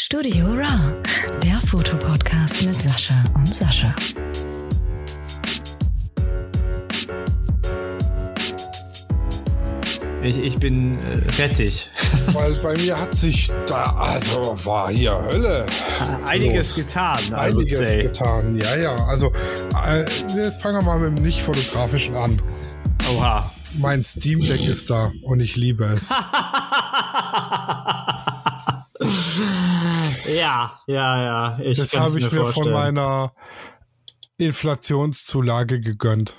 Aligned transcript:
Studio 0.00 0.46
Raw, 0.46 0.94
der 1.42 1.60
Fotopodcast 1.60 2.64
mit 2.64 2.80
Sascha 2.80 3.14
und 3.34 3.52
Sascha. 3.52 3.92
Ich, 10.22 10.38
ich 10.38 10.56
bin 10.58 10.98
äh, 10.98 11.32
fertig. 11.32 11.90
Weil 12.28 12.52
bei 12.62 12.80
mir 12.80 12.96
hat 12.96 13.12
sich 13.16 13.50
da, 13.66 13.96
also 13.96 14.56
war 14.64 14.88
hier 14.90 15.20
Hölle. 15.20 15.66
Einiges 16.24 16.76
los. 16.76 16.86
getan. 16.86 17.34
Einiges 17.34 17.78
say. 17.78 18.02
getan, 18.02 18.56
ja, 18.56 18.76
ja. 18.76 18.94
Also, 19.06 19.32
äh, 19.84 20.04
jetzt 20.36 20.62
fangen 20.62 20.76
wir 20.76 20.82
mal 20.82 21.00
mit 21.00 21.18
dem 21.18 21.24
nicht-fotografischen 21.24 22.14
an. 22.14 22.40
Oha. 23.16 23.52
Mein 23.78 24.04
Steam 24.04 24.38
Deck 24.38 24.64
ist 24.64 24.90
da 24.90 25.10
und 25.22 25.40
ich 25.40 25.56
liebe 25.56 25.86
es. 25.86 26.10
Ja, 30.28 30.80
ja, 30.86 31.22
ja. 31.22 31.58
Ich 31.60 31.78
Das 31.78 31.92
habe 31.94 32.18
ich 32.18 32.24
mir 32.24 32.30
von 32.30 32.52
vorstellen. 32.52 32.72
meiner 32.72 33.32
Inflationszulage 34.38 35.80
gegönnt. 35.80 36.34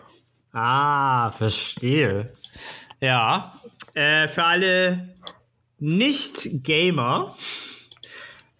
Ah, 0.54 1.32
verstehe. 1.32 2.34
Ja. 3.02 3.54
Äh, 3.94 4.28
für 4.28 4.44
alle 4.44 5.10
Nicht-Gamer, 5.80 7.36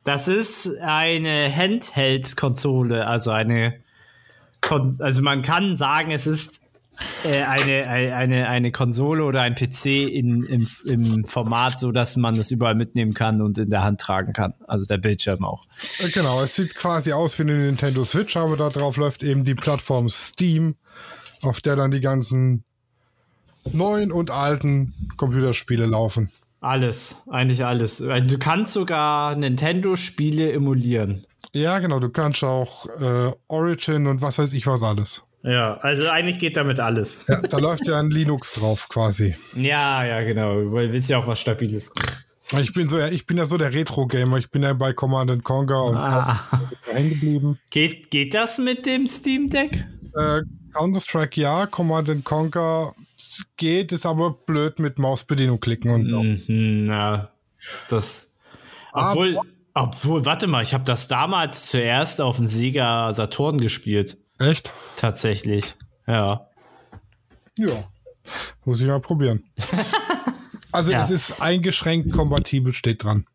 das 0.04 0.28
ist 0.28 0.78
eine 0.80 1.54
Handheld-Konsole, 1.56 3.06
also 3.06 3.32
eine, 3.32 3.80
Kon 4.62 4.98
also 5.00 5.22
man 5.22 5.42
kann 5.42 5.76
sagen, 5.76 6.12
es 6.12 6.28
ist 6.28 6.62
äh, 7.24 7.44
eine, 7.44 7.88
eine, 7.88 8.16
eine, 8.16 8.50
eine 8.50 8.72
Konsole 8.72 9.24
oder 9.24 9.42
ein 9.42 9.56
PC 9.56 9.86
in, 9.86 10.44
im, 10.44 10.68
im 10.86 11.26
Format, 11.26 11.80
so 11.80 11.92
dass 11.92 12.16
man 12.18 12.36
das 12.36 12.52
überall 12.52 12.76
mitnehmen 12.76 13.14
kann 13.14 13.42
und 13.42 13.58
in 13.58 13.70
der 13.70 13.84
Hand 13.84 14.02
tragen 14.02 14.34
kann. 14.34 14.54
Also 14.68 14.86
der 14.86 14.98
Bildschirm 14.98 15.44
auch. 15.44 15.66
Äh, 16.00 16.10
Genau, 16.10 16.42
es 16.44 16.56
sieht 16.56 16.76
quasi 16.76 17.14
aus 17.14 17.38
wie 17.40 17.44
eine 17.44 17.58
Nintendo 17.58 18.04
Switch, 18.04 18.36
aber 18.36 18.58
da 18.58 18.70
drauf 18.70 18.98
läuft 18.98 19.24
eben 19.24 19.44
die 19.44 19.56
Plattform 19.56 20.10
Steam, 20.10 20.76
auf 21.42 21.62
der 21.62 21.76
dann 21.76 21.92
die 21.92 22.02
ganzen 22.02 22.64
neuen 23.72 24.12
und 24.12 24.32
alten 24.32 24.94
Computerspiele 25.18 25.86
laufen. 25.86 26.32
Alles, 26.62 27.16
eigentlich 27.30 27.64
alles. 27.64 27.98
Du 27.98 28.38
kannst 28.38 28.74
sogar 28.74 29.36
Nintendo-Spiele 29.36 30.52
emulieren. 30.52 31.26
Ja, 31.54 31.80
genau, 31.80 32.00
du 32.00 32.10
kannst 32.10 32.44
auch 32.44 32.86
äh, 33.00 33.32
Origin 33.48 34.08
und 34.08 34.22
was 34.22 34.40
weiß 34.40 34.54
ich 34.54 34.68
was 34.68 34.84
alles. 34.84 35.24
Ja, 35.44 35.78
also 35.78 36.10
eigentlich 36.10 36.40
geht 36.40 36.58
damit 36.58 36.80
alles. 36.80 37.24
Ja, 37.28 37.42
da 37.42 37.58
läuft 37.60 37.88
ja 37.88 37.98
ein 38.00 38.10
Linux 38.12 38.54
drauf 38.54 38.90
quasi. 38.90 39.36
Ja, 39.56 40.04
ja, 40.04 40.22
genau. 40.22 40.72
Weil 40.72 40.92
willst 40.92 41.10
ja 41.10 41.18
auch 41.18 41.28
was 41.28 41.40
Stabiles. 41.40 41.92
Ich 42.60 42.74
bin 42.74 42.90
so, 42.90 42.98
ja, 42.98 43.08
ich 43.08 43.26
bin 43.26 43.38
ja 43.38 43.46
so 43.46 43.58
der 43.58 43.74
Retro-Gamer. 43.74 44.38
Ich 44.38 44.50
bin 44.50 44.64
ja 44.64 44.74
bei 44.74 44.92
Command 44.92 45.32
and 45.32 45.44
Conquer 45.44 45.84
und 45.86 45.96
Ah. 45.96 46.40
hängen 46.92 47.12
geblieben. 47.12 47.60
Geht, 47.72 48.10
geht 48.12 48.34
das 48.34 48.58
mit 48.58 48.86
dem 48.86 49.08
Steam 49.08 49.48
Deck? 49.48 49.86
Äh, 50.18 50.42
Counter-Strike 50.74 51.40
ja, 51.40 51.68
Command 51.68 52.10
and 52.10 52.26
Conquer 52.26 52.94
geht, 53.56 53.92
ist 53.92 54.06
aber 54.06 54.32
blöd 54.32 54.80
mit 54.80 54.98
Mausbedienung 55.00 55.60
klicken 55.60 55.92
und 55.92 56.06
so. 56.08 56.24
Mhm, 56.24 56.86
na, 56.88 57.30
das. 57.88 58.34
Obwohl, 58.94 59.40
obwohl, 59.76 60.26
warte 60.26 60.48
mal, 60.48 60.64
ich 60.64 60.74
habe 60.74 60.84
das 60.84 61.08
damals 61.08 61.68
zuerst 61.68 62.20
auf 62.20 62.38
dem 62.38 62.48
Sega 62.48 63.14
Saturn 63.14 63.60
gespielt. 63.60 64.18
Echt? 64.40 64.72
Tatsächlich. 64.96 65.76
Ja. 66.08 66.48
Ja. 67.58 67.84
Muss 68.66 68.82
ich 68.82 68.88
mal 68.88 69.00
probieren. 69.02 69.44
Also 70.72 70.92
Ja. 70.92 71.04
es 71.04 71.10
ist 71.10 71.42
eingeschränkt 71.42 72.12
kompatibel, 72.12 72.74
steht 72.74 73.04
dran. 73.04 73.26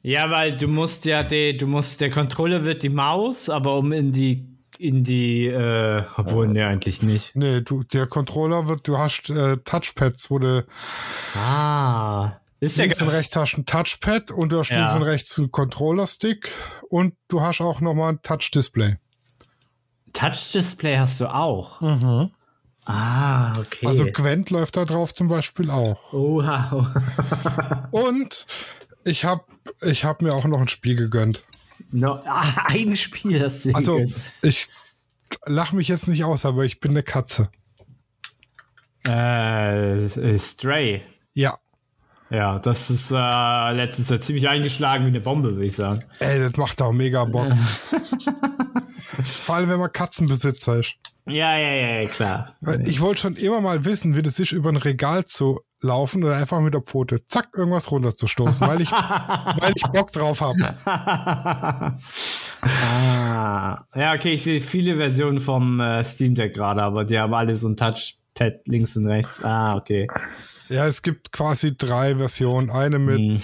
Ja, 0.00 0.30
weil 0.30 0.56
du 0.56 0.66
musst 0.66 1.04
ja 1.04 1.22
die, 1.22 1.54
du 1.58 1.66
musst, 1.66 2.00
der 2.00 2.08
Controller 2.08 2.64
wird 2.64 2.82
die 2.82 2.88
Maus, 2.88 3.50
aber 3.50 3.76
um 3.76 3.92
in 3.92 4.12
die, 4.12 4.48
in 4.78 5.04
die, 5.04 5.46
äh, 5.48 6.04
obwohl, 6.16 6.48
ne, 6.48 6.66
eigentlich 6.66 7.02
nicht. 7.02 7.36
Nee, 7.36 7.60
du, 7.60 7.82
der 7.82 8.06
Controller 8.06 8.66
wird, 8.66 8.88
du 8.88 8.96
hast 8.96 9.28
äh, 9.28 9.58
Touchpads, 9.58 10.30
wo 10.30 10.38
du 10.38 10.64
Ah. 11.36 12.32
Ist 12.60 12.78
ja 12.78 12.84
links 12.84 13.02
und 13.02 13.08
ganz, 13.08 13.18
rechts 13.18 13.36
hast 13.36 13.58
ein 13.58 13.66
Touchpad 13.66 14.30
und 14.30 14.52
du 14.52 14.58
hast 14.58 14.70
Ja. 14.70 14.78
links 14.78 14.94
und 14.94 15.02
rechts 15.02 15.38
einen 15.38 15.50
Controller-Stick 15.50 16.50
und 16.88 17.14
du 17.28 17.42
hast 17.42 17.60
auch 17.60 17.82
nochmal 17.82 18.14
ein 18.14 18.22
Touch-Display. 18.22 18.96
Touch-Display 20.12 20.98
hast 20.98 21.20
du 21.20 21.26
auch. 21.32 21.80
Mhm. 21.80 22.30
Ah, 22.84 23.52
okay. 23.58 23.86
Also 23.86 24.06
Gwent 24.06 24.50
läuft 24.50 24.76
da 24.76 24.84
drauf 24.84 25.14
zum 25.14 25.28
Beispiel 25.28 25.70
auch. 25.70 26.12
Oha. 26.12 27.88
Und 27.92 28.46
ich 29.04 29.24
habe 29.24 29.44
ich 29.82 30.04
hab 30.04 30.20
mir 30.22 30.34
auch 30.34 30.44
noch 30.44 30.60
ein 30.60 30.68
Spiel 30.68 30.96
gegönnt. 30.96 31.42
no, 31.92 32.20
ah, 32.26 32.64
ein 32.66 32.96
Spiel 32.96 33.42
hast 33.42 33.64
du 33.64 33.72
Also 33.74 33.96
gegönnt. 33.98 34.14
ich 34.42 34.68
lach 35.46 35.72
mich 35.72 35.88
jetzt 35.88 36.08
nicht 36.08 36.24
aus, 36.24 36.44
aber 36.44 36.64
ich 36.64 36.80
bin 36.80 36.90
eine 36.90 37.02
Katze. 37.04 37.50
äh, 39.06 40.04
äh, 40.06 40.38
Stray. 40.38 41.02
Ja. 41.32 41.58
Ja, 42.32 42.58
das 42.58 42.88
ist 42.88 43.12
äh, 43.12 43.72
letztens 43.72 44.08
ja 44.08 44.18
ziemlich 44.18 44.48
eingeschlagen 44.48 45.04
wie 45.04 45.08
eine 45.08 45.20
Bombe, 45.20 45.52
würde 45.52 45.66
ich 45.66 45.76
sagen. 45.76 46.02
Ey, 46.18 46.38
das 46.38 46.56
macht 46.56 46.80
auch 46.80 46.92
mega 46.92 47.26
Bock. 47.26 47.52
Vor 49.24 49.54
allem, 49.54 49.68
wenn 49.68 49.78
man 49.78 49.92
Katzenbesitzer 49.92 50.78
ist. 50.78 50.94
Ja, 51.26 51.58
ja, 51.58 51.72
ja, 51.72 52.00
ja, 52.00 52.08
klar. 52.08 52.56
Ich 52.84 53.02
wollte 53.02 53.20
schon 53.20 53.36
immer 53.36 53.60
mal 53.60 53.84
wissen, 53.84 54.16
wie 54.16 54.22
das 54.22 54.38
ist, 54.38 54.52
über 54.52 54.70
ein 54.70 54.76
Regal 54.76 55.26
zu 55.26 55.60
laufen 55.82 56.24
oder 56.24 56.36
einfach 56.36 56.60
mit 56.60 56.72
der 56.72 56.80
Pfote 56.80 57.26
zack 57.26 57.50
irgendwas 57.54 57.90
runterzustoßen, 57.90 58.66
weil 58.66 58.80
ich, 58.80 58.90
weil 58.90 59.72
ich 59.74 59.82
Bock 59.92 60.10
drauf 60.10 60.40
habe. 60.40 60.74
ah. 60.86 61.94
Ja, 63.94 64.14
okay, 64.14 64.32
ich 64.32 64.42
sehe 64.42 64.62
viele 64.62 64.96
Versionen 64.96 65.38
vom 65.38 65.80
äh, 65.80 66.02
Steam 66.02 66.34
Deck 66.34 66.54
gerade, 66.54 66.82
aber 66.82 67.04
die 67.04 67.18
haben 67.18 67.34
alle 67.34 67.54
so 67.54 67.68
ein 67.68 67.76
Touchpad 67.76 68.66
links 68.66 68.96
und 68.96 69.06
rechts. 69.06 69.44
Ah, 69.44 69.76
okay. 69.76 70.08
Ja, 70.68 70.86
es 70.86 71.02
gibt 71.02 71.32
quasi 71.32 71.76
drei 71.76 72.16
Versionen. 72.16 72.70
Eine 72.70 72.98
mit 72.98 73.18
Hm. 73.18 73.42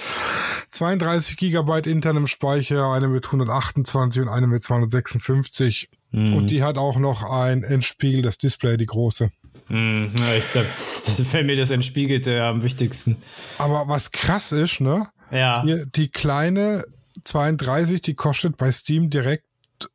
32 0.71 1.37
Gigabyte 1.37 1.87
internem 1.87 2.27
Speicher, 2.27 2.91
eine 2.93 3.09
mit 3.09 3.27
128 3.27 4.23
und 4.23 4.29
eine 4.29 4.47
mit 4.47 4.63
256. 4.63 5.89
Hm. 6.11 6.35
Und 6.35 6.51
die 6.51 6.63
hat 6.63 6.79
auch 6.79 6.99
noch 6.99 7.23
ein 7.23 7.63
entspiegeltes 7.63 8.39
Display, 8.39 8.77
die 8.77 8.87
große. 8.87 9.31
Hm, 9.67 10.11
ja, 10.19 10.35
ich 10.35 10.51
glaube, 10.53 10.69
fällt 10.75 11.47
mir 11.47 11.57
das 11.57 11.71
Entspiegelte 11.71 12.43
am 12.43 12.63
wichtigsten. 12.63 13.17
Aber 13.59 13.89
was 13.89 14.13
krass 14.13 14.53
ist, 14.53 14.81
ne? 14.81 15.09
Ja. 15.31 15.63
Hier, 15.63 15.85
die 15.85 16.09
kleine 16.09 16.85
32, 17.25 18.01
die 18.01 18.15
kostet 18.15 18.57
bei 18.57 18.73
Steam 18.73 19.11
direkt 19.11 19.45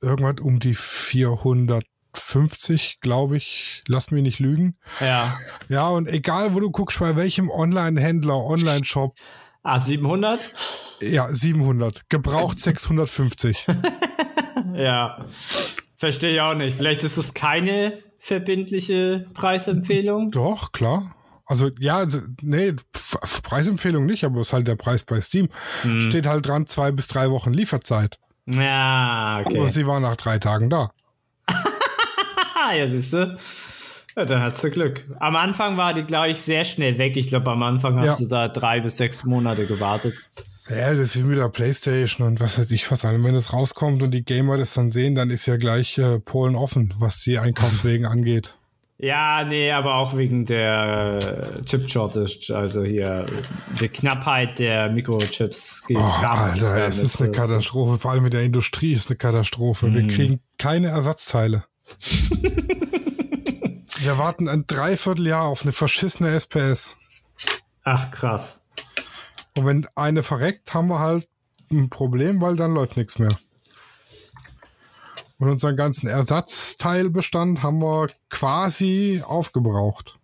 irgendwas 0.02 0.36
um 0.42 0.60
die 0.60 0.76
450, 2.16 3.00
glaube 3.02 3.38
ich. 3.38 3.84
Lass 3.88 4.12
mich 4.12 4.24
nicht 4.24 4.40
lügen. 4.40 4.76
Ja. 5.00 5.38
Ja, 5.70 5.88
und 5.90 6.08
egal 6.08 6.54
wo 6.54 6.60
du 6.60 6.72
guckst, 6.72 7.00
bei 7.00 7.16
welchem 7.16 7.50
Online-Händler, 7.50 8.36
Online-Shop, 8.38 9.16
Ah, 9.64 9.80
700? 9.80 10.52
ja, 11.02 11.30
700. 11.30 12.10
Gebraucht 12.10 12.60
650. 12.60 13.68
Ja. 14.76 15.24
Verstehe 15.96 16.34
ich 16.34 16.42
auch 16.42 16.56
nicht. 16.56 16.76
Vielleicht 16.76 17.04
ist 17.04 17.18
es 17.18 17.36
keine 17.36 17.94
verbindliche 18.18 19.28
Preisempfehlung. 19.36 20.32
Doch, 20.32 20.72
klar. 20.72 21.16
Also, 21.46 21.70
ja, 21.80 22.08
nee, 22.42 22.74
Preisempfehlung 23.44 24.06
nicht, 24.08 24.24
aber 24.24 24.40
es 24.42 24.48
ist 24.48 24.54
halt 24.54 24.68
der 24.68 24.76
Preis 24.76 25.04
bei 25.04 25.22
Steam. 25.22 25.50
Hm. 25.84 26.00
Steht 26.00 26.26
halt 26.26 26.48
dran, 26.48 26.66
zwei 26.66 26.92
bis 26.92 27.08
drei 27.08 27.30
Wochen 27.30 27.54
Lieferzeit. 27.54 28.18
Ja, 28.48 29.42
Aber 29.46 29.60
okay. 29.62 29.68
sie 29.68 29.86
war 29.86 30.00
nach 30.00 30.16
drei 30.16 30.40
Tagen 30.40 30.70
da. 30.72 30.92
Ah, 32.66 32.74
ja, 32.74 32.88
siehst 32.88 33.14
du. 33.14 33.38
Ja, 34.16 34.26
dann 34.26 34.42
hast 34.42 34.64
du 34.64 34.70
Glück. 34.70 35.06
Am 35.20 35.36
Anfang 35.36 35.76
war 35.78 35.94
die, 35.94 36.04
glaube 36.04 36.30
ich, 36.30 36.38
sehr 36.38 36.64
schnell 36.66 36.98
weg. 37.00 37.18
Ich 37.18 37.28
glaube, 37.28 37.50
am 37.52 37.64
Anfang 37.64 38.00
hast 38.00 38.20
Ja. 38.20 38.26
du 38.26 38.30
da 38.30 38.48
drei 38.48 38.80
bis 38.80 38.98
sechs 38.98 39.24
Monate 39.24 39.66
gewartet. 39.66 40.14
Ja, 40.70 40.92
das 40.94 41.16
ist 41.16 41.18
wie 41.20 41.24
mit 41.24 41.38
der 41.40 41.50
Playstation 41.50 42.26
und 42.28 42.40
was 42.40 42.58
weiß 42.58 42.72
ich 42.72 42.90
was. 42.92 43.04
Wenn 43.04 43.36
es 43.36 43.52
rauskommt 43.52 44.02
und 44.04 44.12
die 44.12 44.24
Gamer 44.24 44.58
das 44.58 44.74
dann 44.76 44.92
sehen, 44.92 45.16
dann 45.16 45.30
ist 45.30 45.46
ja 45.46 45.58
gleich 45.58 45.98
äh, 45.98 46.20
Polen 46.20 46.56
offen, 46.56 46.94
was 47.00 47.22
die 47.22 47.38
Einkaufswegen 47.40 48.06
angeht. 48.06 48.56
Ja, 49.00 49.44
nee, 49.44 49.72
aber 49.72 49.96
auch 49.96 50.16
wegen 50.16 50.46
der 50.46 51.58
äh, 51.60 51.64
Chip-Shortage, 51.66 52.56
also 52.56 52.84
hier 52.84 53.26
die 53.82 53.90
Knappheit 53.90 54.60
der 54.60 54.90
Mikrochips 54.90 55.84
gegen 55.88 56.00
Oh, 56.00 56.04
Alter, 56.26 56.88
es 56.88 57.00
ist 57.04 57.20
eine 57.22 57.32
Katastrophe. 57.32 57.98
Vor 57.98 58.12
allem 58.12 58.24
mit 58.24 58.32
der 58.34 58.44
Industrie 58.44 58.94
ist 58.94 59.10
eine 59.10 59.18
Katastrophe. 59.18 59.94
Wir 59.94 60.04
Mhm. 60.04 60.08
kriegen 60.08 60.40
keine 60.58 60.88
Ersatzteile. 60.90 61.66
Wir 64.00 64.18
warten 64.18 64.50
ein 64.50 64.68
Dreivierteljahr 64.68 65.44
auf 65.44 65.64
eine 65.64 65.72
verschissene 65.72 66.30
SPS. 66.38 66.98
Ach, 67.84 68.12
krass. 68.12 68.60
Und 69.58 69.66
wenn 69.66 69.88
eine 69.96 70.24
verreckt, 70.24 70.74
haben 70.74 70.90
wir 70.90 71.00
halt 71.00 71.30
ein 71.72 71.90
Problem, 71.90 72.42
weil 72.42 72.56
dann 72.58 72.74
läuft 72.74 72.98
nichts 72.98 73.18
mehr. 73.18 73.38
Und 75.40 75.50
unseren 75.50 75.78
ganzen 75.78 76.08
Ersatzteilbestand 76.08 77.64
haben 77.64 77.82
wir 77.82 78.10
quasi 78.30 79.24
aufgebraucht. 79.26 80.20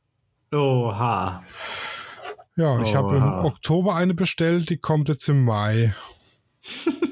Oha. 0.51 1.44
Ja, 2.56 2.81
ich 2.81 2.95
habe 2.95 3.16
im. 3.16 3.24
Oktober 3.45 3.95
eine 3.95 4.13
bestellt, 4.13 4.69
die 4.69 4.77
kommt 4.77 5.07
jetzt 5.10 5.27
im 5.30 5.45
Mai. 5.45 5.95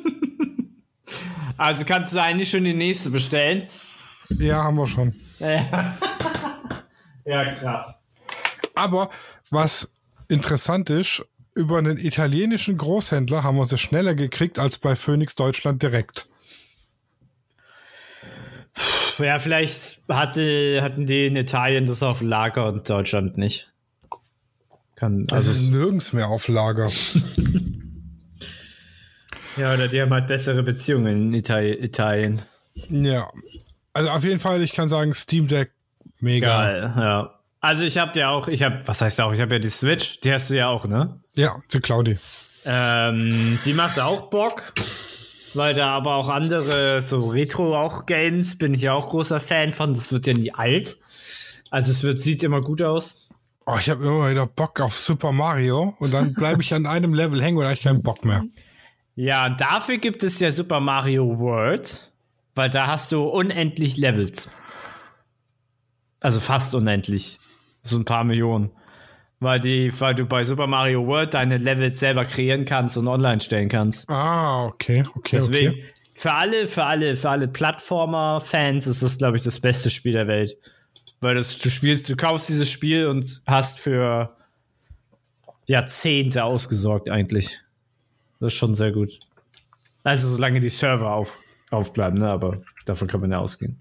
Also 1.60 1.86
kannst 1.86 2.14
du 2.14 2.22
eigentlich 2.22 2.52
schon 2.52 2.66
die 2.66 2.76
nächste 2.76 3.10
bestellen? 3.10 3.68
Ja, 4.30 4.64
haben 4.64 4.78
wir 4.78 4.88
schon. 4.88 5.14
Ja, 7.28 7.54
krass. 7.56 8.06
Aber 8.74 9.10
was 9.50 9.92
interessant 10.30 10.90
ist, 10.90 11.26
über 11.56 11.78
einen 11.78 11.98
italienischen 11.98 12.78
Großhändler 12.78 13.44
haben 13.44 13.58
wir 13.58 13.66
sie 13.66 13.78
schneller 13.78 14.16
gekriegt 14.16 14.60
als 14.60 14.78
bei 14.78 14.96
Phoenix 14.96 15.36
Deutschland 15.36 15.84
direkt. 15.84 16.30
Ja, 19.18 19.40
vielleicht 19.40 20.04
hatte, 20.08 20.80
hatten 20.82 21.06
die 21.06 21.26
in 21.26 21.36
Italien 21.36 21.86
das 21.86 22.02
auf 22.04 22.22
Lager 22.22 22.68
und 22.68 22.90
Deutschland 22.90 23.38
nicht. 23.38 23.74
Kann, 24.96 25.28
Also 25.32 25.52
also, 25.52 25.72
nirgends 25.72 26.14
mehr 26.14 26.28
auf 26.28 26.48
Lager. 26.48 26.90
ja, 29.58 29.74
oder 29.74 29.88
die 29.88 30.02
haben 30.02 30.14
halt 30.14 30.28
bessere 30.28 30.64
Beziehungen 30.64 31.34
in. 31.34 31.34
Italien. 31.34 32.42
Ja. 32.90 33.30
Also 33.98 34.12
auf 34.12 34.24
jeden 34.24 34.40
Fall, 34.40 34.62
ich 34.62 34.74
kann 34.74 34.90
sagen, 34.90 35.16
Steam 35.16 35.48
Deck 35.48 35.72
mega. 36.20 36.66
Geil, 36.66 36.94
ja. 36.96 37.34
Also 37.62 37.84
ich 37.84 37.98
habe 37.98 38.20
ja 38.20 38.30
auch, 38.30 38.48
ich 38.48 38.62
habe, 38.62 38.82
was 38.86 39.02
heißt 39.02 39.20
auch, 39.22 39.34
ich 39.34 39.42
habe 39.42 39.56
ja 39.56 39.60
die 39.60 39.70
Switch, 39.70 40.20
die 40.20 40.32
hast 40.32 40.52
du 40.52 40.56
ja 40.56 40.68
auch, 40.68 40.86
ne? 40.86 41.20
Ja, 41.34 41.56
die 41.74 41.80
Claudi. 41.80 42.20
Ähm, 42.64 43.58
die 43.66 43.74
macht 43.74 44.00
auch 44.00 44.30
Bock, 44.30 44.74
weil 45.56 45.74
da 45.74 45.88
aber 45.88 46.14
auch 46.14 46.30
andere, 46.30 47.02
so 47.02 47.28
Retro 47.30 47.76
auch 47.76 48.06
Games, 48.06 48.60
bin 48.60 48.76
ich 48.76 48.84
ja 48.84 48.94
auch 48.94 49.10
großer 49.10 49.40
Fan 49.40 49.72
von. 49.72 49.96
Das 49.96 50.12
wird 50.12 50.28
ja 50.28 50.34
nie 50.34 50.54
alt. 50.54 51.00
Also 51.72 51.90
es 51.90 52.04
wird, 52.04 52.20
sieht 52.20 52.44
immer 52.44 52.62
gut 52.62 52.84
aus. 52.84 53.28
Oh, 53.66 53.78
ich 53.80 53.90
habe 53.90 54.06
immer 54.06 54.30
wieder 54.30 54.46
Bock 54.46 54.80
auf 54.80 54.96
Super 54.96 55.32
Mario 55.32 55.96
und 55.98 56.14
dann 56.14 56.36
bleibe 56.36 56.62
ich 56.62 56.72
an 56.72 56.86
einem 56.86 57.16
Level 57.16 57.42
hängen 57.42 57.58
und 57.58 57.64
habe 57.64 57.74
ich 57.74 57.82
keinen 57.82 58.04
Bock 58.04 58.24
mehr. 58.24 58.44
Ja, 59.16 59.50
dafür 59.50 59.98
gibt 59.98 60.22
es 60.22 60.40
ja 60.40 60.52
Super 60.52 60.80
Mario 60.80 61.40
World, 61.40 62.12
weil 62.58 62.70
da 62.70 62.88
hast 62.88 63.12
du 63.12 63.24
unendlich 63.24 63.98
Levels. 63.98 64.50
Also 66.20 66.40
fast 66.40 66.74
unendlich. 66.76 67.38
So 67.82 67.98
ein 67.98 68.06
paar 68.06 68.24
Millionen. 68.24 68.72
Weil, 69.40 69.60
die, 69.60 69.92
weil 70.00 70.16
du 70.16 70.26
bei 70.26 70.44
Super 70.44 70.66
Mario 70.66 71.06
World 71.06 71.36
deine 71.36 71.58
Levels 71.58 72.00
selber 72.00 72.26
kreieren 72.26 72.66
kannst 72.66 72.98
und 72.98 73.08
online 73.08 73.40
stellen 73.40 73.70
kannst. 73.70 74.10
Ah, 74.10 74.66
okay, 74.66 75.04
okay, 75.16 75.36
Deswegen, 75.38 75.74
okay. 75.74 75.86
für 76.16 76.34
alle, 76.34 76.68
für 76.68 76.84
alle, 76.84 77.16
für 77.16 77.30
alle 77.30 77.48
Plattformer-Fans 77.48 78.88
ist 78.88 79.04
das, 79.04 79.20
glaube 79.20 79.38
ich, 79.38 79.44
das 79.44 79.60
beste 79.60 79.92
Spiel 79.92 80.14
der 80.14 80.26
Welt. 80.26 80.58
Weil 81.20 81.36
das, 81.36 81.56
du 81.60 81.70
spielst, 81.70 82.10
du 82.10 82.16
kaufst 82.16 82.50
dieses 82.50 82.70
Spiel 82.70 83.06
und 83.08 83.44
hast 83.46 83.80
für 83.80 84.36
Jahrzehnte 85.68 86.44
ausgesorgt, 86.44 87.10
eigentlich. 87.10 87.60
Das 88.40 88.54
ist 88.54 88.58
schon 88.58 88.74
sehr 88.74 88.92
gut. 88.92 89.20
Also, 90.04 90.30
solange 90.30 90.60
die 90.60 90.70
Server 90.70 91.12
auf, 91.12 91.38
aufbleiben, 91.72 92.20
ne? 92.20 92.30
Aber 92.30 92.62
davon 92.86 93.08
kann 93.08 93.22
man 93.22 93.32
ja 93.32 93.40
ausgehen. 93.40 93.80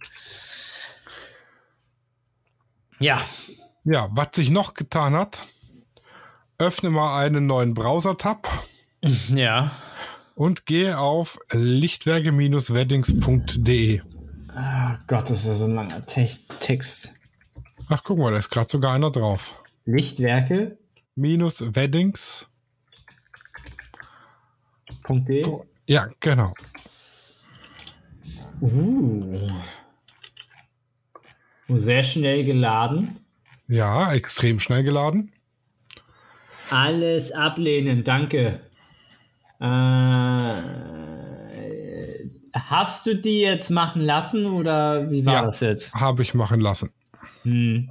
Ja, 2.98 3.20
Ja, 3.84 4.08
was 4.12 4.28
sich 4.34 4.48
noch 4.50 4.72
getan 4.74 5.14
hat, 5.14 5.46
öffne 6.58 6.88
mal 6.90 7.22
einen 7.22 7.46
neuen 7.46 7.74
Browser-Tab 7.74 8.48
ja. 9.28 9.70
und 10.34 10.64
gehe 10.66 10.98
auf 10.98 11.38
lichtwerke-weddings.de. 11.52 14.00
Ah 14.48 14.98
Gott, 15.06 15.28
das 15.30 15.40
ist 15.40 15.46
ja 15.46 15.54
so 15.54 15.66
ein 15.66 15.74
langer 15.74 16.04
Te 16.06 16.28
Text. 16.58 17.12
Ach, 17.88 18.00
guck 18.02 18.18
mal, 18.18 18.32
da 18.32 18.38
ist 18.38 18.48
gerade 18.50 18.68
sogar 18.70 18.94
einer 18.94 19.10
drauf. 19.10 19.56
Lichtwerke.de 19.84 20.76
Minus 21.18 21.74
Weddings. 21.74 22.46
Ja, 25.86 26.10
genau. 26.20 26.52
Uh. 28.60 29.50
Sehr 31.68 32.02
schnell 32.02 32.44
geladen. 32.44 33.20
Ja, 33.68 34.12
extrem 34.14 34.60
schnell 34.60 34.84
geladen. 34.84 35.32
Alles 36.70 37.32
ablehnen, 37.32 38.04
danke. 38.04 38.60
Äh, 39.60 40.62
hast 42.52 43.06
du 43.06 43.16
die 43.16 43.40
jetzt 43.40 43.70
machen 43.70 44.02
lassen 44.02 44.46
oder 44.46 45.10
wie 45.10 45.24
war 45.26 45.34
Ja. 45.34 45.44
das 45.46 45.60
jetzt? 45.60 45.94
Habe 45.94 46.22
ich 46.22 46.34
machen 46.34 46.60
lassen. 46.60 46.92
Hm. 47.42 47.90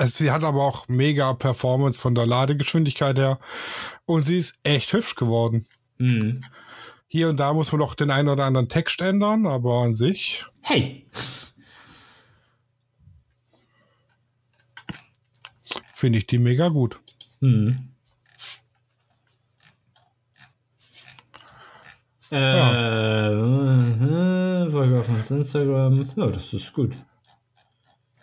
Sie 0.00 0.30
hat 0.30 0.44
aber 0.44 0.62
auch 0.62 0.86
mega 0.88 1.32
Performance 1.32 1.98
von 1.98 2.14
der 2.14 2.26
Ladegeschwindigkeit 2.26 3.16
her. 3.18 3.38
Und 4.04 4.22
sie 4.22 4.38
ist 4.38 4.58
echt 4.64 4.92
hübsch 4.92 5.14
geworden. 5.14 5.66
Hm. 5.98 6.42
Hier 7.14 7.28
und 7.28 7.36
da 7.38 7.52
muss 7.52 7.70
man 7.70 7.78
noch 7.78 7.94
den 7.94 8.10
einen 8.10 8.30
oder 8.30 8.46
anderen 8.46 8.70
Text 8.70 9.02
ändern, 9.02 9.44
aber 9.44 9.82
an 9.82 9.94
sich 9.94 10.46
Hey, 10.62 11.04
finde 15.92 16.20
ich 16.20 16.26
die 16.26 16.38
mega 16.38 16.68
gut. 16.68 16.98
hm. 17.40 17.90
Äh, 22.30 23.28
äh, 23.28 24.70
Folge 24.70 25.00
auf 25.00 25.08
uns 25.10 25.30
Instagram. 25.30 26.08
Ja, 26.16 26.28
das 26.28 26.54
ist 26.54 26.72
gut. 26.72 26.94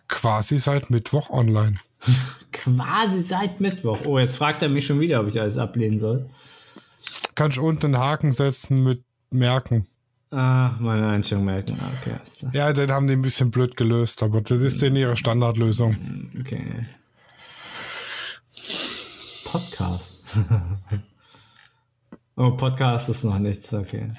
Quasi 0.08 0.58
seit 0.58 0.90
Mittwoch 0.90 1.30
online. 1.30 1.76
Quasi 2.52 3.22
seit 3.22 3.62
Mittwoch. 3.62 4.00
Oh, 4.06 4.18
jetzt 4.18 4.38
fragt 4.38 4.64
er 4.64 4.70
mich 4.70 4.88
schon 4.88 5.00
wieder, 5.00 5.20
ob 5.20 5.28
ich 5.28 5.40
alles 5.40 5.60
ablehnen 5.60 6.00
soll. 6.00 6.28
Kannst 7.40 7.56
du 7.56 7.66
unten 7.66 7.96
einen 7.96 8.00
Haken 8.00 8.34
setzen 8.34 8.84
mit 8.84 9.02
merken. 9.30 9.88
Ah, 10.30 10.76
meine 10.82 11.08
Einstellung 11.08 11.46
merken. 11.46 11.80
Okay. 12.02 12.18
Ja, 12.52 12.74
den 12.74 12.92
haben 12.92 13.08
die 13.08 13.14
ein 13.14 13.22
bisschen 13.22 13.50
blöd 13.50 13.78
gelöst, 13.78 14.22
aber 14.24 14.42
das 14.42 14.60
ist 14.60 14.82
denn 14.82 14.98
ihre 14.98 15.16
Standardlösung. 15.16 15.96
Okay. 16.38 16.86
Podcast. 19.46 20.26
oh, 22.36 22.52
Podcast 22.58 23.08
ist 23.08 23.24
noch 23.24 23.40
nichts, 23.40 23.74
okay. 23.74 24.12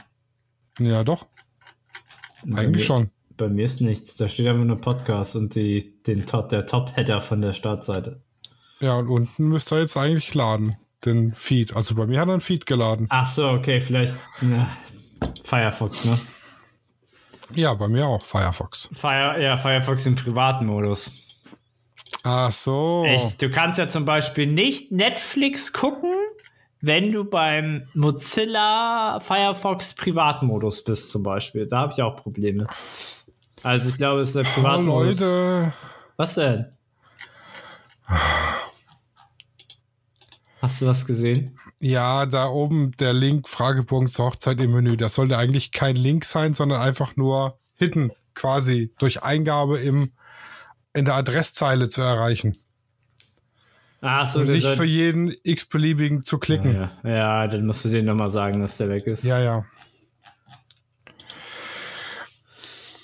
Ja, 0.78 1.04
doch, 1.04 1.26
Bei 2.42 2.60
eigentlich 2.60 2.76
mir, 2.76 2.86
schon. 2.86 3.10
Bei 3.36 3.50
mir 3.50 3.66
ist 3.66 3.82
nichts. 3.82 4.16
Da 4.16 4.28
steht 4.28 4.46
einfach 4.46 4.64
nur 4.64 4.80
Podcast 4.80 5.36
und 5.36 5.54
die, 5.54 6.02
den 6.04 6.24
Top, 6.24 6.48
der 6.48 6.64
Top-Header 6.64 7.20
von 7.20 7.42
der 7.42 7.52
Startseite. 7.52 8.22
Ja, 8.78 8.96
und 8.96 9.08
unten 9.08 9.48
müsst 9.48 9.70
ihr 9.74 9.80
jetzt 9.80 9.98
eigentlich 9.98 10.32
laden, 10.32 10.78
den 11.04 11.34
Feed. 11.34 11.74
Also 11.74 11.94
bei 11.94 12.06
mir 12.06 12.20
hat 12.20 12.28
er 12.28 12.32
einen 12.32 12.40
Feed 12.40 12.66
geladen. 12.66 13.06
Ach 13.10 13.26
so, 13.26 13.48
okay, 13.50 13.80
vielleicht 13.80 14.14
ja, 14.42 14.68
Firefox, 15.44 16.04
ne? 16.04 16.18
Ja, 17.54 17.74
bei 17.74 17.88
mir 17.88 18.06
auch, 18.06 18.22
Firefox. 18.22 18.88
Fire, 18.92 19.40
ja, 19.42 19.56
Firefox 19.56 20.06
im 20.06 20.14
privaten 20.14 20.66
Modus. 20.66 21.10
Ach 22.22 22.52
so. 22.52 23.04
Echt? 23.06 23.40
Du 23.42 23.50
kannst 23.50 23.78
ja 23.78 23.88
zum 23.88 24.04
Beispiel 24.04 24.46
nicht 24.46 24.92
Netflix 24.92 25.72
gucken, 25.72 26.12
wenn 26.80 27.12
du 27.12 27.24
beim 27.24 27.88
Mozilla 27.94 29.18
Firefox 29.20 29.94
Privatmodus 29.94 30.84
bist, 30.84 31.10
zum 31.10 31.22
Beispiel. 31.22 31.66
Da 31.66 31.78
habe 31.78 31.92
ich 31.92 32.02
auch 32.02 32.16
Probleme. 32.16 32.66
Also 33.62 33.88
ich 33.88 33.96
glaube, 33.96 34.20
es 34.20 34.28
ist 34.28 34.36
der 34.36 34.44
Oh, 34.44 34.54
Privatmodus. 34.54 35.20
Leute. 35.20 35.74
Was 36.16 36.34
denn? 36.34 36.66
Hast 40.60 40.82
du 40.82 40.86
was 40.86 41.06
gesehen? 41.06 41.56
Ja, 41.80 42.26
da 42.26 42.48
oben 42.48 42.92
der 42.98 43.12
Link 43.14 43.48
Fragebogen 43.48 44.08
zur 44.08 44.26
Hochzeit 44.26 44.60
im 44.60 44.72
Menü. 44.72 44.96
Das 44.96 45.14
sollte 45.14 45.38
eigentlich 45.38 45.72
kein 45.72 45.96
Link 45.96 46.24
sein, 46.26 46.52
sondern 46.54 46.82
einfach 46.82 47.16
nur 47.16 47.58
hidden, 47.76 48.12
quasi 48.34 48.92
durch 48.98 49.22
Eingabe 49.22 49.78
im, 49.80 50.12
in 50.92 51.06
der 51.06 51.14
Adresszeile 51.14 51.88
zu 51.88 52.02
erreichen. 52.02 52.58
Ach 54.02 54.28
so, 54.28 54.44
der 54.44 54.54
nicht 54.54 54.62
soll- 54.64 54.76
für 54.76 54.84
jeden 54.84 55.34
x-beliebigen 55.42 56.24
zu 56.24 56.38
klicken. 56.38 56.74
ja, 56.74 56.90
ja, 57.04 57.46
dann 57.48 57.64
musst 57.66 57.84
du 57.84 57.88
denen 57.88 58.06
nochmal 58.06 58.30
sagen, 58.30 58.60
dass 58.60 58.76
der 58.76 58.88
weg 58.90 59.06
ist. 59.06 59.24
Ja, 59.24 59.38
ja. 59.40 59.64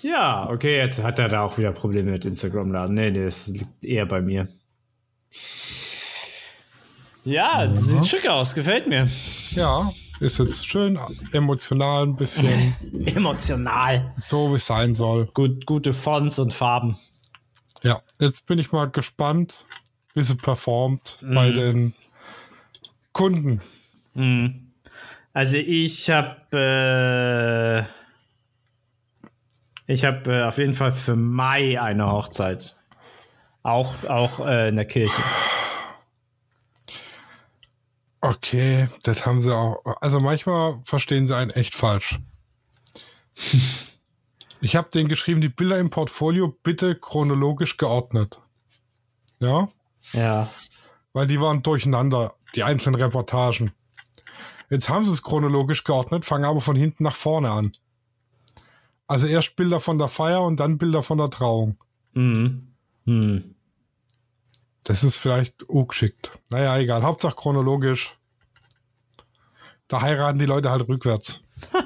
Ja, 0.03 0.49
okay, 0.51 0.77
jetzt 0.77 1.03
hat 1.03 1.19
er 1.19 1.29
da 1.29 1.41
auch 1.43 1.59
wieder 1.59 1.73
Probleme 1.73 2.13
mit 2.13 2.25
Instagram 2.25 2.71
laden. 2.71 2.95
Nee, 2.95 3.11
nee, 3.11 3.25
das 3.25 3.49
liegt 3.49 3.83
eher 3.85 4.07
bei 4.07 4.21
mir. 4.21 4.49
Ja, 7.27 7.67
das 7.67 7.81
sieht 7.81 8.07
schick 8.07 8.27
aus, 8.29 8.55
gefällt 8.55 8.87
mir. 8.87 9.09
Ja, 9.51 9.93
ist 10.21 10.39
jetzt 10.39 10.67
schön 10.67 10.99
emotional 11.33 12.05
ein 12.05 12.17
bisschen 12.17 12.75
Emotional. 13.07 14.15
so, 14.19 14.53
wie 14.53 14.57
es 14.57 14.67
sein 14.67 14.95
soll. 14.95 15.27
Gut, 15.35 15.67
gute 15.67 15.93
Fonts 15.93 16.39
und 16.39 16.55
Farben. 16.55 16.99
Ja, 17.83 18.01
jetzt 18.21 18.47
bin 18.47 18.59
ich 18.59 18.71
mal 18.73 18.89
gespannt, 18.89 19.67
wie 20.15 20.23
sie 20.23 20.37
performt 20.37 21.19
bei 21.21 21.51
den 21.51 21.95
Kunden. 23.13 23.61
Mhm. 24.15 24.73
Also 25.33 25.59
ich 25.59 26.09
habe 26.09 27.87
äh, 29.87 29.93
ich 29.93 30.05
habe 30.05 30.33
äh, 30.33 30.43
auf 30.45 30.59
jeden 30.59 30.75
Fall 30.75 30.93
für 30.93 31.17
Mai 31.17 31.81
eine 31.81 32.11
Hochzeit. 32.11 32.77
Auch, 33.63 34.05
auch 34.05 34.47
äh, 34.47 34.69
in 34.69 34.77
der 34.77 34.85
Kirche. 34.85 35.23
Okay, 38.29 38.89
das 39.05 39.25
haben 39.25 39.41
sie 39.41 39.55
auch. 39.55 39.83
Also 40.01 40.19
manchmal 40.19 40.81
verstehen 40.85 41.27
sie 41.29 41.37
einen 41.37 41.51
echt 41.51 41.77
falsch. 41.77 42.19
Ich 44.61 44.75
habe 44.75 44.91
denen 44.91 45.09
geschrieben, 45.09 45.41
die 45.41 45.49
Bilder 45.49 45.79
im 45.79 45.91
Portfolio 45.91 46.49
bitte 46.63 46.97
chronologisch 46.97 47.77
geordnet. 47.77 48.41
Ja, 49.39 49.69
Ja. 50.13 50.49
weil 51.13 51.27
die 51.29 51.41
waren 51.41 51.63
durcheinander, 51.63 52.35
die 52.57 52.65
einzelnen 52.65 53.01
Reportagen. 53.01 53.73
Jetzt 54.71 54.89
haben 54.89 55.05
sie 55.05 55.13
es 55.13 55.23
chronologisch 55.23 55.85
geordnet, 55.85 56.25
fangen 56.25 56.45
aber 56.47 56.61
von 56.61 56.75
hinten 56.75 57.05
nach 57.05 57.15
vorne 57.15 57.51
an. 57.53 57.73
Also 59.07 59.29
erst 59.29 59.55
Bilder 59.55 59.79
von 59.79 59.99
der 59.99 60.09
Feier 60.09 60.43
und 60.43 60.57
dann 60.59 60.79
Bilder 60.79 61.05
von 61.05 61.19
der 61.19 61.31
Trauung. 61.31 61.77
Mhm. 62.15 62.75
Hm. 63.05 63.55
Das 64.83 65.05
ist 65.05 65.17
vielleicht 65.17 65.65
ungeschickt. 65.65 66.39
Naja, 66.49 66.77
egal. 66.79 67.03
Hauptsache 67.03 67.37
chronologisch. 67.37 68.16
Da 69.89 70.01
heiraten 70.01 70.39
die 70.39 70.47
Leute 70.47 70.71
halt 70.71 70.89
rückwärts. 70.89 71.43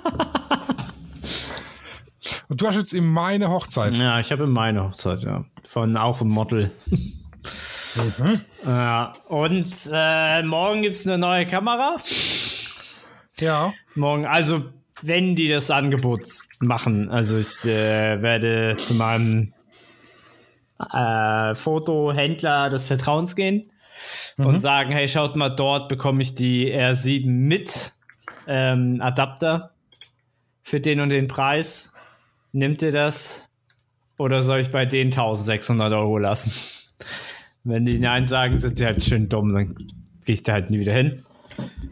Und 2.49 2.61
du 2.61 2.67
hast 2.67 2.77
jetzt 2.77 2.93
in 2.93 3.07
meine 3.07 3.49
Hochzeit. 3.49 3.97
Ja, 3.97 4.19
ich 4.19 4.33
habe 4.33 4.47
meine 4.47 4.83
Hochzeit, 4.85 5.23
ja. 5.23 5.45
Von 5.63 5.97
auch 5.97 6.21
einem 6.21 6.31
Model. 6.31 6.73
Ja, 8.65 9.13
und 9.29 9.73
äh, 9.93 10.43
morgen 10.43 10.83
gibt 10.83 10.95
es 10.95 11.07
eine 11.07 11.19
neue 11.19 11.47
Kamera. 11.47 11.97
Ja. 13.39 13.73
Morgen, 13.95 14.27
also 14.27 14.65
wenn 15.03 15.37
die 15.37 15.49
das 15.49 15.71
Angebot 15.71 16.27
machen, 16.61 17.11
also 17.11 17.39
ich 17.39 17.65
äh, 17.65 18.21
werde 18.23 18.77
zu 18.79 18.95
meinem 18.95 19.53
äh, 20.93 21.55
Fotohändler 21.55 22.71
des 22.71 22.87
Vertrauens 22.87 23.35
gehen 23.37 23.71
und 24.39 24.61
sagen, 24.61 24.93
hey, 24.93 25.09
schaut 25.09 25.37
mal, 25.37 25.51
dort 25.51 25.89
bekomme 25.89 26.23
ich 26.23 26.35
die 26.35 26.73
R7 26.75 27.27
mit 27.27 27.93
ähm, 28.47 29.01
Adapter 29.01 29.73
für 30.63 30.81
den 30.81 31.01
und 31.01 31.11
den 31.11 31.29
Preis. 31.29 31.93
Nimmt 32.53 32.83
ihr 32.83 32.93
das? 32.93 33.49
Oder 34.19 34.43
soll 34.43 34.61
ich 34.61 34.71
bei 34.71 34.87
denen 34.87 35.13
1600 35.13 35.93
Euro 35.93 36.19
lassen? 36.19 36.53
Wenn 37.65 37.85
die 37.85 37.99
Nein 37.99 38.27
sagen, 38.27 38.57
sind 38.57 38.79
die 38.79 38.87
halt 38.87 39.03
schön 39.03 39.29
dumm, 39.29 39.53
dann 39.53 39.75
gehe 40.25 40.35
ich 40.35 40.43
da 40.43 40.55
halt 40.55 40.71
nie 40.71 40.81
wieder 40.81 40.93
hin. 40.93 41.25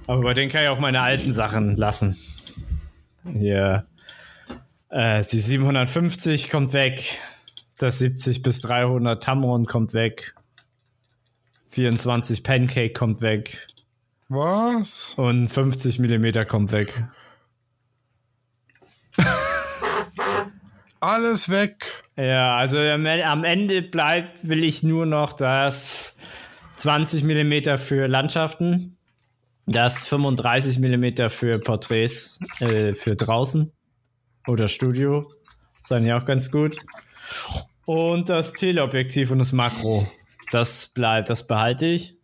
Aber 0.07 0.23
bei 0.23 0.35
denen 0.35 0.51
kann 0.51 0.63
ich 0.63 0.69
auch 0.69 0.79
meine 0.79 1.03
alten 1.03 1.33
Sachen 1.33 1.77
lassen. 1.77 2.17
Hier. 3.33 3.85
Äh, 4.91 5.23
die 5.31 5.41
750 5.41 6.49
kommt 6.49 6.73
weg. 6.73 7.19
Das 7.77 7.99
70 7.99 8.43
bis 8.43 8.63
300 8.63 9.23
Tamron 9.23 9.67
kommt 9.67 9.93
weg. 9.93 10.35
24 11.69 12.43
Pancake 12.43 12.93
kommt 12.93 13.23
weg. 13.23 13.67
Was? 14.29 15.15
Und 15.17 15.49
50 15.49 15.99
Millimeter 15.99 16.45
kommt 16.45 16.73
weg. 16.73 17.05
Alles 21.01 21.49
weg. 21.49 22.05
Ja, 22.17 22.57
also 22.57 22.79
am 22.79 23.07
am 23.07 23.45
Ende 23.45 23.83
bleibt, 23.83 24.49
will 24.49 24.65
ich 24.65 24.83
nur 24.83 25.07
noch 25.07 25.33
das 25.33 26.17
20 26.79 27.23
Millimeter 27.23 27.79
für 27.79 28.09
Landschaften, 28.09 28.97
das 29.67 30.09
35 30.09 30.79
Millimeter 30.81 31.31
für 31.31 31.59
Porträts 31.59 32.41
äh, 32.61 32.95
für 32.95 33.15
draußen 33.15 33.73
oder 34.47 34.67
Studio. 34.69 35.31
Ist 35.83 35.93
eigentlich 35.93 36.13
auch 36.13 36.25
ganz 36.25 36.51
gut. 36.51 36.77
Und 37.85 38.29
das 38.29 38.53
Teleobjektiv 38.53 39.31
und 39.31 39.39
das 39.39 39.53
Makro. 39.53 40.07
Das 40.51 40.89
bleibt, 40.89 41.31
das 41.31 41.47
behalte 41.47 41.87
ich. 41.87 42.17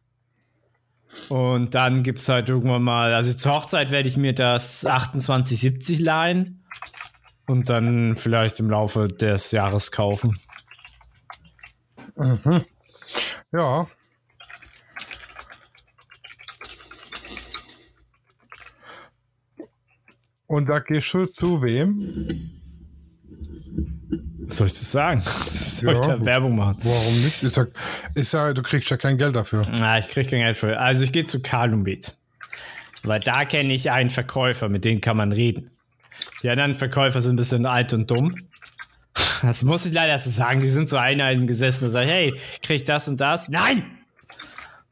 Und 1.28 1.74
dann 1.74 2.02
gibt 2.02 2.18
es 2.18 2.28
halt 2.28 2.48
irgendwann 2.48 2.82
mal, 2.82 3.14
also 3.14 3.32
zur 3.34 3.54
Hochzeit 3.54 3.90
werde 3.92 4.08
ich 4.08 4.16
mir 4.16 4.34
das 4.34 4.80
2870 4.80 6.00
leihen 6.00 6.64
und 7.46 7.70
dann 7.70 8.16
vielleicht 8.16 8.58
im 8.60 8.68
Laufe 8.70 9.08
des 9.08 9.52
Jahres 9.52 9.92
kaufen. 9.92 10.38
Ja. 13.52 13.86
Und 20.46 20.68
da 20.68 20.78
gehst 20.80 21.14
du 21.14 21.26
zu 21.26 21.62
wem? 21.62 22.53
Soll 24.46 24.66
ich 24.66 24.72
das 24.74 24.92
sagen? 24.92 25.22
Soll 25.48 25.92
ich 25.94 25.98
Ja, 26.00 26.06
da 26.06 26.14
gut. 26.16 26.26
Werbung 26.26 26.56
machen? 26.56 26.76
Warum 26.82 27.22
nicht? 27.22 27.42
Ist 27.42 27.56
ja, 27.56 27.66
ist 28.14 28.32
ja, 28.32 28.52
du 28.52 28.62
kriegst 28.62 28.90
ja 28.90 28.96
kein 28.96 29.16
Geld 29.18 29.34
dafür. 29.34 29.66
Na, 29.78 29.98
ich 29.98 30.08
kriege 30.08 30.28
kein 30.30 30.40
Geld 30.40 30.56
für. 30.56 30.78
Also 30.78 31.04
ich 31.04 31.12
gehe 31.12 31.24
zu 31.24 31.40
Kalumbit. 31.40 32.14
Weil 33.02 33.20
da 33.20 33.44
kenne 33.44 33.72
ich 33.74 33.90
einen 33.90 34.10
Verkäufer, 34.10 34.68
mit 34.68 34.84
dem 34.84 35.00
kann 35.00 35.16
man 35.16 35.32
reden. 35.32 35.70
Die 36.42 36.50
anderen 36.50 36.74
Verkäufer 36.74 37.20
sind 37.20 37.34
ein 37.34 37.36
bisschen 37.36 37.66
alt 37.66 37.92
und 37.92 38.10
dumm. 38.10 38.34
Das 39.42 39.62
muss 39.62 39.84
ich 39.86 39.92
leider 39.92 40.18
so 40.18 40.30
sagen. 40.30 40.60
Die 40.60 40.70
sind 40.70 40.88
so 40.88 40.96
einheiten 40.96 41.46
gesessen 41.46 41.86
und 41.86 41.90
sagen, 41.90 42.08
hey, 42.08 42.34
krieg 42.62 42.76
ich 42.76 42.84
das 42.84 43.08
und 43.08 43.20
das? 43.20 43.48
Nein! 43.48 43.84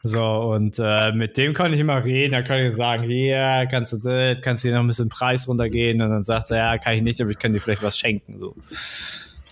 So, 0.05 0.25
und 0.25 0.81
äh, 0.81 1.13
mit 1.13 1.37
dem 1.37 1.55
kann 1.55 1.73
ich 1.73 1.79
immer 1.79 2.05
reden. 2.05 2.33
Da 2.33 2.43
kann 2.43 2.59
ich 2.67 2.75
sagen, 2.75 3.05
hier, 3.05 3.69
kannst 3.71 3.93
du 3.93 3.99
das, 3.99 4.39
kannst 4.43 4.65
du 4.65 4.69
hier 4.69 4.77
noch 4.77 4.83
ein 4.83 4.89
bisschen 4.89 5.09
Preis 5.09 5.47
runtergehen? 5.47 6.03
Und 6.03 6.11
dann 6.11 6.25
sagt 6.25 6.51
er, 6.51 6.57
ja, 6.57 6.79
kann 6.79 6.95
ich 6.95 7.03
nicht, 7.03 7.21
aber 7.21 7.31
ich 7.31 7.39
kann 7.39 7.53
dir 7.53 7.61
vielleicht 7.61 7.83
was 7.83 7.97
schenken. 7.97 8.37
So. 8.37 8.57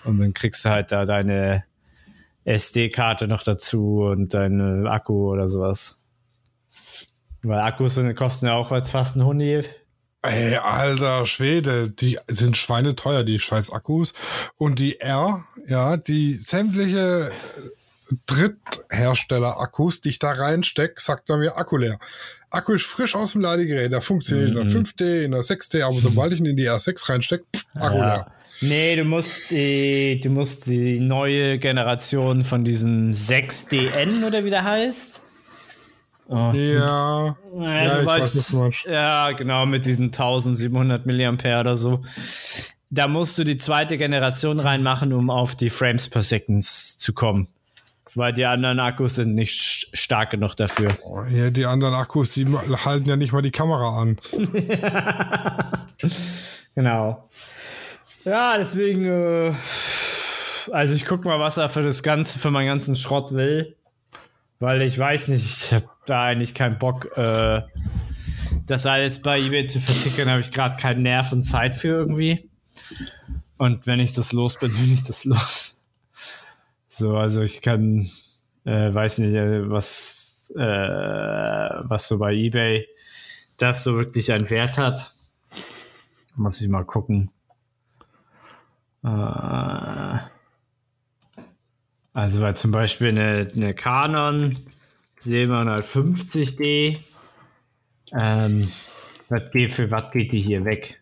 Und 0.04 0.18
dann 0.18 0.32
kriegst 0.34 0.64
du 0.64 0.70
halt 0.70 0.90
da 0.90 1.04
deine 1.04 1.64
SD-Karte 2.44 3.28
noch 3.28 3.44
dazu 3.44 4.02
und 4.02 4.34
deinen 4.34 4.88
Akku 4.88 5.30
oder 5.30 5.46
sowas. 5.46 5.98
Weil 7.42 7.60
Akkus 7.60 7.94
sind, 7.94 8.14
kosten 8.16 8.46
ja 8.46 8.54
auch 8.54 8.68
fast 8.68 9.16
ein 9.16 9.24
Huni. 9.24 9.62
Ey, 10.22 10.56
alter 10.56 11.24
Schwede, 11.24 11.88
die 11.88 12.18
sind 12.28 12.56
schweineteuer, 12.56 13.24
die 13.24 13.38
scheiß 13.38 13.72
Akkus. 13.72 14.14
Und 14.56 14.78
die 14.78 15.00
R, 15.00 15.44
ja, 15.66 15.96
die 15.96 16.34
sämtliche 16.34 17.30
Dritthersteller-Akkus, 18.26 20.00
die 20.00 20.10
ich 20.10 20.18
da 20.18 20.32
reinstecke, 20.32 21.00
sagt 21.00 21.30
er 21.30 21.36
mir 21.36 21.56
Akku 21.56 21.76
leer. 21.76 21.98
Akku 22.50 22.72
ist 22.72 22.86
frisch 22.86 23.14
aus 23.14 23.32
dem 23.32 23.42
Ladegerät, 23.42 23.92
der 23.92 24.02
funktioniert 24.02 24.48
in 24.48 24.56
der 24.56 24.66
5D, 24.66 25.22
in 25.24 25.30
der 25.30 25.42
6D, 25.42 25.82
aber 25.82 25.98
sobald 26.00 26.32
ich 26.32 26.40
ihn 26.40 26.46
in 26.46 26.56
die 26.56 26.68
R6 26.68 27.08
reinstecke, 27.08 27.44
Akku 27.74 27.98
leer. 27.98 28.32
Nee, 28.62 28.94
du 28.94 29.04
musst 29.04 29.50
die, 29.50 30.20
du 30.20 30.28
musst 30.28 30.66
die 30.66 31.00
neue 31.00 31.58
Generation 31.58 32.42
von 32.42 32.62
diesem 32.62 33.10
6DN 33.12 34.26
oder 34.26 34.44
wie 34.44 34.50
der 34.50 34.64
heißt. 34.64 35.20
Oh, 36.28 36.52
Ja, 36.54 37.36
Ja, 37.54 37.84
Ja, 37.84 38.00
du 38.00 38.06
weißt, 38.06 38.58
weiß, 38.58 38.84
ja, 38.88 39.32
genau, 39.32 39.64
mit 39.66 39.86
diesen 39.86 40.06
1700 40.06 41.06
Milliampere 41.06 41.60
oder 41.60 41.74
so. 41.74 42.02
Da 42.90 43.08
musst 43.08 43.38
du 43.38 43.44
die 43.44 43.56
zweite 43.56 43.96
Generation 43.96 44.60
reinmachen, 44.60 45.12
um 45.12 45.30
auf 45.30 45.56
die 45.56 45.70
Frames 45.70 46.08
per 46.08 46.22
Second 46.22 46.64
zu 46.64 47.12
kommen. 47.14 47.48
Weil 48.14 48.32
die 48.32 48.44
anderen 48.44 48.80
Akkus 48.80 49.14
sind 49.16 49.34
nicht 49.34 49.90
stark 49.96 50.30
genug 50.30 50.56
dafür. 50.56 50.90
ja, 51.30 51.50
die 51.50 51.64
anderen 51.64 51.94
Akkus, 51.94 52.32
die 52.32 52.46
halten 52.46 53.08
ja 53.08 53.16
nicht 53.16 53.32
mal 53.32 53.42
die 53.42 53.52
Kamera 53.52 54.00
an. 54.00 54.18
Genau. 56.74 57.28
Ja, 58.24 58.56
deswegen, 58.58 59.04
äh, 59.04 59.52
also 60.72 60.94
ich 60.94 61.04
guck 61.04 61.24
mal, 61.24 61.38
was 61.40 61.56
er 61.56 61.68
für 61.68 61.82
das 61.82 62.02
Ganze, 62.02 62.38
für 62.38 62.50
meinen 62.50 62.66
ganzen 62.66 62.94
Schrott 62.94 63.32
will. 63.32 63.76
Weil 64.60 64.82
ich 64.82 64.98
weiß 64.98 65.28
nicht, 65.28 65.44
ich 65.44 65.72
habe 65.74 65.88
da 66.06 66.24
eigentlich 66.24 66.54
keinen 66.54 66.78
Bock, 66.78 67.16
äh, 67.16 67.62
das 68.66 68.84
alles 68.86 69.20
bei 69.20 69.40
eBay 69.40 69.66
zu 69.66 69.80
vertickern, 69.80 70.28
habe 70.28 70.40
ich 70.40 70.50
gerade 70.50 70.76
keinen 70.76 71.02
Nerv 71.02 71.32
und 71.32 71.44
Zeit 71.44 71.74
für 71.74 71.88
irgendwie. 71.88 72.48
Und 73.56 73.86
wenn 73.86 74.00
ich 74.00 74.12
das 74.12 74.32
los 74.32 74.58
bin, 74.58 74.72
bin 74.72 74.92
ich 74.92 75.04
das 75.04 75.24
los. 75.24 75.79
So, 76.92 77.16
also 77.16 77.40
ich 77.40 77.62
kann, 77.62 78.10
äh, 78.64 78.92
weiß 78.92 79.18
nicht, 79.18 79.34
äh, 79.34 79.70
was, 79.70 80.52
äh, 80.56 80.60
was 80.60 82.08
so 82.08 82.18
bei 82.18 82.34
eBay 82.34 82.86
das 83.58 83.84
so 83.84 83.96
wirklich 83.96 84.32
einen 84.32 84.50
Wert 84.50 84.76
hat. 84.76 85.14
Muss 86.34 86.60
ich 86.60 86.68
mal 86.68 86.84
gucken. 86.84 87.30
Äh, 89.04 90.18
also 92.12 92.40
weil 92.40 92.56
zum 92.56 92.72
Beispiel 92.72 93.08
eine, 93.08 93.48
eine 93.54 93.72
Canon 93.72 94.58
750D, 95.20 96.98
ähm, 98.20 98.72
was 99.28 99.42
geht, 99.52 99.72
für 99.72 99.90
was 99.92 100.10
geht 100.10 100.32
die 100.32 100.40
hier 100.40 100.64
weg? 100.64 101.00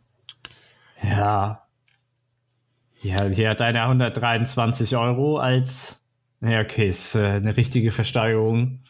Ja. 1.03 1.68
Ja, 3.03 3.25
hier 3.25 3.51
hat 3.51 3.63
einer 3.63 3.85
123 3.85 4.97
Euro 4.97 5.39
als, 5.39 6.03
ja 6.41 6.61
okay, 6.61 6.89
ist 6.89 7.15
äh, 7.15 7.25
eine 7.25 7.57
richtige 7.57 7.93
Versteigerung. 7.93 8.81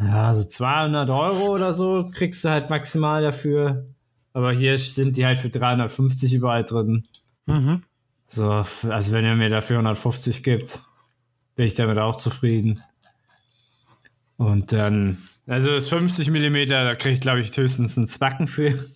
Ja, 0.00 0.28
also 0.28 0.46
200 0.46 1.08
Euro 1.10 1.54
oder 1.54 1.72
so 1.72 2.10
kriegst 2.12 2.44
du 2.44 2.50
halt 2.50 2.70
maximal 2.70 3.22
dafür. 3.22 3.86
Aber 4.32 4.52
hier 4.52 4.76
sind 4.78 5.16
die 5.16 5.26
halt 5.26 5.38
für 5.38 5.50
350 5.50 6.34
überall 6.34 6.64
drin. 6.64 7.04
Mhm. 7.46 7.82
So, 8.26 8.50
also 8.50 9.12
wenn 9.12 9.24
er 9.24 9.36
mir 9.36 9.50
dafür 9.50 9.76
150 9.76 10.42
gibt, 10.42 10.80
bin 11.54 11.66
ich 11.66 11.74
damit 11.74 11.98
auch 11.98 12.16
zufrieden. 12.16 12.82
Und 14.38 14.72
dann, 14.72 15.18
also 15.46 15.70
das 15.70 15.88
50 15.88 16.30
mm, 16.30 16.68
da 16.68 16.94
kriege 16.94 17.14
ich 17.14 17.20
glaube 17.20 17.40
ich 17.40 17.56
höchstens 17.56 17.96
einen 17.96 18.06
Zwacken 18.06 18.48
für. 18.48 18.86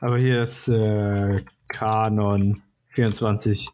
Aber 0.00 0.18
hier 0.18 0.42
ist 0.42 0.68
äh, 0.68 1.42
Canon 1.68 2.62
24 2.94 3.68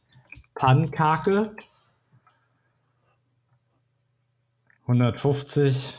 Pankake. 0.55 1.55
150. 4.83 5.95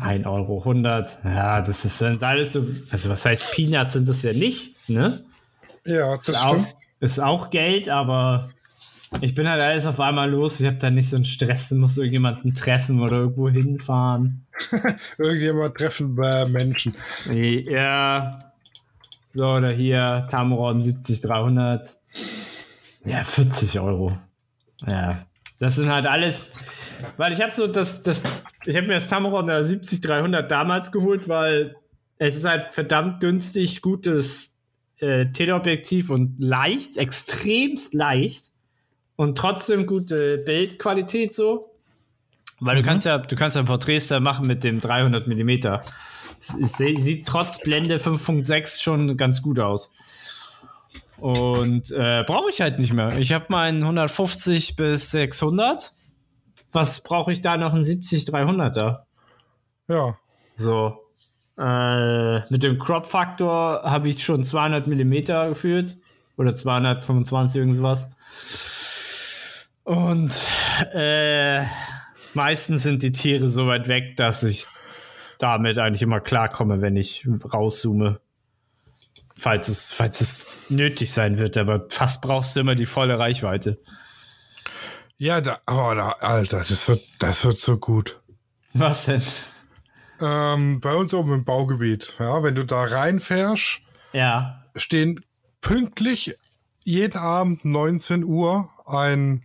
1 0.00 0.26
Euro 0.26 0.58
100. 0.60 1.18
Ja, 1.24 1.60
das 1.60 1.84
ist 1.84 2.00
dann 2.00 2.22
alles 2.22 2.54
so. 2.54 2.66
Also, 2.90 3.10
was 3.10 3.24
heißt 3.24 3.52
Peanuts 3.52 3.92
sind 3.92 4.08
das 4.08 4.22
ja 4.22 4.32
nicht, 4.32 4.88
ne? 4.88 5.22
Ja, 5.84 6.16
das 6.16 6.28
ist 6.28 6.38
stimmt. 6.38 6.66
Auch, 6.66 6.66
ist 7.00 7.18
auch 7.20 7.50
Geld, 7.50 7.88
aber 7.88 8.48
ich 9.20 9.34
bin 9.34 9.48
halt 9.48 9.60
alles 9.60 9.86
auf 9.86 10.00
einmal 10.00 10.30
los. 10.30 10.60
Ich 10.60 10.66
habe 10.66 10.78
da 10.78 10.90
nicht 10.90 11.10
so 11.10 11.16
einen 11.16 11.24
Stress, 11.24 11.70
muss 11.72 11.96
irgendjemanden 11.98 12.54
treffen 12.54 13.00
oder 13.00 13.18
irgendwo 13.18 13.48
hinfahren. 13.48 14.46
Irgendjemand 15.18 15.74
treffen 15.74 16.16
bei 16.16 16.46
Menschen. 16.46 16.94
Ja. 17.30 18.45
So, 19.36 19.46
oder 19.48 19.70
hier 19.70 20.26
Tamron 20.30 20.80
70300. 20.80 21.94
Ja, 23.04 23.22
40 23.22 23.78
Euro. 23.80 24.16
Ja. 24.86 25.26
Das 25.58 25.74
sind 25.74 25.90
halt 25.90 26.06
alles, 26.06 26.54
weil 27.18 27.34
ich 27.34 27.42
habe 27.42 27.52
so 27.52 27.66
das, 27.66 28.02
das, 28.02 28.24
ich 28.64 28.74
habe 28.74 28.86
mir 28.86 28.94
das 28.94 29.08
Tamron 29.08 29.46
70300 29.46 30.50
damals 30.50 30.90
geholt, 30.90 31.28
weil 31.28 31.76
es 32.16 32.36
ist 32.36 32.46
halt 32.46 32.70
verdammt 32.70 33.20
günstig, 33.20 33.82
gutes 33.82 34.56
äh, 35.00 35.26
Teleobjektiv 35.26 36.08
und 36.08 36.36
leicht, 36.38 36.96
extremst 36.96 37.92
leicht 37.92 38.52
und 39.16 39.36
trotzdem 39.36 39.86
gute 39.86 40.38
Bildqualität 40.38 41.34
so. 41.34 41.76
Weil 42.60 42.76
du 42.76 42.82
kannst 42.82 43.04
ja, 43.04 43.18
du 43.18 43.36
kannst 43.36 43.56
ja 43.56 43.62
Porträts 43.64 44.08
da 44.08 44.18
machen 44.18 44.46
mit 44.46 44.64
dem 44.64 44.80
300 44.80 45.26
Millimeter. 45.26 45.82
Sieht 46.38 47.26
trotz 47.26 47.60
Blende 47.60 47.96
5.6 47.96 48.82
schon 48.82 49.16
ganz 49.16 49.42
gut 49.42 49.58
aus. 49.58 49.92
Und 51.18 51.90
äh, 51.92 52.24
brauche 52.26 52.50
ich 52.50 52.60
halt 52.60 52.78
nicht 52.78 52.92
mehr. 52.92 53.16
Ich 53.18 53.32
habe 53.32 53.46
meinen 53.48 53.82
150 53.82 54.76
bis 54.76 55.10
600. 55.12 55.92
Was 56.72 57.00
brauche 57.00 57.32
ich 57.32 57.40
da 57.40 57.56
noch 57.56 57.72
ein 57.72 57.82
70 57.82 58.24
300er? 58.24 59.00
Ja. 59.88 60.18
So. 60.56 60.98
Äh, 61.58 62.40
mit 62.50 62.62
dem 62.62 62.78
Crop-Faktor 62.78 63.82
habe 63.84 64.10
ich 64.10 64.22
schon 64.22 64.44
200 64.44 64.86
Millimeter 64.86 65.48
geführt. 65.48 65.96
Oder 66.36 66.54
225, 66.54 67.58
irgendwas. 67.58 68.10
Und 69.84 70.34
äh, 70.92 71.64
meistens 72.34 72.82
sind 72.82 73.02
die 73.02 73.12
Tiere 73.12 73.48
so 73.48 73.66
weit 73.68 73.88
weg, 73.88 74.16
dass 74.18 74.42
ich 74.42 74.66
damit 75.38 75.78
eigentlich 75.78 76.02
immer 76.02 76.20
klarkomme, 76.20 76.80
wenn 76.80 76.96
ich 76.96 77.26
rauszoome. 77.52 78.20
Falls 79.38 79.68
es, 79.68 79.92
falls 79.92 80.20
es 80.22 80.62
nötig 80.70 81.12
sein 81.12 81.36
wird, 81.38 81.58
aber 81.58 81.86
fast 81.90 82.22
brauchst 82.22 82.56
du 82.56 82.60
immer 82.60 82.74
die 82.74 82.86
volle 82.86 83.18
Reichweite. 83.18 83.78
Ja, 85.18 85.40
da, 85.42 85.58
aber 85.66 85.94
da, 85.94 86.08
Alter, 86.20 86.64
das 86.66 86.88
wird, 86.88 87.02
das 87.18 87.44
wird 87.44 87.58
so 87.58 87.76
gut. 87.78 88.20
Was 88.72 89.06
denn? 89.06 89.22
Ähm, 90.20 90.80
bei 90.80 90.94
uns 90.94 91.12
oben 91.12 91.32
im 91.34 91.44
Baugebiet, 91.44 92.14
ja, 92.18 92.42
wenn 92.42 92.54
du 92.54 92.64
da 92.64 92.82
reinfährst, 92.84 93.80
Ja. 94.14 94.64
stehen 94.74 95.22
pünktlich 95.60 96.34
jeden 96.84 97.18
Abend 97.18 97.64
19 97.64 98.24
Uhr 98.24 98.68
ein, 98.86 99.44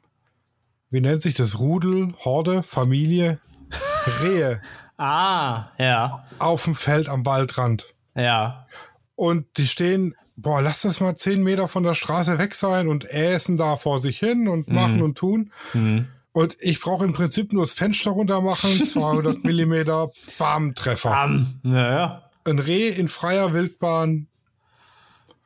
wie 0.90 1.02
nennt 1.02 1.22
sich 1.22 1.34
das, 1.34 1.60
Rudel, 1.60 2.14
Horde, 2.20 2.64
Familie, 2.64 3.40
Rehe 4.22 4.62
Ah, 5.02 5.72
ja. 5.80 6.24
auf 6.40 6.66
dem 6.66 6.76
Feld 6.76 7.10
am 7.10 7.26
Waldrand. 7.26 7.94
Ja. 8.16 8.68
Und 9.16 9.46
die 9.58 9.66
stehen, 9.68 10.16
boah, 10.36 10.62
lass 10.62 10.82
das 10.84 11.00
mal 11.00 11.16
10 11.16 11.42
Meter 11.44 11.68
von 11.68 11.84
der 11.84 11.94
Straße 11.96 12.38
weg 12.38 12.54
sein 12.56 12.88
und 12.88 13.06
äsen 13.10 13.58
da 13.58 13.78
vor 13.78 14.00
sich 14.00 14.20
hin 14.20 14.48
und 14.48 14.68
machen 14.68 15.02
und 15.02 15.18
tun. 15.18 15.52
Hm. 15.72 16.08
Und 16.34 16.56
ich 16.60 16.80
brauche 16.80 17.04
im 17.04 17.14
Prinzip 17.14 17.52
nur 17.52 17.64
das 17.64 17.74
Fenster 17.74 18.12
runter 18.12 18.42
machen, 18.42 18.86
200 18.86 19.44
Millimeter, 19.44 20.12
bam, 20.38 20.76
Treffer. 20.76 21.26
Um, 21.26 21.60
naja. 21.64 22.30
Ein 22.46 22.60
Reh 22.60 22.90
in 22.90 23.08
freier 23.08 23.54
Wildbahn, 23.54 24.28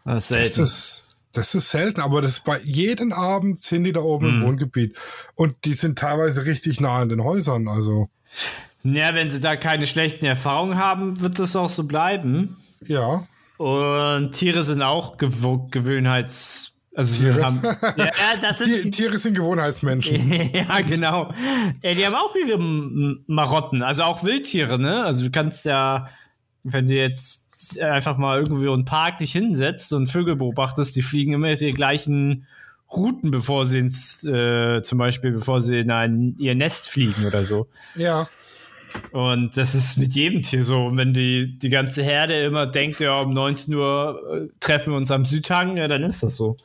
Das 0.06 0.30
ist 0.30 0.32
das 0.32 0.38
selten. 0.56 0.62
ist, 0.63 1.08
das 1.34 1.56
ist 1.56 1.69
selten, 1.71 2.01
aber 2.01 2.21
das 2.21 2.32
ist 2.34 2.43
bei 2.45 2.60
jeden 2.63 3.12
Abend 3.13 3.60
sind 3.60 3.84
die 3.86 3.93
da 3.93 4.01
oben 4.01 4.27
im 4.30 4.39
Mhm. 4.39 4.43
Wohngebiet. 4.43 4.95
Und 5.36 5.56
die 5.65 5.73
sind 5.73 5.97
teilweise 5.99 6.45
richtig 6.45 6.80
nah 6.80 6.97
an 6.97 7.10
den 7.10 7.23
Häusern. 7.23 7.67
Also, 7.67 8.08
Ja, 8.86 9.13
wenn 9.15 9.30
sie 9.30 9.41
da 9.41 9.56
keine 9.56 9.88
schlechten 9.88 10.26
Erfahrungen 10.26 10.78
haben, 10.78 11.19
wird 11.19 11.39
das 11.39 11.56
auch 11.56 11.69
so 11.69 11.84
bleiben. 11.84 12.58
ja. 12.86 13.26
Und 13.58 14.32
Tiere 14.34 14.63
sind 14.63 14.82
auch 14.82 15.17
Gewo 15.17 15.67
Gewöhnheits... 15.71 16.74
Also 16.93 17.13
sie 17.13 17.32
Tiere? 17.32 17.45
haben... 17.45 17.62
Ja, 17.98 18.12
das 18.41 18.58
Die, 18.58 18.65
sind... 18.65 18.91
Tiere 18.93 19.17
sind 19.17 19.34
Gewohnheitsmenschen. 19.34 20.50
ja, 20.54 20.82
genau. 20.82 21.32
Ja, 21.82 21.93
die 21.93 22.06
haben 22.06 22.15
auch 22.15 22.36
ihre 22.36 22.60
Marotten. 23.28 23.82
Also 23.82 24.04
auch 24.04 24.26
Wildtiere, 24.26 24.78
ne? 24.78 25.06
Also 25.06 25.24
du 25.24 25.32
kannst 25.32 25.63
ja, 25.63 26.10
wenn 26.63 26.86
du 26.86 26.95
jetzt 26.95 27.80
einfach 27.82 28.17
mal 28.17 28.39
irgendwo 28.41 28.63
in 28.65 28.74
einen 28.74 28.86
Park 28.86 29.19
dich 29.19 29.32
hinsetzt 29.32 29.93
und 29.93 30.08
Vögel 30.08 30.36
beobachtest, 30.36 30.93
die 30.98 31.02
fliegen 31.02 31.32
immer 31.32 31.50
ihre 31.50 31.71
gleichen 31.71 32.48
Routen, 32.91 33.32
bevor 33.32 33.65
sie 33.65 33.80
ins, 33.80 34.21
äh, 34.26 34.84
zum 34.84 34.98
Beispiel, 34.98 35.32
bevor 35.32 35.62
sie 35.62 35.80
in 35.80 35.91
ein, 35.91 36.36
ihr 36.39 36.56
Nest 36.56 36.89
fliegen 36.89 37.26
oder 37.26 37.45
so. 37.45 37.67
Ja. 37.95 38.28
Und 39.12 39.55
das 39.58 39.75
ist 39.75 39.97
mit 39.97 40.13
jedem 40.13 40.41
Tier 40.41 40.63
so. 40.63 40.86
Und 40.88 40.97
wenn 40.97 41.13
die, 41.13 41.58
die 41.58 41.69
ganze 41.69 42.03
Herde 42.03 42.43
immer 42.43 42.65
denkt, 42.67 42.99
ja, 42.99 43.21
um 43.21 43.34
19 43.34 43.73
Uhr 43.73 44.21
äh, 44.51 44.60
treffen 44.60 44.91
wir 44.93 44.97
uns 44.97 45.12
am 45.12 45.23
Südhang, 45.25 45.77
ja, 45.77 45.88
dann 45.88 46.03
ist 46.03 46.21
das 46.23 46.36
so. 46.36 46.58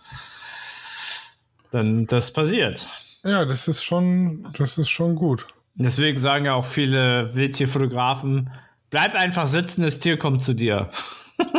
Dann 1.71 2.07
das 2.07 2.33
passiert. 2.33 2.89
Ja, 3.23 3.45
das 3.45 3.69
ist 3.69 3.85
schon, 3.85 4.49
das 4.59 4.79
ist 4.79 4.89
schon 4.89 5.15
gut. 5.15 5.47
Deswegen 5.75 6.19
sagen 6.19 6.47
ja 6.47 6.55
auch 6.55 6.65
viele 6.65 7.35
Wildtierfotografen, 7.35 8.51
bleib 8.91 9.15
einfach 9.15 9.47
sitzen, 9.47 9.83
das 9.83 9.99
Tier 9.99 10.19
kommt 10.19 10.43
zu 10.43 10.55
dir. 10.55 10.91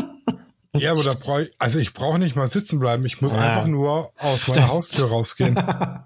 Ja, 0.73 0.93
aber 0.93 1.03
da 1.03 1.15
brauche 1.15 1.41
ich, 1.43 1.51
also 1.60 1.79
ich 1.79 1.93
brauche 1.93 2.17
nicht 2.17 2.38
mal 2.38 2.47
sitzen 2.47 2.79
bleiben. 2.79 3.05
Ich 3.05 3.19
muss 3.21 3.34
Ja. 3.34 3.39
einfach 3.39 3.67
nur 3.67 4.13
aus 4.17 4.47
meiner 4.47 4.69
Haustür 4.69 5.10
rausgehen. 5.10 5.55
Ja, 5.57 6.05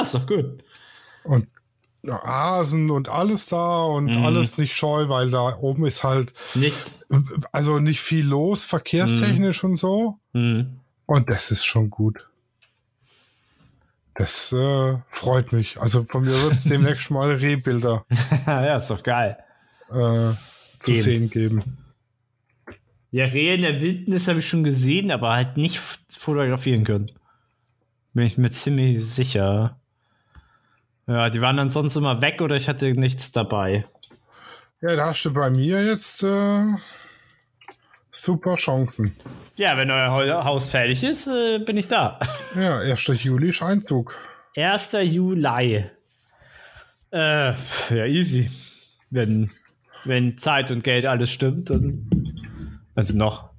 ist 0.00 0.14
doch 0.14 0.24
gut. 0.28 0.62
und 1.24 1.48
Asen 2.08 2.90
und 2.90 3.08
alles 3.08 3.46
da 3.46 3.82
und 3.84 4.06
Mhm. 4.06 4.24
alles 4.24 4.58
nicht 4.58 4.74
scheu, 4.76 5.08
weil 5.08 5.30
da 5.30 5.56
oben 5.58 5.86
ist 5.86 6.04
halt, 6.04 6.32
Nichts. 6.54 7.04
also 7.52 7.78
nicht 7.80 8.00
viel 8.00 8.24
los, 8.26 8.64
verkehrstechnisch 8.64 9.64
und 9.64 9.76
so. 9.76 10.18
Hm. 10.32 10.80
Und 11.06 11.30
das 11.30 11.50
ist 11.50 11.64
schon 11.64 11.90
gut. 11.90 12.28
Das 14.14 14.52
äh, 14.52 14.96
freut 15.10 15.52
mich. 15.52 15.78
Also 15.80 16.04
von 16.04 16.24
mir 16.24 16.40
wird 16.42 16.54
es 16.54 16.64
demnächst 16.68 17.10
mal 17.10 17.30
Rehbilder 17.32 18.04
ja, 18.46 18.76
ist 18.76 18.88
doch 18.90 19.02
geil. 19.02 19.36
äh, 19.90 20.32
zu 20.78 20.92
Eben. 20.92 21.02
sehen 21.02 21.30
geben. 21.30 21.78
Ja, 23.10 23.24
Rehe 23.26 23.54
in 23.54 23.62
der 23.62 23.80
Wildnis 23.80 24.28
habe 24.28 24.40
ich 24.40 24.48
schon 24.48 24.64
gesehen, 24.64 25.10
aber 25.10 25.30
halt 25.34 25.56
nicht 25.56 25.78
fotografieren 25.78 26.84
können. 26.84 27.10
Bin 28.14 28.24
ich 28.26 28.36
mir 28.38 28.50
ziemlich 28.50 29.02
sicher. 29.04 29.78
Ja, 31.06 31.30
die 31.30 31.40
waren 31.40 31.56
dann 31.56 31.70
sonst 31.70 31.96
immer 31.96 32.20
weg 32.20 32.40
oder 32.40 32.56
ich 32.56 32.68
hatte 32.68 32.86
nichts 32.94 33.30
dabei. 33.32 33.86
Ja, 34.80 34.96
da 34.96 35.06
hast 35.06 35.24
du 35.24 35.32
bei 35.32 35.50
mir 35.50 35.84
jetzt 35.84 36.22
äh, 36.22 36.64
super 38.10 38.56
Chancen. 38.56 39.14
Ja, 39.54 39.76
wenn 39.76 39.90
euer 39.90 40.10
Hau- 40.10 40.44
Haus 40.44 40.70
fertig 40.70 41.02
ist, 41.04 41.28
äh, 41.28 41.58
bin 41.60 41.76
ich 41.76 41.88
da. 41.88 42.18
Ja, 42.56 42.78
1. 42.78 43.06
Juli 43.22 43.50
ist 43.50 43.62
Einzug. 43.62 44.14
1. 44.56 44.92
Juli. 45.02 45.84
Äh, 47.12 47.52
ja, 47.52 48.04
easy. 48.06 48.50
Wenn, 49.10 49.50
wenn 50.04 50.36
Zeit 50.38 50.70
und 50.70 50.82
Geld 50.82 51.06
alles 51.06 51.30
stimmt, 51.30 51.70
dann. 51.70 52.08
Also 52.94 53.16
noch. 53.16 53.50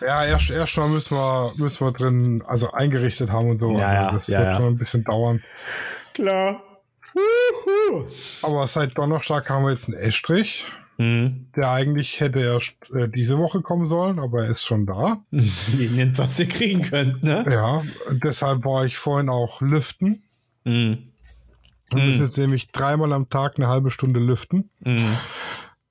Ja, 0.00 0.24
erst 0.24 0.50
erstmal 0.50 0.88
müssen 0.88 1.16
wir, 1.16 1.52
müssen 1.56 1.84
wir 1.86 1.92
drin, 1.92 2.42
also 2.46 2.72
eingerichtet 2.72 3.30
haben 3.30 3.50
und 3.50 3.58
so. 3.60 3.76
Ja, 3.78 3.86
also 3.88 4.02
ja, 4.06 4.12
das 4.12 4.26
ja, 4.28 4.38
wird 4.38 4.48
ja. 4.48 4.54
schon 4.54 4.66
ein 4.66 4.78
bisschen 4.78 5.04
dauern. 5.04 5.42
Klar. 6.14 6.62
Wuhu. 7.14 8.06
Aber 8.42 8.66
seit 8.66 8.96
Donnerstag 8.96 9.48
haben 9.50 9.64
wir 9.64 9.72
jetzt 9.72 9.88
einen 9.88 9.98
Estrich, 9.98 10.66
Hm. 10.98 11.48
der 11.56 11.70
eigentlich 11.70 12.20
hätte 12.20 12.40
erst 12.40 12.74
äh, 12.94 13.08
diese 13.08 13.38
Woche 13.38 13.62
kommen 13.62 13.86
sollen, 13.88 14.18
aber 14.18 14.44
er 14.44 14.50
ist 14.50 14.64
schon 14.64 14.86
da. 14.86 15.18
Die 15.32 15.88
nimmt, 15.88 16.18
was 16.18 16.38
ihr 16.38 16.48
kriegen 16.48 16.82
könnt, 16.82 17.22
ne? 17.22 17.44
Ja, 17.50 17.82
deshalb 18.10 18.64
war 18.64 18.84
ich 18.84 18.98
vorhin 18.98 19.28
auch 19.30 19.60
lüften. 19.62 20.22
Hm. 20.64 21.12
Wir 21.90 22.02
müssen 22.04 22.18
Hm. 22.20 22.24
jetzt 22.26 22.38
nämlich 22.38 22.68
dreimal 22.72 23.12
am 23.12 23.28
Tag 23.28 23.54
eine 23.56 23.68
halbe 23.68 23.90
Stunde 23.90 24.20
lüften. 24.20 24.70
Hm. 24.86 25.16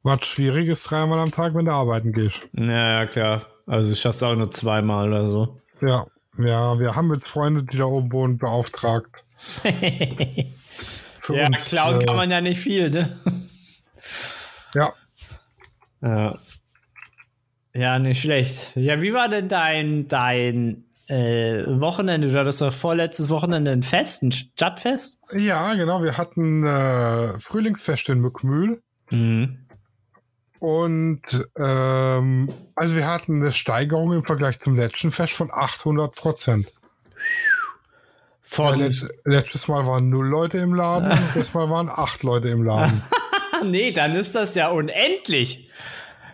Was 0.04 0.26
schwierig 0.26 0.68
ist, 0.68 0.84
dreimal 0.90 1.20
am 1.20 1.32
Tag, 1.32 1.54
wenn 1.56 1.66
du 1.66 1.72
arbeiten 1.74 2.12
gehst. 2.14 2.42
Ja, 2.54 3.00
ja, 3.02 3.06
klar. 3.06 3.46
Also 3.68 3.92
ich 3.94 4.00
schaff's 4.00 4.24
auch 4.24 4.36
nur 4.36 4.50
zweimal 4.50 5.08
oder 5.10 5.28
so. 5.28 5.60
Ja, 5.82 6.06
ja, 6.38 6.80
wir 6.80 6.96
haben 6.96 7.14
jetzt 7.14 7.28
Freunde, 7.28 7.64
die 7.64 7.78
da 7.78 7.86
oben 7.86 8.12
wohnen, 8.12 8.38
beauftragt. 8.38 9.26
Ja, 11.30 11.48
uns, 11.48 11.66
klauen 11.66 12.02
äh, 12.02 12.06
kann 12.06 12.16
man 12.16 12.32
ja 12.32 12.42
nicht 12.42 12.60
viel, 12.60 12.90
ne? 12.90 13.20
Ja. 14.74 14.94
Ja. 16.02 16.36
Ja, 17.74 18.00
nicht 18.00 18.22
schlecht. 18.22 18.76
Ja, 18.76 19.02
wie 19.02 19.14
war 19.14 19.30
denn 19.30 19.48
dein, 19.48 20.08
dein 20.08 20.84
äh, 21.08 21.64
Wochenende? 21.68 22.30
Du 22.30 22.38
hattest 22.38 22.62
doch 22.62 22.74
vorletztes 22.74 23.30
Wochenende 23.30 23.72
ein 23.72 23.84
Fest, 23.84 24.24
ein 24.24 24.32
Stadtfest? 24.32 25.20
Ja, 25.32 25.74
genau. 25.76 26.04
Wir 26.04 26.18
hatten 26.18 26.66
äh, 26.66 27.40
Frühlingsfest 27.40 28.10
in 28.10 28.20
Mückmühl. 28.20 28.82
Mhm. 29.10 29.68
Und 30.60 31.22
ähm, 31.58 32.54
also 32.76 32.96
wir 32.96 33.08
hatten 33.08 33.42
eine 33.42 33.52
Steigerung 33.52 34.12
im 34.14 34.26
Vergleich 34.26 34.60
zum 34.60 34.76
letzten 34.76 35.12
Fest 35.12 35.34
von 35.34 35.50
800 35.52 36.14
Prozent. 36.14 36.68
Von, 38.54 38.80
Ja, 38.80 38.86
letzt, 38.88 39.06
letztes 39.24 39.68
Mal 39.70 39.86
waren 39.88 40.10
null 40.10 40.28
Leute 40.28 40.58
im 40.58 40.74
Laden, 40.76 41.18
das 41.36 41.54
Mal 41.54 41.70
waren 41.70 41.88
acht 41.90 42.22
Leute 42.24 42.50
im 42.50 42.64
Laden. 42.64 43.02
nee, 43.64 43.92
dann 43.94 44.14
ist 44.14 44.36
das 44.36 44.56
ja 44.56 44.68
unendlich. 44.68 45.70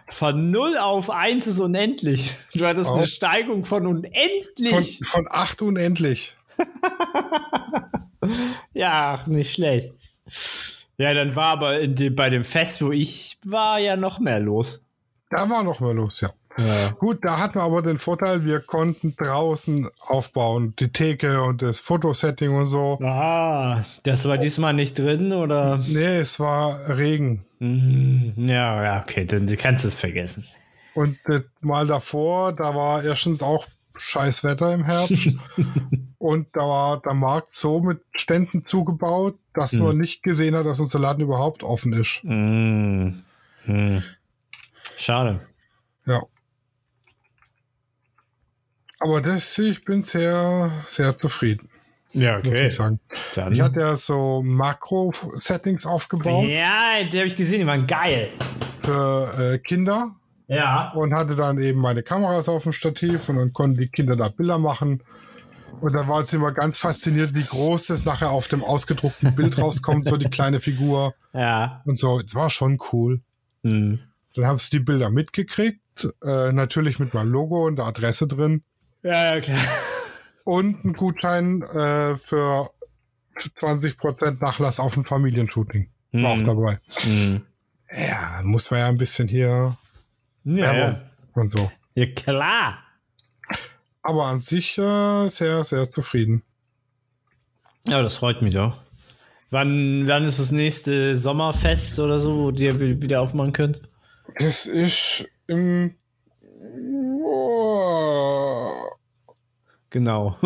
Von 0.10 0.50
0 0.50 0.78
auf 0.78 1.12
1 1.12 1.46
ist 1.46 1.60
unendlich. 1.60 2.32
Du 2.56 2.66
hattest 2.66 2.90
eine 2.90 3.02
Auf- 3.04 3.08
Steigung 3.08 3.66
von 3.66 3.84
Von, 3.84 3.98
unendlich. 3.98 5.00
von 5.04 5.28
acht 5.30 5.62
unendlich. 5.62 6.36
Ja, 8.74 9.22
nicht 9.28 9.54
schlecht. 9.54 9.94
Ja, 10.98 11.14
dann 11.14 11.36
war 11.36 11.46
aber 11.46 11.88
dem, 11.88 12.16
bei 12.16 12.30
dem 12.30 12.44
Fest, 12.44 12.82
wo 12.82 12.92
ich 12.92 13.38
war, 13.46 13.80
ja 13.80 13.96
noch 13.96 14.20
mehr 14.20 14.40
los. 14.40 14.84
Da 15.30 15.50
war 15.50 15.64
noch 15.64 15.80
mal 15.80 15.94
los, 15.96 16.22
ja. 16.22 16.30
Ja. 16.58 16.90
Gut, 16.92 17.20
da 17.24 17.40
hatten 17.40 17.56
wir 17.56 17.64
aber 17.64 17.82
den 17.82 18.00
Vorteil, 18.00 18.44
wir 18.46 18.60
konnten 18.60 19.16
draußen 19.16 19.90
aufbauen, 20.00 20.74
die 20.80 20.92
Theke 20.92 21.44
und 21.44 21.62
das 21.62 21.80
Fotosetting 21.80 22.56
und 22.56 22.66
so. 22.66 22.98
Ah, 23.02 23.84
das 24.04 24.26
war 24.26 24.38
diesmal 24.38 24.74
nicht 24.74 24.98
drin, 24.98 25.34
oder? 25.34 25.78
Nee, 25.88 26.18
es 26.18 26.40
war 26.40 26.78
Regen. 26.98 27.46
Mhm. 27.60 28.34
Ja, 28.38 28.84
ja, 28.84 29.02
okay, 29.02 29.26
dann 29.26 29.46
kannst 29.58 29.84
du 29.84 29.88
es 29.88 29.98
vergessen. 29.98 30.46
Und 30.96 31.20
das 31.26 31.44
Mal 31.62 31.86
davor, 31.86 32.54
da 32.54 32.74
war 32.74 33.04
erstens 33.04 33.44
auch 33.44 33.66
scheiß 33.96 34.44
Wetter 34.44 34.74
im 34.74 34.84
Herbst. 34.84 35.30
und 36.18 36.48
da 36.54 36.62
war 36.62 37.02
der 37.02 37.14
Markt 37.14 37.52
so 37.52 37.80
mit 37.82 38.02
Ständen 38.16 38.64
zugebaut, 38.64 39.36
dass 39.54 39.74
Mhm. 39.74 39.80
man 39.84 39.98
nicht 39.98 40.24
gesehen 40.24 40.56
hat, 40.56 40.66
dass 40.66 40.80
unser 40.80 41.00
Laden 41.00 41.22
überhaupt 41.24 41.62
offen 41.64 41.94
ist. 41.94 42.22
Mhm. 42.24 43.24
Hm. 43.66 44.04
Schade. 44.98 45.42
Ja. 46.06 46.22
Aber 49.00 49.22
das, 49.22 49.58
ich 49.60 49.86
bin 49.86 50.02
sehr, 50.02 50.72
sehr 50.88 51.16
zufrieden, 51.18 51.70
Ja, 52.14 52.40
muss 52.44 52.60
ich 52.60 52.74
sagen. 52.76 53.00
Dann. 53.36 53.54
Ich 53.54 53.62
hatte 53.62 53.80
ja 53.80 53.96
so 53.96 54.42
Makro-Settings 54.44 55.86
aufgebaut 55.86 56.48
ja, 56.48 57.04
die 57.12 57.18
habe 57.18 57.28
ich 57.28 57.36
gesehen, 57.36 57.60
die 57.62 57.68
waren 57.68 57.86
geil. 57.88 58.30
für 58.82 59.54
äh, 59.54 59.60
Kinder 59.60 60.12
Ja. 60.48 60.92
und 60.94 61.14
hatte 61.14 61.36
dann 61.36 61.60
eben 61.62 61.80
meine 61.80 62.02
Kameras 62.04 62.50
auf 62.50 62.64
dem 62.64 62.72
Stativ 62.72 63.30
und 63.30 63.36
dann 63.38 63.54
konnten 63.54 63.78
die 63.80 63.88
Kinder 63.90 64.16
da 64.16 64.30
Bilder 64.30 64.58
machen. 64.58 65.04
Und 65.80 65.94
da 65.94 66.08
war 66.08 66.22
es 66.22 66.34
immer 66.34 66.52
ganz 66.54 66.80
fasziniert, 66.80 67.36
wie 67.36 67.44
groß 67.44 67.88
das 67.88 68.04
nachher 68.04 68.32
auf 68.32 68.48
dem 68.48 68.64
ausgedruckten 68.64 69.36
Bild 69.36 69.58
rauskommt, 69.60 70.08
so 70.08 70.18
die 70.18 70.30
kleine 70.30 70.60
Figur 70.60 71.14
Ja. 71.34 71.84
und 71.86 72.00
so. 72.00 72.20
Es 72.20 72.34
war 72.34 72.50
schon 72.50 72.80
cool. 72.92 73.22
Hm. 73.64 74.00
Dann 74.34 74.46
haben 74.48 74.58
sie 74.58 74.72
die 74.72 74.80
Bilder 74.80 75.12
mitgekriegt, 75.12 76.08
äh, 76.24 76.52
natürlich 76.52 77.00
mit 77.00 77.14
meinem 77.14 77.32
Logo 77.32 77.68
und 77.68 77.76
der 77.78 77.86
Adresse 77.86 78.28
drin 78.28 78.64
Ja, 79.08 79.36
ja, 79.36 79.42
klar. 79.42 79.58
und 80.44 80.84
ein 80.86 80.94
Gutschein 80.94 81.62
äh, 81.62 82.16
für 82.16 82.70
20% 83.38 84.38
Nachlass 84.42 84.80
auf 84.80 84.98
ein 84.98 85.06
Familienshooting. 85.06 85.90
War 86.14 86.32
auch 86.32 86.38
Mhm. 86.38 86.46
dabei. 86.46 86.80
Hm. 87.02 87.42
Ja, 87.92 88.42
muss 88.44 88.70
man 88.72 88.80
ja 88.82 88.88
ein 88.88 88.98
bisschen 88.98 89.28
hier 89.28 89.78
Ja, 90.44 90.74
ja. 90.76 91.02
und 91.36 91.50
so. 91.50 91.72
ja, 91.96 92.06
klar. 92.08 92.80
Aber 94.02 94.26
an 94.26 94.40
sich 94.40 94.78
äh, 94.78 95.28
sehr, 95.28 95.64
sehr 95.64 95.90
zufrieden. 95.90 96.44
Ja, 97.86 98.02
das 98.02 98.16
freut 98.18 98.42
mich 98.42 98.54
doch. 98.56 98.78
Wann, 99.50 100.08
wann 100.08 100.26
ist 100.26 100.40
das 100.40 100.52
nächste 100.52 101.16
Sommerfest 101.16 102.00
oder 102.00 102.20
so, 102.20 102.38
wo 102.38 102.50
ihr 102.52 102.80
wi- 102.82 103.02
wieder 103.02 103.22
aufmachen 103.22 103.54
könnt? 103.54 103.82
Das 104.40 104.66
ist 104.66 105.26
im. 105.48 105.96
Genau. 109.90 110.38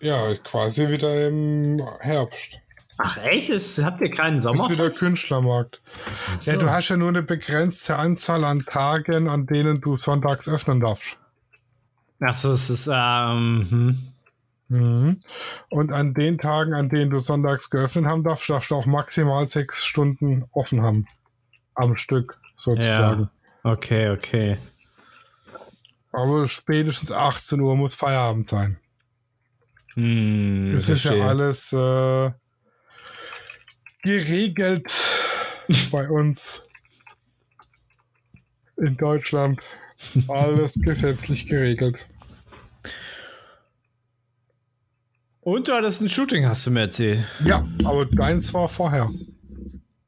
ja, 0.00 0.34
quasi 0.44 0.88
wieder 0.88 1.28
im 1.28 1.82
Herbst. 2.00 2.60
Ach 2.98 3.18
echt? 3.18 3.50
Es, 3.50 3.82
habt 3.82 4.00
ihr 4.00 4.10
keinen 4.10 4.40
Das 4.40 4.54
ist 4.54 4.70
wieder? 4.70 4.90
Künstlermarkt. 4.90 5.82
so. 6.38 6.50
Ja, 6.50 6.56
du 6.56 6.70
hast 6.70 6.88
ja 6.88 6.96
nur 6.96 7.08
eine 7.08 7.22
begrenzte 7.22 7.96
Anzahl 7.96 8.44
an 8.44 8.60
Tagen, 8.60 9.28
an 9.28 9.46
denen 9.46 9.80
du 9.80 9.98
sonntags 9.98 10.48
öffnen 10.48 10.80
darfst. 10.80 11.18
Ach 12.20 12.36
so, 12.36 12.52
es 12.52 12.70
ist, 12.70 12.88
ähm, 12.90 13.66
hm. 13.68 14.12
Mhm. 14.68 15.20
Und 15.70 15.92
an 15.92 16.14
den 16.14 16.38
Tagen, 16.38 16.74
an 16.74 16.88
denen 16.88 17.10
du 17.10 17.20
sonntags 17.20 17.70
geöffnet 17.70 18.06
haben 18.06 18.24
darfst, 18.24 18.48
darfst 18.50 18.70
du 18.70 18.74
auch 18.74 18.86
maximal 18.86 19.48
sechs 19.48 19.84
Stunden 19.84 20.44
offen 20.52 20.82
haben. 20.82 21.06
Am 21.74 21.96
Stück, 21.96 22.38
sozusagen. 22.56 23.28
Okay, 23.62 24.10
okay. 24.10 24.56
Aber 26.16 26.48
spätestens 26.48 27.12
18 27.12 27.60
Uhr 27.60 27.76
muss 27.76 27.94
Feierabend 27.94 28.46
sein. 28.46 28.78
Hm, 29.92 30.72
Das 30.72 30.88
ist 30.88 31.04
ja 31.04 31.12
alles 31.12 31.74
äh, 31.74 32.30
geregelt 34.02 34.90
bei 35.90 36.08
uns 36.08 36.64
in 38.78 38.96
Deutschland. 38.96 39.60
Alles 40.28 40.80
gesetzlich 40.80 41.48
geregelt. 41.48 42.06
Und 45.40 45.68
du 45.68 45.72
hattest 45.74 46.00
ein 46.00 46.08
Shooting, 46.08 46.46
hast 46.46 46.64
du 46.64 46.70
mir 46.70 46.80
erzählt. 46.80 47.22
Ja, 47.44 47.68
aber 47.84 48.06
deins 48.06 48.54
war 48.54 48.70
vorher. 48.70 49.10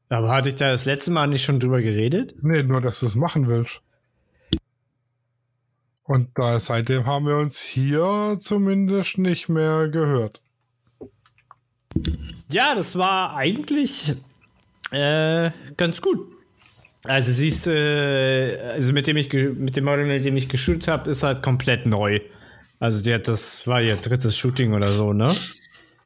Aber 0.09 0.29
hatte 0.31 0.49
ich 0.49 0.55
da 0.55 0.71
das 0.71 0.85
letzte 0.85 1.11
Mal 1.11 1.27
nicht 1.27 1.45
schon 1.45 1.59
drüber 1.59 1.83
geredet? 1.83 2.33
Nee, 2.41 2.63
nur, 2.63 2.81
dass 2.81 2.99
du 2.99 3.05
es 3.05 3.15
machen 3.15 3.47
willst. 3.47 3.81
Und 6.09 6.29
da, 6.33 6.59
seitdem 6.59 7.05
haben 7.05 7.27
wir 7.27 7.37
uns 7.37 7.59
hier 7.59 8.35
zumindest 8.39 9.19
nicht 9.19 9.47
mehr 9.47 9.89
gehört. 9.89 10.41
Ja, 12.51 12.73
das 12.73 12.97
war 12.97 13.35
eigentlich 13.35 14.15
äh, 14.89 15.51
ganz 15.77 16.01
gut. 16.01 16.27
Also 17.03 17.31
siehst 17.31 17.67
äh, 17.67 18.57
also 18.73 18.91
mit 18.91 19.05
dem 19.05 19.17
ich 19.17 19.31
mit 19.31 19.75
dem 19.75 19.83
Model, 19.83 20.07
mit 20.07 20.25
dem 20.25 20.35
ich 20.35 20.49
geshootet 20.49 20.87
habe, 20.87 21.11
ist 21.11 21.21
halt 21.21 21.43
komplett 21.43 21.85
neu. 21.85 22.19
Also 22.79 23.03
die 23.03 23.13
hat 23.13 23.27
das 23.27 23.67
war 23.67 23.79
ihr 23.79 23.95
drittes 23.95 24.35
Shooting 24.35 24.73
oder 24.73 24.87
so, 24.87 25.13
ne? 25.13 25.31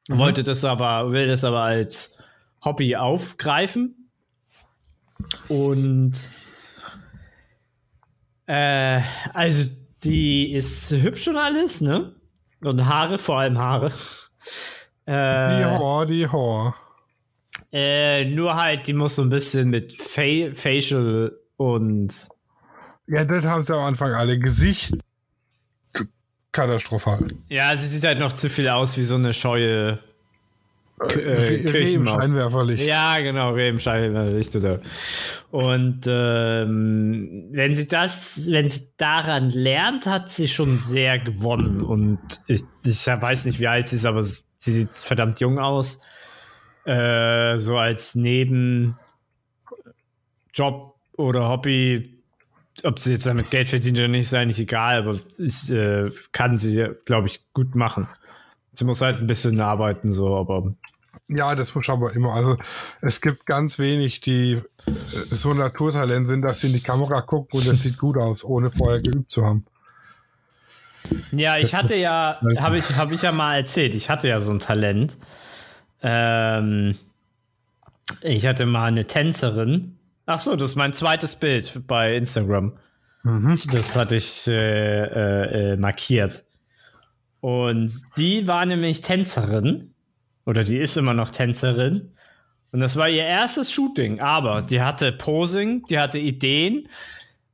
Wollte 0.10 0.44
das 0.44 0.66
aber, 0.66 1.14
will 1.14 1.28
das 1.28 1.46
aber 1.46 1.62
als 1.62 2.18
Hobby 2.66 2.98
aufgreifen. 2.98 4.10
Und 5.48 6.28
äh, 8.48 9.00
also 9.34 9.70
die 10.04 10.54
ist 10.54 10.92
hübsch 10.92 11.28
und 11.28 11.38
alles, 11.38 11.82
ne? 11.82 12.16
Und 12.62 12.86
Haare, 12.86 13.18
vor 13.18 13.40
allem 13.40 13.58
Haare. 13.58 13.92
Die 15.08 15.12
Äh, 15.12 15.66
Horror, 15.66 16.06
die 16.06 16.28
Horror. 16.28 16.76
äh, 17.74 18.24
nur 18.26 18.56
halt, 18.56 18.88
die 18.88 18.94
muss 18.94 19.16
so 19.16 19.22
ein 19.22 19.30
bisschen 19.30 19.70
mit 19.70 19.94
Fa 19.94 20.52
Facial 20.54 21.34
und 21.58 22.30
Ja, 23.08 23.26
das 23.26 23.44
haben 23.44 23.64
sie 23.64 23.74
am 23.76 23.82
Anfang 23.84 24.14
alle. 24.14 24.40
Gesicht 24.40 24.94
katastrophal. 26.54 27.28
ja, 27.50 27.76
sie 27.76 27.88
sieht 27.88 28.04
halt 28.06 28.20
noch 28.20 28.32
zu 28.34 28.50
viel 28.50 28.70
aus 28.70 28.96
wie 28.98 29.02
so 29.04 29.16
eine 29.16 29.34
scheue 29.34 30.00
Äh, 31.10 31.32
Reh 31.34 31.56
im 31.56 31.66
Kirchenmaus. 31.66 32.26
Scheinwerferlicht. 32.26 32.86
Ja, 32.86 33.20
genau, 33.20 33.52
Rebenscheinwerferlicht 33.52 34.56
oder. 34.56 34.80
Und 35.52 36.02
ähm, 36.08 37.50
wenn 37.52 37.76
sie 37.76 37.88
das, 37.88 38.48
wenn 38.50 38.70
sie 38.70 38.90
daran 38.98 39.50
lernt, 39.50 40.06
hat 40.06 40.30
sie 40.30 40.48
schon 40.48 40.78
sehr 40.78 41.20
gewonnen. 41.20 41.82
Und 41.82 42.20
ich, 42.48 42.64
ich 42.86 43.06
weiß 43.06 43.46
nicht, 43.46 43.60
wie 43.60 43.68
alt 43.68 43.88
sie 43.88 43.98
ist, 43.98 44.06
aber 44.06 44.24
sie 44.24 44.42
sieht 44.60 44.92
verdammt 44.92 45.40
jung 45.40 45.60
aus. 45.60 46.02
Äh, 46.86 47.58
so 47.60 47.78
als 47.78 48.16
Nebenjob 48.16 48.96
oder 51.18 51.50
Hobby, 51.50 52.20
ob 52.84 53.00
sie 53.00 53.12
jetzt 53.12 53.26
damit 53.26 53.52
Geld 53.52 53.68
verdient 53.68 54.00
oder 54.00 54.08
nicht, 54.08 54.24
ist 54.24 54.34
eigentlich 54.34 54.60
egal, 54.60 55.00
aber 55.00 55.20
es 55.38 55.70
äh, 55.70 56.10
kann 56.32 56.58
sie, 56.58 56.88
glaube 57.06 57.28
ich, 57.28 57.42
gut 57.54 57.76
machen. 57.76 58.08
Sie 58.74 58.86
muss 58.86 59.02
halt 59.02 59.20
ein 59.20 59.28
bisschen 59.28 59.60
arbeiten, 59.60 60.12
so, 60.12 60.36
aber 60.36 60.74
Ja, 61.36 61.56
das 61.56 61.74
muss 61.76 61.90
aber 61.90 62.14
immer. 62.14 62.34
Also 62.34 62.58
es 63.02 63.22
gibt 63.22 63.46
ganz 63.46 63.80
wenig, 63.80 64.22
die 64.22 64.54
äh, 64.54 64.62
so 65.32 65.54
Naturtalent 65.54 66.28
sind, 66.28 66.42
dass 66.42 66.60
sie 66.60 66.68
in 66.68 66.74
die 66.74 66.82
Kamera 66.82 67.22
gucken 67.22 67.60
und 67.60 67.68
das 67.68 67.82
sieht 67.82 67.98
gut 67.98 68.18
aus, 68.18 68.44
ohne 68.44 68.70
vorher 68.70 69.02
geübt 69.02 69.32
zu 69.32 69.46
haben. 69.46 69.66
Ja, 71.32 71.58
ich 71.58 71.76
hatte 71.76 71.96
ja, 71.96 72.40
habe 72.60 72.78
ich, 72.78 72.96
hab 72.96 73.12
ich 73.12 73.22
ja 73.22 73.32
mal 73.32 73.58
erzählt, 73.58 73.94
ich 73.94 74.10
hatte 74.10 74.28
ja 74.28 74.40
so 74.40 74.52
ein 74.52 74.60
Talent. 74.60 75.18
Ähm, 76.02 76.96
Ich 78.22 78.46
hatte 78.46 78.66
mal 78.66 78.86
eine 78.86 79.06
Tänzerin. 79.06 79.98
Ach 80.26 80.40
so, 80.40 80.56
das 80.56 80.72
ist 80.72 80.76
mein 80.76 80.94
zweites 80.94 81.36
Bild 81.36 81.88
bei 81.88 82.16
Instagram. 82.16 82.74
Mhm. 83.24 83.60
Das 83.72 83.96
hatte 83.96 84.16
ich 84.16 84.48
äh, 84.48 84.54
äh, 85.04 85.74
äh, 85.74 85.78
markiert. 85.78 86.46
Und 87.42 87.92
die 88.18 88.48
war 88.48 88.66
nämlich 88.66 89.02
Tänzerin. 89.02 89.93
Oder 90.46 90.64
die 90.64 90.78
ist 90.78 90.98
immer 90.98 91.14
noch 91.14 91.30
Tänzerin. 91.30 92.12
Und 92.72 92.80
das 92.80 92.96
war 92.96 93.08
ihr 93.08 93.24
erstes 93.24 93.72
Shooting. 93.72 94.20
Aber 94.20 94.62
die 94.62 94.82
hatte 94.82 95.12
Posing, 95.12 95.86
die 95.90 96.00
hatte 96.00 96.20
Ideen. 96.20 96.88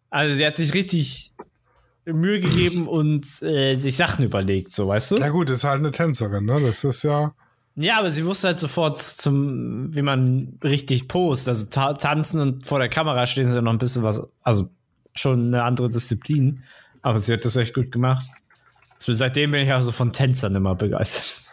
Also 0.10 0.36
sie 0.36 0.46
hat 0.46 0.56
sich 0.56 0.74
richtig 0.74 1.34
Mühe 2.06 2.40
gegeben 2.40 2.88
und 2.88 3.42
äh, 3.42 3.76
sich 3.76 3.96
Sachen 3.96 4.26
überlegt, 4.26 4.72
so 4.72 4.88
weißt 4.88 5.12
du? 5.12 5.18
Ja 5.18 5.30
gut, 5.30 5.50
ist 5.50 5.64
halt 5.64 5.80
eine 5.80 5.92
Tänzerin, 5.92 6.46
ne? 6.46 6.60
Das 6.62 6.84
ist 6.84 7.04
ja. 7.04 7.34
Ja, 7.76 8.00
aber 8.00 8.10
sie 8.10 8.26
wusste 8.26 8.48
halt 8.48 8.60
sofort 8.60 8.98
zum, 8.98 9.96
wie 9.96 10.02
man 10.02 10.58
richtig 10.64 11.08
post. 11.08 11.48
Also 11.48 11.68
ta 11.68 11.94
tanzen 11.94 12.40
und 12.40 12.66
vor 12.66 12.80
der 12.80 12.90
Kamera 12.90 13.26
stehen 13.28 13.46
ist 13.46 13.56
ja 13.56 13.62
noch 13.62 13.72
ein 13.72 13.78
bisschen 13.78 14.04
was, 14.04 14.22
also 14.42 14.70
schon 15.14 15.48
eine 15.48 15.64
andere 15.64 15.90
Disziplin. 15.90 16.64
Aber 17.02 17.20
sie 17.20 17.32
hat 17.32 17.46
das 17.46 17.56
echt 17.56 17.74
gut 17.74 17.92
gemacht. 17.92 18.28
Also 18.96 19.14
seitdem 19.14 19.52
bin 19.52 19.62
ich 19.62 19.72
also 19.72 19.92
von 19.92 20.12
Tänzern 20.12 20.56
immer 20.56 20.76
begeistert. 20.76 21.44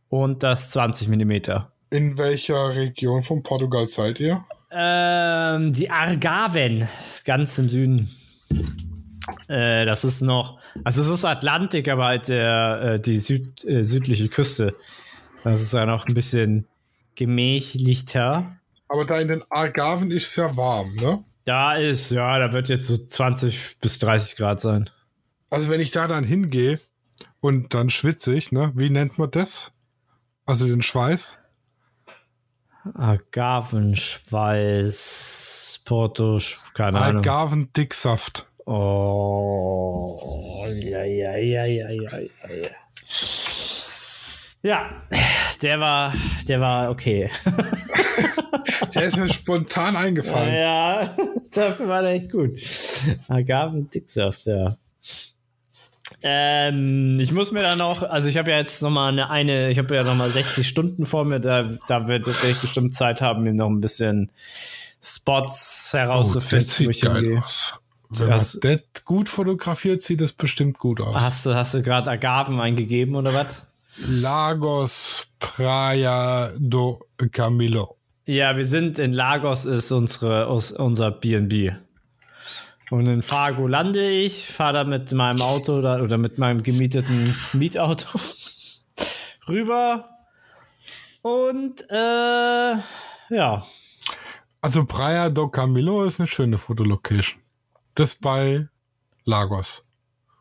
und 0.09 0.43
das 0.43 0.71
20 0.71 1.09
Millimeter. 1.09 1.71
In 1.91 2.17
welcher 2.17 2.75
Region 2.75 3.23
von 3.23 3.43
Portugal 3.43 3.87
seid 3.89 4.19
ihr? 4.21 4.43
Ähm, 4.71 5.75
die 5.75 5.91
Argaven, 5.91 6.89
ganz 7.27 7.59
im 7.59 7.69
Süden. 7.69 8.11
Äh, 9.49 9.85
das 9.85 10.05
ist 10.05 10.23
noch, 10.23 10.59
also 10.83 11.03
es 11.03 11.09
ist 11.09 11.27
Atlantik, 11.27 11.89
aber 11.89 12.07
halt 12.07 12.29
der, 12.29 12.81
äh, 12.83 13.01
die 13.01 13.19
Süd, 13.19 13.65
äh, 13.67 13.83
südliche 13.85 14.29
Küste. 14.29 14.75
Das 15.45 15.61
ist 15.61 15.75
ja 15.75 15.85
noch 15.85 16.07
ein 16.07 16.15
bisschen 16.15 16.67
gemächlicher. 17.17 18.57
Aber 18.89 19.05
da 19.05 19.21
in 19.21 19.29
den 19.29 19.45
Algarven 19.51 20.11
ist 20.11 20.29
es 20.29 20.37
ja 20.37 20.57
warm, 20.57 20.95
ne? 20.95 21.23
Da 21.45 21.75
ist, 21.75 22.11
ja, 22.11 22.39
da 22.39 22.53
wird 22.55 22.71
jetzt 22.71 22.87
so 22.87 22.97
20 22.97 23.77
bis 23.81 23.99
30 23.99 24.37
Grad 24.37 24.61
sein. 24.61 24.89
Also 25.51 25.69
wenn 25.69 25.81
ich 25.81 25.91
da 25.91 26.07
dann 26.09 26.25
hingehe 26.25 26.79
und 27.40 27.72
dann 27.74 27.90
schwitze 27.90 28.35
ich, 28.35 28.53
ne? 28.53 28.72
Wie 28.74 28.90
nennt 28.90 29.18
man 29.18 29.31
das? 29.31 29.72
Also 30.46 30.66
den 30.66 30.83
Schweiß? 30.83 31.38
Agavenschweiß, 34.50 35.81
Porto, 35.85 36.37
Sch- 36.38 36.59
keine 36.74 36.98
Ahnung. 36.98 37.16
Algarven 37.18 37.72
Dicksaft. 37.72 38.46
Oh, 38.66 40.18
ja, 40.74 41.03
ja, 41.05 41.37
ja, 41.37 41.64
ja, 41.64 41.88
ja, 41.90 42.18
ja. 42.18 42.70
Ja, 44.62 44.90
der 45.62 45.81
war, 45.81 46.12
der 46.46 46.61
war 46.61 46.90
okay. 46.90 47.31
Der 48.94 49.03
ist 49.05 49.16
mir 49.16 49.29
spontan 49.33 49.96
eingefallen. 49.96 50.55
Ja, 50.55 51.16
dafür 51.53 51.88
war 51.88 52.03
der 52.03 52.12
echt 52.12 52.31
gut. 52.31 52.61
Agavendicksaft, 53.29 54.46
ja. 54.46 54.76
Ähm, 56.22 57.18
ich 57.20 57.33
muss 57.33 57.50
mir 57.52 57.62
da 57.62 57.76
noch, 57.76 58.02
also 58.02 58.28
ich 58.28 58.37
habe 58.37 58.50
ja 58.50 58.59
jetzt 58.59 58.83
noch 58.83 58.90
mal 58.90 59.09
eine, 59.09 59.30
eine 59.30 59.70
ich 59.70 59.78
habe 59.78 59.94
ja 59.94 60.02
noch 60.04 60.14
mal 60.14 60.30
60 60.30 60.68
Stunden 60.68 61.06
vor 61.06 61.24
mir, 61.24 61.40
da, 61.40 61.62
da 61.88 62.09
wird 62.09 62.26
werde 62.26 62.50
ich 62.50 62.59
bestimmt 62.61 62.94
Zeit 62.94 63.22
haben, 63.22 63.42
mir 63.42 63.54
noch 63.54 63.68
ein 63.68 63.80
bisschen 63.80 64.30
Spots 65.02 65.90
Oh, 65.94 65.96
herauszufinden, 65.98 66.66
das 66.68 66.85
wo 66.87 66.90
ich 66.90 67.00
hingehe. 67.00 67.42
Wenn 68.12 68.28
Das- 68.30 68.59
das 68.61 68.80
gut 69.04 69.28
fotografiert, 69.28 70.02
sieht 70.02 70.20
es 70.20 70.33
bestimmt 70.33 70.78
gut 70.78 71.00
aus. 71.00 71.14
Hast 71.14 71.46
du, 71.46 71.54
hast 71.54 71.74
du 71.74 71.83
gerade 71.83 72.11
Agaven 72.11 72.61
eingegeben 72.61 73.14
oder 73.14 73.33
was? 73.33 73.62
Lagos 74.06 75.28
Praia 75.38 76.52
do 76.59 77.00
Camilo. 77.33 77.96
Ja, 78.26 78.56
wir 78.56 78.64
sind 78.64 78.98
in 78.98 79.12
Lagos, 79.12 79.64
ist 79.64 79.90
unsere, 79.90 80.48
unser 80.48 81.11
BNB. 81.11 81.72
Und 82.90 83.07
in 83.07 83.22
Fargo 83.22 83.68
lande 83.68 84.11
ich, 84.11 84.46
fahre 84.46 84.72
da 84.72 84.85
mit 84.85 85.12
meinem 85.12 85.40
Auto 85.42 85.79
oder, 85.79 86.03
oder 86.03 86.18
mit 86.18 86.38
meinem 86.38 86.62
gemieteten 86.62 87.37
Mietauto 87.53 88.18
rüber. 89.48 90.09
Und 91.22 91.83
äh, 91.88 92.74
ja, 93.31 93.62
Also 94.61 94.85
Praia 94.85 95.31
do 95.31 95.48
Camilo 95.48 96.03
ist 96.03 96.20
eine 96.20 96.26
schöne 96.26 96.59
Fotolocation. 96.59 97.40
Das 97.94 98.16
bei 98.16 98.68
Lagos. 99.24 99.85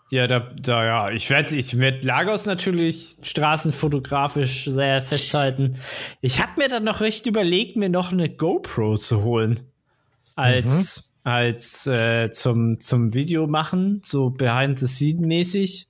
ja, 0.10 0.26
da, 0.26 0.40
da 0.40 0.86
ja, 0.86 1.10
ich 1.12 1.30
werde 1.30 1.56
ich 1.56 1.78
werd 1.78 2.04
Lagos 2.04 2.48
natürlich 2.48 3.18
straßenfotografisch 3.22 4.66
sehr 4.66 5.02
festhalten. 5.04 5.78
Ich 6.22 6.42
habe 6.42 6.54
mir 6.58 6.68
dann 6.68 6.84
noch 6.84 7.02
recht 7.02 7.28
überlegt, 7.28 7.76
mir 7.76 7.90
noch 7.90 8.12
eine 8.12 8.28
GoPro 8.30 8.98
zu 8.98 9.24
holen. 9.24 9.72
Als, 10.36 11.09
als 11.24 11.88
äh, 11.88 12.32
zum, 12.32 12.80
zum 12.80 13.14
Video 13.14 13.48
machen, 13.48 14.02
so 14.04 14.30
behind 14.30 14.80
the 14.80 14.88
scene 14.88 15.26
mäßig. 15.26 15.88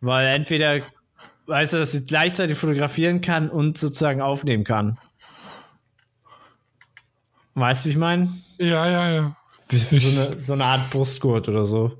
Weil 0.00 0.26
entweder, 0.28 0.82
weißt 1.46 1.72
du, 1.72 1.78
dass 1.78 1.94
ich 1.94 2.06
gleichzeitig 2.06 2.56
fotografieren 2.56 3.20
kann 3.20 3.50
und 3.50 3.78
sozusagen 3.78 4.20
aufnehmen 4.20 4.64
kann. 4.64 4.98
Weißt 7.54 7.84
du, 7.84 7.86
wie 7.86 7.90
ich 7.90 7.96
meine? 7.96 8.32
Ja, 8.58 8.88
ja, 8.88 9.14
ja. 9.14 9.36
So 9.70 9.96
eine, 9.96 10.40
so 10.40 10.52
eine 10.54 10.64
Art 10.64 10.90
Brustgurt 10.90 11.48
oder 11.48 11.66
so. 11.66 11.92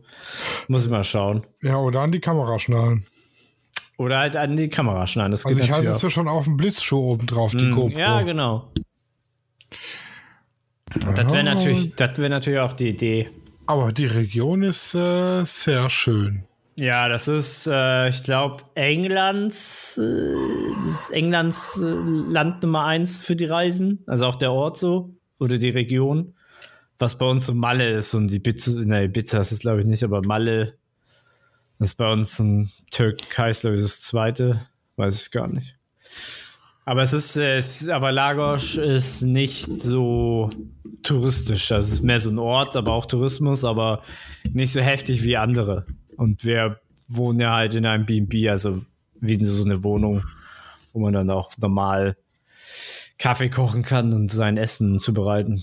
Muss 0.69 0.85
ich 0.85 0.91
mal 0.91 1.05
schauen. 1.05 1.47
Ja, 1.61 1.77
oder 1.79 2.01
an 2.01 2.12
die 2.12 2.21
Kamera 2.21 2.59
schnallen. 2.59 3.07
Oder 3.99 4.19
halt 4.19 4.37
an 4.37 4.57
die 4.57 4.69
Kamera 4.69 5.07
schneiden. 5.07 5.33
Das 5.33 5.45
Also 5.45 5.61
ich 5.61 5.71
hatte 5.71 5.83
natürlich 5.83 5.97
es 5.97 6.03
ja 6.03 6.11
schon 6.11 6.29
auf 6.29 6.45
dem 6.45 6.57
Blitzschuh 6.57 7.12
oben 7.12 7.27
drauf, 7.27 7.51
die 7.51 7.71
auch. 7.73 7.77
GoPro. 7.77 7.99
Ja, 7.99 8.23
genau. 8.23 8.71
Das 10.94 11.16
wäre 11.33 11.40
Ah. 11.40 11.42
natürlich, 11.55 11.94
das 11.96 12.18
wäre 12.18 12.31
natürlich 12.31 12.61
auch 12.61 12.72
die 12.72 12.88
Idee. 12.88 13.31
Aber 13.66 13.92
die 13.92 14.07
Region 14.07 14.62
ist 14.62 14.94
äh, 14.94 15.44
sehr 15.44 15.90
schön. 15.90 16.44
Ja, 16.79 17.09
das 17.09 17.29
ist, 17.29 17.66
äh, 17.66 18.09
ich 18.09 18.22
glaube, 18.22 18.62
Englands, 18.74 19.98
äh, 19.98 21.12
Englands 21.14 21.81
äh, 21.81 21.85
Land 21.85 22.62
Nummer 22.62 22.85
eins 22.85 23.18
für 23.18 23.37
die 23.37 23.46
Reisen. 23.46 24.03
Also 24.07 24.27
auch 24.27 24.37
der 24.37 24.53
Ort 24.53 24.79
so 24.79 25.14
oder 25.38 25.59
die 25.59 25.70
Region. 25.70 26.35
Was 26.98 27.18
bei 27.18 27.27
uns 27.27 27.46
so 27.46 27.55
Malle 27.55 27.90
ist 27.90 28.14
und 28.14 28.29
die 28.29 28.40
Pizza, 28.40 28.72
ne, 28.72 29.05
Ibiza 29.05 29.38
ist 29.40 29.53
es 29.53 29.59
glaube 29.61 29.81
ich 29.81 29.87
nicht, 29.87 30.03
aber 30.05 30.22
Malle 30.24 30.74
ist 31.79 31.94
bei 31.96 32.11
uns 32.11 32.38
ein 32.38 32.72
Türkei, 32.90 33.53
glaube 33.53 33.77
ich 33.77 33.83
das 33.83 34.01
zweite, 34.01 34.61
weiß 34.96 35.20
ich 35.22 35.31
gar 35.31 35.46
nicht. 35.48 35.77
Aber 36.88 37.03
es 37.03 37.12
ist, 37.12 37.37
es, 37.37 37.87
aber 37.90 38.12
Lagos 38.12 38.77
ist 38.77 39.20
nicht 39.20 39.66
so 39.77 40.48
touristisch. 41.03 41.68
Das 41.68 41.92
ist 41.92 42.03
mehr 42.03 42.18
so 42.18 42.31
ein 42.31 42.38
Ort, 42.38 42.77
aber 42.77 42.94
auch 42.94 43.05
Tourismus, 43.05 43.62
aber 43.62 44.01
nicht 44.55 44.72
so 44.72 44.81
heftig 44.81 45.22
wie 45.22 45.37
andere. 45.37 45.85
Und 46.16 46.46
wir 46.46 46.81
wohnen 47.07 47.40
ja 47.40 47.55
halt 47.55 47.74
in 47.74 47.85
einem 47.85 48.07
B&B, 48.07 48.48
also 48.48 48.81
wie 49.20 49.44
so 49.44 49.66
eine 49.66 49.85
Wohnung, 49.85 50.24
wo 50.94 51.01
man 51.01 51.12
dann 51.12 51.29
auch 51.29 51.53
normal 51.59 52.16
Kaffee 53.18 53.51
kochen 53.51 53.83
kann 53.83 54.14
und 54.14 54.33
sein 54.33 54.57
Essen 54.57 54.98
zubereiten. 54.98 55.62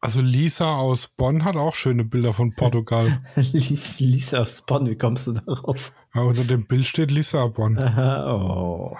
Also 0.00 0.20
Lisa 0.20 0.74
aus 0.74 1.06
Bonn 1.06 1.44
hat 1.44 1.54
auch 1.54 1.76
schöne 1.76 2.04
Bilder 2.04 2.32
von 2.32 2.56
Portugal. 2.56 3.22
Lisa 3.36 4.40
aus 4.40 4.62
Bonn, 4.62 4.88
wie 4.88 4.96
kommst 4.96 5.28
du 5.28 5.32
darauf? 5.34 5.92
Ja, 6.14 6.22
unter 6.22 6.44
dem 6.44 6.66
Bild 6.66 6.86
steht 6.86 7.10
Lissabon. 7.10 7.78
oh. 8.26 8.96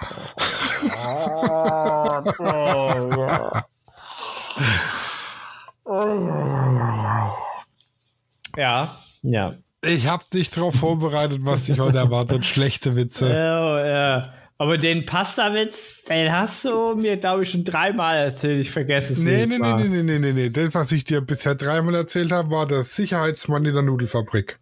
ja, 8.55 8.95
ja. 9.23 9.55
Ich 9.83 10.07
habe 10.07 10.23
dich 10.31 10.49
darauf 10.51 10.75
vorbereitet, 10.75 11.39
was 11.43 11.63
dich 11.63 11.79
heute 11.79 11.97
erwartet. 11.97 12.45
Schlechte 12.45 12.95
Witze. 12.95 13.29
Ja, 13.29 13.85
ja. 13.85 14.33
Aber 14.57 14.77
den 14.77 15.05
Pasta-Witz, 15.05 16.03
den 16.03 16.31
hast 16.31 16.65
du 16.65 16.95
mir, 16.95 17.17
glaube 17.17 17.41
ich, 17.41 17.49
schon 17.49 17.63
dreimal 17.63 18.15
erzählt. 18.17 18.59
Ich 18.59 18.69
vergesse 18.69 19.13
es 19.13 19.19
nee, 19.19 19.47
nee, 19.47 19.57
nee, 19.57 19.73
nee, 19.73 19.87
nee, 19.87 20.03
nee, 20.03 20.19
nee, 20.19 20.33
nee. 20.33 20.49
Das, 20.51 20.75
was 20.75 20.91
ich 20.91 21.03
dir 21.03 21.21
bisher 21.21 21.55
dreimal 21.55 21.95
erzählt 21.95 22.31
habe, 22.31 22.51
war 22.51 22.67
der 22.67 22.83
Sicherheitsmann 22.83 23.65
in 23.65 23.73
der 23.73 23.81
Nudelfabrik. 23.81 24.59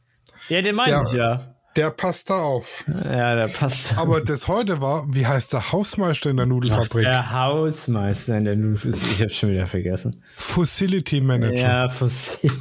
Ja, 0.48 0.62
den 0.62 0.76
meine 0.76 1.04
ich 1.06 1.12
ja. 1.12 1.59
Der 1.76 1.92
passt 1.92 2.30
da 2.30 2.42
auf. 2.42 2.86
Ja, 3.06 3.36
der 3.36 3.48
passt. 3.48 3.98
Aber 3.98 4.22
das 4.22 4.48
heute 4.48 4.82
war, 4.82 5.06
wie 5.10 5.28
heißt 5.28 5.54
der 5.54 5.72
Hausmeister 5.72 6.30
in 6.32 6.38
der 6.38 6.46
Nudelfabrik? 6.48 7.06
Ach, 7.08 7.12
der 7.12 7.32
Hausmeister 7.32 8.38
in 8.38 8.46
der 8.46 8.56
Nudelfabrik. 8.56 9.12
Ich 9.12 9.22
habe 9.22 9.30
schon 9.30 9.52
wieder 9.52 9.68
vergessen. 9.68 10.12
Facility 10.36 11.22
Manager. 11.22 11.56
Ja, 11.56 11.88
Facility. 11.88 12.52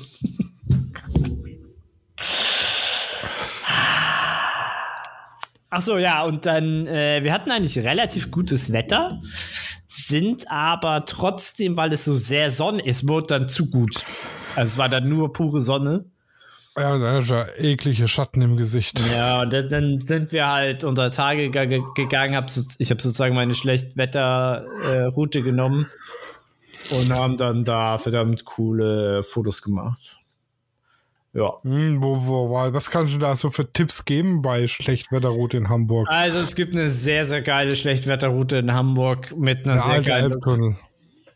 Ach 5.70 5.82
so, 5.82 5.98
ja, 5.98 6.24
und 6.24 6.46
dann, 6.46 6.86
äh, 6.86 7.22
wir 7.22 7.32
hatten 7.32 7.50
eigentlich 7.50 7.78
relativ 7.78 8.30
gutes 8.30 8.72
Wetter, 8.72 9.20
sind 9.86 10.50
aber 10.50 11.04
trotzdem, 11.04 11.76
weil 11.76 11.92
es 11.92 12.06
so 12.06 12.16
sehr 12.16 12.50
sonnig 12.50 12.86
ist, 12.86 13.06
wurde 13.06 13.26
dann 13.26 13.48
zu 13.48 13.70
gut. 13.70 14.04
Also 14.56 14.72
es 14.72 14.78
war 14.78 14.88
dann 14.88 15.08
nur 15.08 15.32
pure 15.32 15.60
Sonne. 15.60 16.06
Ja, 16.80 16.98
da 16.98 17.18
ist 17.18 17.30
ja 17.30 17.46
eklige 17.56 18.08
Schatten 18.08 18.42
im 18.42 18.56
Gesicht. 18.56 19.00
Ja, 19.12 19.42
und 19.42 19.52
dann 19.52 20.00
sind 20.00 20.32
wir 20.32 20.48
halt 20.48 20.84
unter 20.84 21.10
Tage 21.10 21.50
gegangen. 21.50 22.36
Hab 22.36 22.50
so, 22.50 22.62
ich 22.78 22.90
habe 22.90 23.00
sozusagen 23.00 23.34
meine 23.34 23.54
Schlechtwetterroute 23.54 25.38
äh, 25.38 25.42
genommen 25.42 25.86
und 26.90 27.12
haben 27.12 27.36
dann 27.36 27.64
da 27.64 27.98
verdammt 27.98 28.44
coole 28.44 29.22
Fotos 29.22 29.62
gemacht. 29.62 30.18
Ja. 31.34 31.52
Hm, 31.62 32.02
wo, 32.02 32.26
wo, 32.26 32.50
was 32.50 32.90
kannst 32.90 33.14
du 33.14 33.18
da 33.18 33.36
so 33.36 33.50
für 33.50 33.70
Tipps 33.72 34.04
geben 34.04 34.42
bei 34.42 34.66
Schlechtwetterroute 34.66 35.56
in 35.58 35.68
Hamburg? 35.68 36.08
Also 36.10 36.38
es 36.38 36.54
gibt 36.54 36.74
eine 36.74 36.90
sehr, 36.90 37.24
sehr 37.24 37.42
geile 37.42 37.76
Schlechtwetterroute 37.76 38.56
in 38.56 38.72
Hamburg 38.72 39.36
mit 39.36 39.64
einer 39.64 39.74
Der 39.74 39.82
sehr 39.82 40.02
geilen. 40.02 40.32
Elbtunnel. 40.32 40.76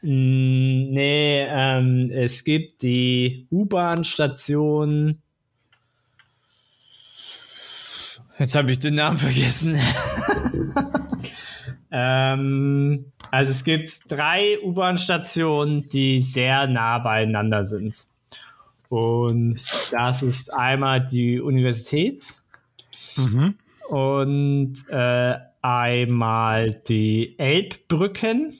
Nee, 0.04 1.46
ähm, 1.48 2.10
es 2.12 2.42
gibt 2.42 2.82
die 2.82 3.46
U-Bahn-Station. 3.52 5.21
Jetzt 8.38 8.54
habe 8.54 8.70
ich 8.72 8.78
den 8.78 8.94
Namen 8.94 9.18
vergessen. 9.18 9.78
ähm, 11.90 13.12
also 13.30 13.52
es 13.52 13.64
gibt 13.64 14.10
drei 14.10 14.58
U-Bahn-Stationen, 14.62 15.88
die 15.88 16.22
sehr 16.22 16.66
nah 16.66 16.98
beieinander 16.98 17.64
sind. 17.64 18.06
Und 18.88 19.64
das 19.90 20.22
ist 20.22 20.52
einmal 20.52 21.06
die 21.06 21.40
Universität 21.40 22.22
mhm. 23.16 23.54
und 23.88 24.74
äh, 24.88 25.36
einmal 25.62 26.74
die 26.74 27.38
Elbbrücken. 27.38 28.58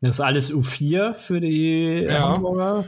Das 0.00 0.16
ist 0.16 0.20
alles 0.20 0.52
U4 0.52 1.14
für 1.14 1.40
die 1.40 2.06
ja. 2.08 2.30
Hamburger. 2.30 2.86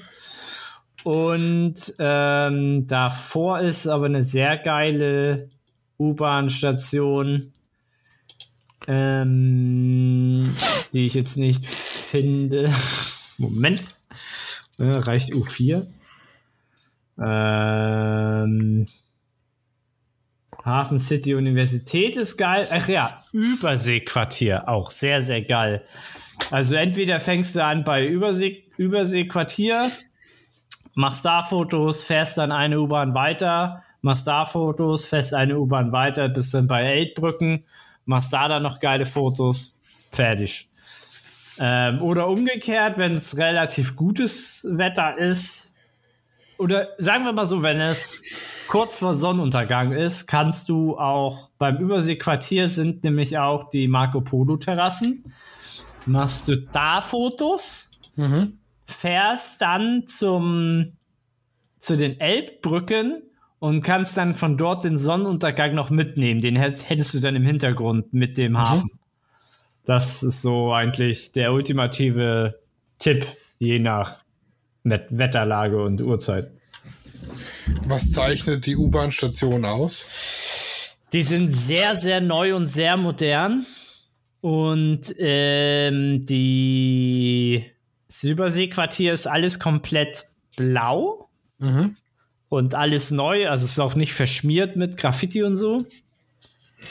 Und 1.05 1.95
ähm, 1.99 2.87
davor 2.87 3.61
ist 3.61 3.87
aber 3.87 4.07
eine 4.07 4.23
sehr 4.23 4.59
geile 4.59 5.49
U-Bahn-Station, 6.01 7.53
ähm, 8.89 10.57
die 10.93 11.07
ich 11.07 11.15
jetzt 11.15 11.37
nicht 11.37 11.67
finde. 11.67 12.73
Moment. 13.39 13.95
Ja, 14.79 14.99
reicht 14.99 15.33
U4. 15.33 15.87
Ähm, 17.21 18.87
Hafen 20.65 20.99
City 20.99 21.35
Universität 21.35 22.17
ist 22.17 22.37
geil. 22.37 22.67
Ach 22.71 22.89
ja, 22.89 23.23
Überseequartier 23.33 24.69
auch 24.69 24.91
sehr, 24.91 25.23
sehr 25.23 25.43
geil. 25.43 25.85
Also 26.51 26.77
entweder 26.77 27.21
fängst 27.21 27.55
du 27.55 27.65
an 27.65 27.85
bei 27.85 28.07
Übersee, 28.07 28.65
Überseequartier, 28.77 29.91
machst 30.95 31.25
da 31.25 31.43
Fotos, 31.43 32.03
fährst 32.03 32.39
dann 32.39 32.53
eine 32.53 32.81
U-Bahn 32.81 33.15
weiter, 33.15 33.85
machst 34.03 34.27
da 34.27 34.45
Fotos, 34.45 35.05
fährst 35.05 35.35
eine 35.35 35.59
U-Bahn 35.59 35.93
weiter, 35.93 36.29
bist 36.29 36.55
dann 36.55 36.67
bei 36.67 36.85
Elbbrücken, 36.85 37.65
machst 38.05 38.33
da 38.33 38.49
dann 38.49 38.63
noch 38.63 38.81
geile 38.81 39.07
Fotos, 39.07 39.79
fertig. 40.11 40.69
Ähm, 41.59 42.01
oder 42.01 42.29
umgekehrt, 42.29 42.97
wenn 42.99 43.17
es 43.17 43.37
relativ 43.37 43.97
gutes 43.97 44.67
Wetter 44.71 45.19
ist, 45.19 45.71
oder 46.61 46.89
sagen 46.99 47.25
wir 47.25 47.33
mal 47.33 47.47
so, 47.47 47.63
wenn 47.63 47.81
es 47.81 48.23
kurz 48.69 48.99
vor 48.99 49.15
Sonnenuntergang 49.15 49.93
ist, 49.93 50.27
kannst 50.27 50.69
du 50.69 50.99
auch 50.99 51.49
beim 51.59 51.79
Überseequartier 51.79 52.69
sind 52.69 53.03
nämlich 53.03 53.39
auch 53.39 53.71
die 53.71 53.89
Marco 53.89 54.21
Polo 54.21 54.59
Terrassen. 54.59 55.33
Machst 56.05 56.49
du 56.49 56.57
da 56.57 57.01
Fotos, 57.01 57.91
mhm. 58.17 58.59
fährst 58.87 59.63
dann 59.63 60.07
zum 60.07 60.93
zu 61.79 61.97
den 61.97 62.21
Elbbrücken 62.21 63.23
und 63.61 63.83
kannst 63.83 64.17
dann 64.17 64.35
von 64.35 64.57
dort 64.57 64.83
den 64.85 64.99
Sonnenuntergang 64.99 65.75
noch 65.75 65.91
mitnehmen. 65.91 66.41
Den 66.41 66.57
hättest 66.57 67.15
du 67.15 67.21
dann 67.21 67.37
im 67.37 67.45
Hintergrund 67.45 68.13
mit 68.13 68.37
dem 68.37 68.53
mhm. 68.53 68.59
Hafen. 68.59 68.91
Das 69.85 70.23
ist 70.23 70.43
so 70.43 70.73
eigentlich 70.73 71.33
der 71.33 71.53
ultimative 71.53 72.59
Tipp, 72.99 73.27
je 73.59 73.79
nach 73.79 74.21
Wetterlage 74.83 75.83
und 75.83 76.01
Uhrzeit. 76.01 76.51
Was 77.87 78.11
zeichnet 78.11 78.67
die 78.67 78.77
U-Bahn-Station 78.77 79.65
aus? 79.65 80.97
Die 81.13 81.23
sind 81.23 81.51
sehr, 81.51 81.97
sehr 81.97 82.21
neu 82.21 82.55
und 82.55 82.67
sehr 82.67 82.97
modern. 82.97 83.67
Und 84.41 85.15
ähm, 85.19 86.25
die 86.25 87.67
Silberseequartier 88.09 89.13
ist 89.13 89.27
alles 89.27 89.59
komplett 89.59 90.25
blau 90.57 91.29
mhm. 91.59 91.95
Und 92.51 92.75
alles 92.75 93.11
neu. 93.11 93.49
Also 93.49 93.65
es 93.65 93.73
ist 93.73 93.79
auch 93.79 93.95
nicht 93.95 94.13
verschmiert 94.13 94.77
mit 94.77 94.99
Graffiti 94.99 95.43
und 95.43 95.57
so. 95.57 95.87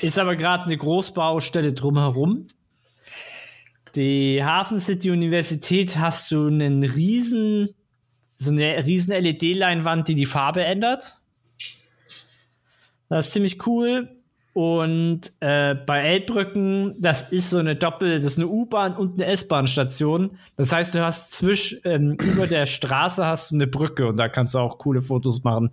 Ist 0.02 0.18
aber 0.18 0.36
gerade 0.36 0.64
eine 0.64 0.78
Großbaustelle 0.78 1.74
drumherum. 1.74 2.48
Die 3.96 4.44
Hafen 4.44 4.80
City 4.80 5.12
Universität 5.12 5.98
hast 5.98 6.32
du 6.32 6.48
einen 6.48 6.84
riesen 6.84 7.76
so 8.42 8.52
eine 8.52 8.86
riesen 8.86 9.12
LED-Leinwand, 9.12 10.08
die 10.08 10.16
die 10.16 10.26
Farbe 10.26 10.64
ändert. 10.64 11.18
Das 13.10 13.28
ist 13.28 13.34
ziemlich 13.34 13.68
cool. 13.68 14.19
Und 14.60 15.22
äh, 15.40 15.74
bei 15.74 16.02
Elbbrücken, 16.02 16.96
das 17.00 17.32
ist 17.32 17.50
so 17.50 17.60
eine 17.60 17.78
Doppel, 17.78 18.16
das 18.16 18.26
ist 18.26 18.40
eine 18.40 18.50
U-Bahn 18.50 18.94
und 18.94 19.14
eine 19.14 19.32
S-Bahn-Station. 19.32 20.32
Das 20.58 20.74
heißt, 20.74 20.96
du 20.96 21.02
hast 21.02 21.32
zwischen 21.32 21.80
ähm, 21.86 22.12
über 22.22 22.46
der 22.46 22.66
Straße 22.66 23.26
hast 23.26 23.52
du 23.52 23.56
eine 23.56 23.68
Brücke 23.68 24.06
und 24.06 24.18
da 24.18 24.28
kannst 24.28 24.56
du 24.56 24.60
auch 24.60 24.78
coole 24.78 25.02
Fotos 25.02 25.46
machen. 25.46 25.72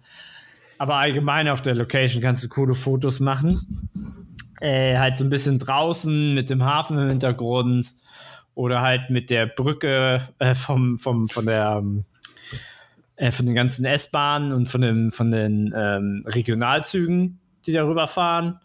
Aber 0.78 0.94
allgemein 0.94 1.48
auf 1.48 1.62
der 1.62 1.74
Location 1.74 2.22
kannst 2.22 2.44
du 2.44 2.48
coole 2.48 2.76
Fotos 2.76 3.18
machen. 3.18 3.58
Äh, 4.60 4.96
halt 4.96 5.16
so 5.16 5.24
ein 5.24 5.30
bisschen 5.30 5.58
draußen 5.58 6.32
mit 6.32 6.48
dem 6.48 6.62
Hafen 6.64 6.96
im 6.96 7.08
Hintergrund 7.08 7.92
oder 8.54 8.82
halt 8.82 9.10
mit 9.10 9.30
der 9.30 9.46
Brücke 9.46 10.20
äh, 10.38 10.54
vom, 10.54 10.96
vom, 11.00 11.28
von 11.28 11.46
der 11.46 11.78
ähm, 11.80 12.04
äh, 13.16 13.32
von 13.32 13.46
den 13.46 13.56
ganzen 13.56 13.84
S-Bahnen 13.84 14.52
und 14.52 14.68
von 14.68 14.80
den, 14.80 15.10
von 15.10 15.32
den 15.32 15.74
ähm, 15.76 16.22
Regionalzügen, 16.24 17.40
die 17.66 17.72
darüber 17.72 18.06
fahren. 18.06 18.60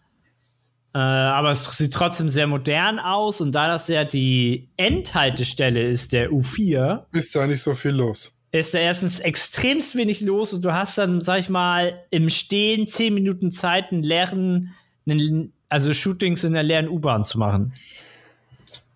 Äh, 0.94 0.98
aber 0.98 1.52
es 1.52 1.64
sieht 1.64 1.92
trotzdem 1.94 2.28
sehr 2.28 2.46
modern 2.46 2.98
aus 2.98 3.40
und 3.40 3.52
da 3.52 3.66
das 3.66 3.88
ja 3.88 4.04
die 4.04 4.68
Endhaltestelle 4.76 5.82
ist, 5.88 6.12
der 6.12 6.30
U4, 6.30 7.04
Ist 7.12 7.34
da 7.34 7.46
nicht 7.46 7.62
so 7.62 7.72
viel 7.74 7.92
los. 7.92 8.34
ist 8.50 8.74
da 8.74 8.78
erstens 8.78 9.18
extremst 9.20 9.96
wenig 9.96 10.20
los 10.20 10.52
und 10.52 10.62
du 10.64 10.74
hast 10.74 10.98
dann, 10.98 11.22
sag 11.22 11.38
ich 11.40 11.48
mal, 11.48 12.04
im 12.10 12.28
Stehen 12.28 12.86
10 12.86 13.14
Minuten 13.14 13.50
Zeit, 13.50 13.90
einen 13.90 14.02
leeren, 14.02 14.74
einen, 15.08 15.52
also 15.70 15.94
Shootings 15.94 16.44
in 16.44 16.52
der 16.52 16.62
leeren 16.62 16.88
U-Bahn 16.88 17.24
zu 17.24 17.38
machen. 17.38 17.72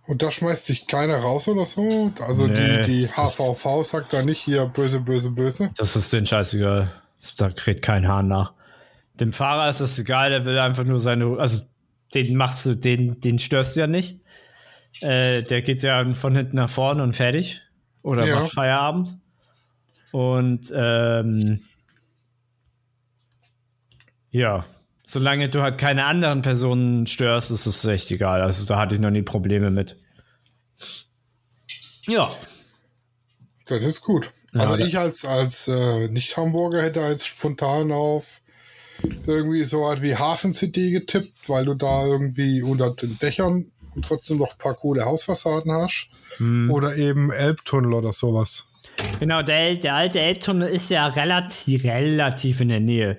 Und 0.07 0.23
da 0.23 0.31
schmeißt 0.31 0.67
sich 0.67 0.87
keiner 0.87 1.17
raus 1.17 1.49
oder 1.49 1.67
so? 1.67 2.13
Also 2.21 2.47
Nee, 2.47 2.83
die, 2.83 3.01
die 3.01 3.07
HVV 3.07 3.83
sagt 3.83 4.13
da 4.13 4.23
nicht 4.23 4.41
hier 4.41 4.67
böse, 4.67 5.01
böse, 5.01 5.31
böse. 5.31 5.71
Das 5.79 5.97
ist 5.97 6.13
den 6.13 6.27
scheißegal. 6.27 6.93
Da 7.39 7.51
kräht 7.51 7.83
kein 7.83 8.07
Hahn 8.07 8.29
nach. 8.29 8.53
Dem 9.15 9.33
Fahrer 9.33 9.69
ist 9.69 9.81
das 9.81 9.99
egal, 9.99 10.31
der 10.31 10.45
will 10.45 10.59
einfach 10.59 10.85
nur 10.85 11.01
seine, 11.01 11.39
also 11.39 11.63
den 12.25 12.37
machst 12.37 12.65
du, 12.67 12.75
den, 12.75 13.21
den 13.21 13.39
störst 13.39 13.77
du 13.77 13.81
ja 13.81 13.87
nicht. 13.87 14.21
Äh, 15.01 15.43
der 15.43 15.63
geht 15.63 15.83
ja 15.83 16.15
von 16.15 16.35
hinten 16.35 16.57
nach 16.57 16.71
vorne 16.71 17.03
und 17.03 17.15
fertig. 17.15 17.61
Oder 18.03 18.27
Ja. 18.27 18.41
macht 18.41 18.53
Feierabend. 18.55 19.19
Und 20.13 20.73
ähm, 20.75 21.61
ja, 24.31 24.65
solange 25.07 25.49
du 25.49 25.63
halt 25.63 25.79
keine 25.79 26.05
anderen 26.07 26.43
Personen 26.43 27.07
störst, 27.07 27.51
ist 27.51 27.67
es 27.67 27.85
echt 27.85 28.11
egal. 28.11 28.41
Also 28.43 28.67
da 28.67 28.79
hatte 28.79 28.95
ich 28.95 29.01
noch 29.01 29.11
nie 29.11 29.23
Probleme 29.23 29.71
mit. 29.71 29.97
Ja. 32.07 32.31
Das 33.67 33.83
ist 33.83 34.01
gut. 34.01 34.33
Ja, 34.55 34.61
also 34.61 34.85
ich 34.85 34.97
als, 34.97 35.25
als 35.25 35.69
äh, 35.69 36.09
Nicht-Hamburger 36.09 36.83
hätte 36.83 37.01
jetzt 37.01 37.27
spontan 37.27 37.93
auf 37.93 38.41
irgendwie 39.27 39.65
so 39.65 39.83
was 39.83 40.03
wie 40.03 40.17
Hafen 40.17 40.53
City 40.53 40.91
getippt, 40.91 41.49
weil 41.49 41.65
du 41.65 41.75
da 41.75 42.07
irgendwie 42.07 42.63
unter 42.63 42.91
den 42.91 43.19
Dächern 43.19 43.67
und 43.95 44.05
trotzdem 44.05 44.39
noch 44.39 44.53
ein 44.53 44.59
paar 44.59 44.75
coole 44.75 45.05
Hausfassaden 45.05 45.73
hast. 45.73 46.09
Hm. 46.39 46.71
Oder 46.71 46.97
eben 46.97 47.31
Elbtunnel 47.31 47.95
oder 47.95 48.13
sowas. 48.13 48.67
Genau, 49.21 49.43
der, 49.43 49.77
der 49.77 49.95
alte 49.95 50.21
Elbtunnel 50.21 50.69
ist 50.69 50.91
ja 50.91 51.07
relativ, 51.07 51.85
relativ 51.85 52.61
in 52.61 52.69
der 52.69 52.81
Nähe. 52.81 53.19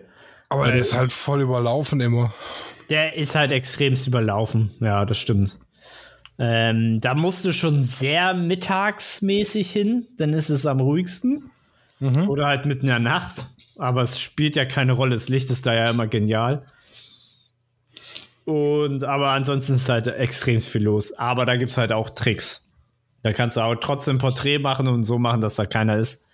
Aber 0.49 0.67
der 0.67 0.75
ist 0.75 0.93
halt 0.93 1.11
voll 1.11 1.41
überlaufen 1.41 1.99
immer. 1.99 2.33
Der 2.89 3.15
ist 3.15 3.35
halt 3.35 3.51
extremst 3.51 4.07
überlaufen. 4.07 4.71
Ja, 4.79 5.05
das 5.05 5.17
stimmt. 5.17 5.57
Ähm, 6.39 7.01
da 7.01 7.15
musst 7.15 7.43
du 7.45 7.51
schon 7.51 7.83
sehr 7.83 8.33
mittagsmäßig 8.33 9.69
hin, 9.71 10.07
dann 10.17 10.33
ist 10.33 10.49
es 10.49 10.65
am 10.65 10.79
ruhigsten. 10.79 11.51
Oder 11.99 12.45
halt 12.45 12.65
mitten 12.67 12.81
in 12.81 12.89
der 12.89 12.99
Nacht. 12.99 13.47
Aber 13.77 14.01
es 14.01 14.19
spielt 14.19 14.55
ja 14.55 14.65
keine 14.65 14.93
Rolle. 14.93 15.15
Das 15.15 15.29
Licht 15.29 15.51
ist 15.51 15.65
da 15.65 15.73
ja 15.73 15.89
immer 15.89 16.07
genial. 16.07 16.65
Und 18.45 19.03
aber 19.03 19.31
ansonsten 19.31 19.73
ist 19.73 19.89
halt 19.89 20.07
extrem 20.07 20.61
viel 20.61 20.83
los. 20.83 21.13
Aber 21.13 21.45
da 21.45 21.57
gibt 21.57 21.71
es 21.71 21.77
halt 21.77 21.91
auch 21.91 22.09
Tricks. 22.09 22.65
Da 23.23 23.33
kannst 23.33 23.57
du 23.57 23.61
auch 23.61 23.75
trotzdem 23.75 24.19
Porträt 24.19 24.59
machen 24.59 24.87
und 24.87 25.03
so 25.03 25.19
machen, 25.19 25.41
dass 25.41 25.55
da 25.55 25.65
keiner 25.65 25.97
ist. 25.97 26.27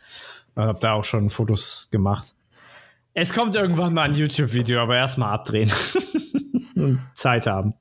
Ich 0.56 0.58
habe 0.62 0.80
da 0.80 0.94
auch 0.94 1.04
schon 1.04 1.30
Fotos 1.30 1.90
gemacht. 1.92 2.36
Es 3.16 3.34
kommt 3.34 3.56
irgendwann 3.56 3.94
mal 3.94 4.04
ein 4.04 4.14
YouTube-Video, 4.14 4.82
aber 4.82 4.96
erstmal 4.96 5.34
abdrehen. 5.34 5.72
und 6.76 7.02
Zeit 7.14 7.48
haben. 7.48 7.74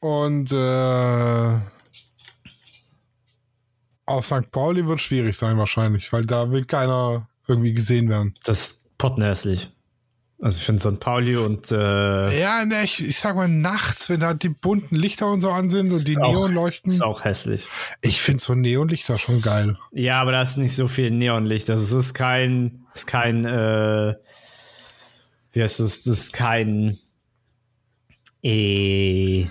Und 0.00 0.52
äh, 0.52 1.58
auf 4.06 4.26
St. 4.26 4.50
Pauli 4.50 4.86
wird 4.86 5.00
schwierig 5.00 5.36
sein 5.36 5.58
wahrscheinlich, 5.58 6.12
weil 6.12 6.26
da 6.26 6.50
will 6.50 6.64
keiner 6.64 7.28
irgendwie 7.48 7.74
gesehen 7.74 8.08
werden. 8.08 8.34
Das 8.44 8.60
ist 8.60 8.98
pottenhässlich. 8.98 9.70
Also 10.40 10.58
ich 10.58 10.64
finde 10.64 10.80
St. 10.82 10.98
Pauli 10.98 11.36
und 11.36 11.70
äh, 11.70 12.40
Ja, 12.40 12.64
ne, 12.64 12.82
ich, 12.82 13.00
ich 13.00 13.16
sag 13.18 13.36
mal 13.36 13.46
nachts, 13.48 14.08
wenn 14.10 14.18
da 14.18 14.34
die 14.34 14.48
bunten 14.48 14.96
Lichter 14.96 15.30
und 15.30 15.40
so 15.40 15.50
an 15.50 15.70
sind 15.70 15.88
und 15.92 16.06
die 16.08 16.18
auch- 16.18 16.32
Neonleuchten. 16.32 16.90
ist 16.90 17.00
auch 17.00 17.22
hässlich. 17.24 17.68
Ich 18.00 18.20
finde 18.20 18.42
so 18.42 18.54
Neonlichter 18.54 19.20
schon 19.20 19.40
geil. 19.40 19.78
Ja, 19.92 20.20
aber 20.20 20.32
da 20.32 20.42
ist 20.42 20.56
nicht 20.56 20.74
so 20.74 20.88
viel 20.88 21.12
Neonlicht. 21.12 21.68
Das 21.68 21.92
ist 21.92 22.14
kein, 22.14 22.84
ist 22.92 23.06
kein, 23.06 23.44
äh, 23.44 24.14
wie 25.52 25.62
heißt 25.62 25.78
das? 25.78 26.02
Das 26.02 26.18
ist 26.18 26.32
kein, 26.32 26.98
äh, 28.42 29.46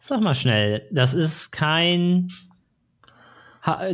sag 0.00 0.22
mal 0.22 0.34
schnell. 0.34 0.86
Das 0.92 1.14
ist 1.14 1.50
kein 1.50 2.30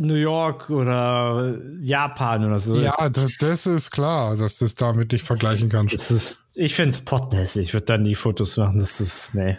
New 0.01 0.15
York 0.15 0.69
oder 0.69 1.57
Japan 1.81 2.45
oder 2.45 2.59
so. 2.59 2.77
Ja, 2.77 2.91
das, 2.97 3.37
das, 3.37 3.65
ist 3.65 3.91
klar, 3.91 4.35
dass 4.35 4.57
du 4.59 4.65
es 4.65 4.75
damit 4.75 5.11
nicht 5.13 5.25
vergleichen 5.25 5.69
kannst. 5.69 5.93
ist, 5.93 6.43
ich 6.53 6.75
finde 6.75 6.89
es 6.89 7.01
pottenhässlich. 7.01 7.69
Ich 7.69 7.73
würde 7.73 7.85
dann 7.85 8.03
die 8.03 8.15
Fotos 8.15 8.57
machen. 8.57 8.79
Das 8.79 8.99
ist, 8.99 9.33
nee. 9.33 9.57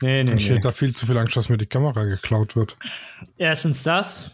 Nee, 0.00 0.24
nee, 0.24 0.34
Ich 0.34 0.48
nee. 0.48 0.54
hätte 0.54 0.60
da 0.60 0.72
viel 0.72 0.94
zu 0.94 1.06
viel 1.06 1.18
Angst, 1.18 1.36
dass 1.36 1.48
mir 1.48 1.58
die 1.58 1.66
Kamera 1.66 2.04
geklaut 2.04 2.56
wird. 2.56 2.76
Erstens 3.36 3.82
das. 3.82 4.30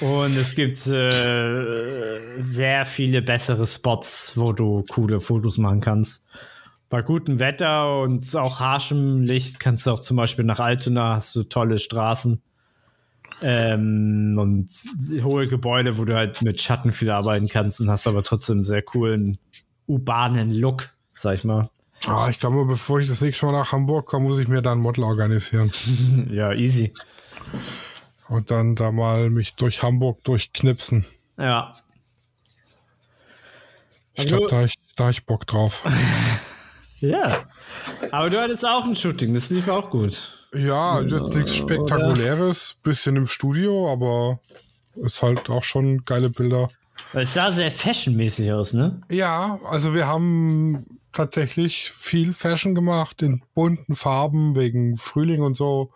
Und 0.00 0.36
es 0.36 0.54
gibt 0.54 0.84
äh, 0.86 2.42
sehr 2.42 2.84
viele 2.84 3.22
bessere 3.22 3.66
Spots, 3.66 4.32
wo 4.34 4.52
du 4.52 4.84
coole 4.90 5.20
Fotos 5.20 5.58
machen 5.58 5.80
kannst. 5.80 6.24
Bei 6.88 7.02
gutem 7.02 7.38
Wetter 7.38 8.00
und 8.00 8.34
auch 8.34 8.58
harschem 8.58 9.22
Licht 9.22 9.60
kannst 9.60 9.86
du 9.86 9.92
auch 9.92 10.00
zum 10.00 10.16
Beispiel 10.16 10.44
nach 10.44 10.58
Altona, 10.58 11.14
hast 11.16 11.36
du 11.36 11.44
tolle 11.44 11.78
Straßen 11.78 12.42
ähm, 13.42 14.36
und 14.38 14.70
hohe 15.22 15.48
Gebäude, 15.48 15.96
wo 15.98 16.04
du 16.04 16.14
halt 16.14 16.42
mit 16.42 16.60
Schatten 16.60 16.92
viel 16.92 17.10
arbeiten 17.10 17.48
kannst 17.48 17.80
und 17.80 17.90
hast 17.90 18.06
aber 18.06 18.22
trotzdem 18.22 18.56
einen 18.58 18.64
sehr 18.64 18.82
coolen 18.82 19.38
urbanen 19.86 20.50
Look, 20.50 20.90
sag 21.14 21.34
ich 21.36 21.44
mal. 21.44 21.70
Ah, 22.06 22.28
ich 22.30 22.38
glaube, 22.38 22.64
bevor 22.64 23.00
ich 23.00 23.08
das 23.08 23.20
nächste 23.20 23.44
Mal 23.46 23.52
nach 23.52 23.72
Hamburg 23.72 24.06
komme, 24.06 24.28
muss 24.28 24.38
ich 24.38 24.48
mir 24.48 24.62
da 24.62 24.72
ein 24.72 24.78
Model 24.78 25.04
organisieren. 25.04 25.70
Ja, 26.30 26.52
easy. 26.52 26.92
Und 28.28 28.50
dann 28.50 28.76
da 28.76 28.92
mal 28.92 29.28
mich 29.30 29.56
durch 29.56 29.82
Hamburg 29.82 30.22
durchknipsen. 30.24 31.04
Ja. 31.36 31.72
Ich 34.14 34.20
Also- 34.24 34.36
glaube, 34.36 34.50
da 34.50 34.64
ich, 34.64 34.74
da 34.96 35.04
hab 35.04 35.10
ich 35.12 35.26
Bock 35.26 35.46
drauf. 35.46 35.84
Ja. 37.00 37.44
Aber 38.10 38.28
du 38.28 38.38
hattest 38.38 38.66
auch 38.66 38.84
ein 38.84 38.94
Shooting, 38.94 39.32
das 39.32 39.48
lief 39.48 39.68
auch 39.68 39.88
gut. 39.88 40.39
Ja, 40.54 41.00
jetzt 41.00 41.34
nichts 41.34 41.54
Spektakuläres, 41.54 42.76
bisschen 42.82 43.16
im 43.16 43.26
Studio, 43.26 43.90
aber 43.92 44.40
ist 44.96 45.22
halt 45.22 45.48
auch 45.48 45.62
schon 45.64 46.04
geile 46.04 46.28
Bilder. 46.30 46.68
Es 47.12 47.34
sah 47.34 47.50
sehr 47.52 47.70
fashionmäßig 47.70 48.52
aus, 48.52 48.72
ne? 48.72 49.00
Ja, 49.10 49.58
also 49.64 49.94
wir 49.94 50.06
haben 50.06 50.86
tatsächlich 51.12 51.90
viel 51.90 52.32
Fashion 52.32 52.74
gemacht 52.74 53.22
in 53.22 53.42
bunten 53.54 53.94
Farben 53.94 54.54
wegen 54.56 54.96
Frühling 54.96 55.42
und 55.42 55.56
so. 55.56 55.92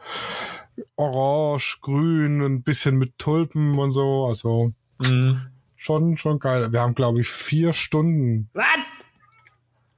Orange, 0.96 1.78
grün, 1.82 2.40
ein 2.40 2.62
bisschen 2.62 2.96
mit 2.96 3.18
Tulpen 3.18 3.78
und 3.78 3.90
so. 3.92 4.26
Also 4.26 4.72
Mhm. 5.02 5.42
schon, 5.76 6.16
schon 6.16 6.38
geil. 6.38 6.72
Wir 6.72 6.80
haben, 6.80 6.94
glaube 6.94 7.20
ich, 7.20 7.28
vier 7.28 7.72
Stunden 7.72 8.48
Was? 8.54 8.64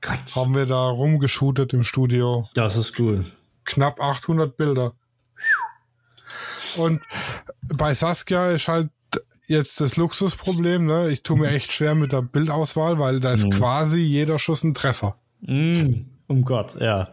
Gott. 0.01 0.37
haben 0.37 0.55
wir 0.55 0.67
da 0.67 0.89
rumgeshootet 0.89 1.73
im 1.73 1.83
Studio. 1.83 2.49
Das 2.55 2.77
ist 2.77 2.99
cool. 3.01 3.25
Knapp 3.67 4.01
800 4.01 4.57
Bilder. 4.57 4.93
Und 6.77 7.03
bei 7.75 7.95
Saskia 7.95 8.51
ist 8.51 8.69
halt 8.69 8.89
jetzt 9.47 9.81
das 9.81 9.97
Luxusproblem, 9.97 10.85
ne? 10.87 11.09
Ich 11.11 11.23
tue 11.23 11.39
mir 11.39 11.49
echt 11.51 11.73
schwer 11.73 11.95
mit 11.95 12.13
der 12.13 12.23
Bildauswahl, 12.23 12.99
weil 12.99 13.21
da 13.21 13.33
ist 13.33 13.45
Mhm. 13.47 13.51
quasi 13.51 14.01
jeder 14.01 14.39
Schuss 14.39 14.65
ein 14.65 14.75
Treffer. 14.75 15.17
Mhm. 15.41 16.07
Um 16.27 16.45
Gott, 16.45 16.77
ja. 16.81 17.09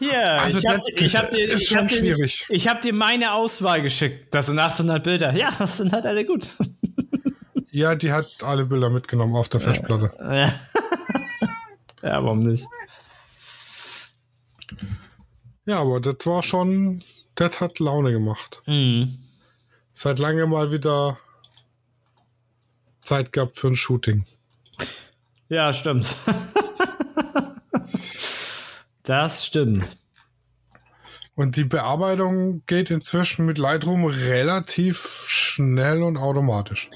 Hier, 0.00 0.40
Also 0.40 0.58
ich 0.58 0.66
habe 0.66 0.78
hab 0.80 1.30
dir, 1.30 1.52
ist 1.52 1.62
ich 1.62 1.68
schon 1.68 1.78
hab 1.78 1.88
dir, 1.88 1.98
schwierig. 1.98 2.46
ich 2.48 2.68
hab 2.68 2.80
dir 2.80 2.92
meine 2.92 3.32
Auswahl 3.32 3.82
geschickt. 3.82 4.32
Das 4.34 4.46
sind 4.46 4.58
800 4.58 5.02
Bilder. 5.02 5.32
Ja, 5.34 5.50
das 5.58 5.76
sind 5.78 5.92
halt 5.92 6.06
alle 6.06 6.24
gut. 6.24 6.48
Ja, 7.70 7.94
die 7.94 8.10
hat 8.10 8.26
alle 8.42 8.64
Bilder 8.64 8.88
mitgenommen 8.88 9.36
auf 9.36 9.50
der 9.50 9.60
Festplatte. 9.60 10.10
Ja, 10.18 10.54
ja 12.02 12.24
warum 12.24 12.40
nicht? 12.40 12.66
Ja, 15.68 15.80
aber 15.80 16.00
das 16.00 16.24
war 16.24 16.42
schon, 16.42 17.04
das 17.34 17.60
hat 17.60 17.78
Laune 17.78 18.10
gemacht. 18.10 18.62
Mhm. 18.64 19.18
Seit 19.92 20.18
lange 20.18 20.46
mal 20.46 20.72
wieder 20.72 21.18
Zeit 23.00 23.34
gehabt 23.34 23.58
für 23.58 23.66
ein 23.66 23.76
Shooting. 23.76 24.24
Ja, 25.50 25.74
stimmt. 25.74 26.16
das 29.02 29.44
stimmt. 29.44 29.98
Und 31.34 31.56
die 31.56 31.64
Bearbeitung 31.64 32.62
geht 32.66 32.90
inzwischen 32.90 33.44
mit 33.44 33.58
Lightroom 33.58 34.06
relativ 34.06 35.26
schnell 35.28 36.02
und 36.02 36.16
automatisch. 36.16 36.88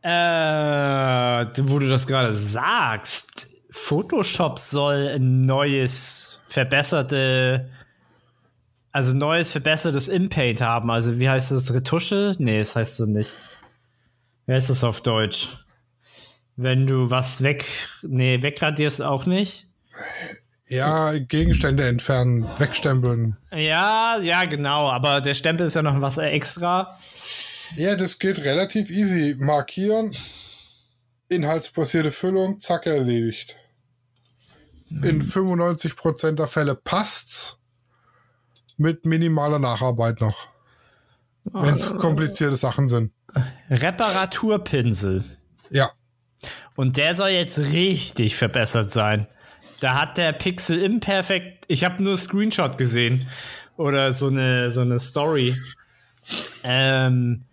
Äh, 0.00 0.08
wo 0.08 1.78
du 1.78 1.90
das 1.90 2.06
gerade 2.06 2.32
sagst, 2.32 3.50
Photoshop 3.70 4.58
soll 4.58 5.16
ein 5.16 5.44
neues, 5.44 6.40
verbesserte, 6.46 7.68
also 8.96 9.14
neues, 9.14 9.50
verbessertes 9.50 10.08
Impaint 10.08 10.62
haben. 10.62 10.90
Also 10.90 11.20
wie 11.20 11.28
heißt 11.28 11.52
das? 11.52 11.74
Retusche? 11.74 12.34
Nee, 12.38 12.60
das 12.60 12.76
heißt 12.76 12.96
so 12.96 13.04
nicht. 13.04 13.36
Wie 14.46 14.54
heißt 14.54 14.70
das 14.70 14.82
auf 14.84 15.02
Deutsch? 15.02 15.50
Wenn 16.56 16.86
du 16.86 17.10
was 17.10 17.42
weg, 17.42 17.66
nee, 18.00 18.42
wegradierst 18.42 19.02
auch 19.02 19.26
nicht. 19.26 19.66
Ja, 20.66 21.18
Gegenstände 21.18 21.86
entfernen, 21.86 22.48
wegstempeln. 22.56 23.36
Ja, 23.52 24.18
ja, 24.22 24.46
genau. 24.46 24.88
Aber 24.88 25.20
der 25.20 25.34
Stempel 25.34 25.66
ist 25.66 25.74
ja 25.74 25.82
noch 25.82 26.00
was 26.00 26.16
extra. 26.16 26.98
Ja, 27.76 27.96
das 27.96 28.18
geht 28.18 28.38
relativ 28.38 28.88
easy. 28.88 29.36
Markieren, 29.38 30.16
inhaltsbasierte 31.28 32.12
Füllung, 32.12 32.60
zack, 32.60 32.86
erledigt. 32.86 33.56
In 34.88 35.20
95% 35.20 36.32
der 36.32 36.48
Fälle 36.48 36.74
passt's. 36.74 37.58
Mit 38.76 39.06
minimaler 39.06 39.58
Nacharbeit 39.58 40.20
noch. 40.20 40.48
Wenn 41.44 41.74
es 41.74 41.96
komplizierte 41.96 42.56
Sachen 42.56 42.88
sind. 42.88 43.12
Reparaturpinsel. 43.70 45.24
Ja. 45.70 45.92
Und 46.74 46.96
der 46.96 47.14
soll 47.14 47.30
jetzt 47.30 47.58
richtig 47.58 48.36
verbessert 48.36 48.90
sein. 48.90 49.26
Da 49.80 50.00
hat 50.00 50.16
der 50.16 50.32
Pixel 50.32 50.82
Imperfect, 50.82 51.64
ich 51.68 51.84
habe 51.84 52.02
nur 52.02 52.16
Screenshot 52.16 52.78
gesehen 52.78 53.26
oder 53.76 54.12
so 54.12 54.28
eine, 54.28 54.70
so 54.70 54.80
eine 54.80 54.98
Story. 54.98 55.56
Ähm, 56.64 57.44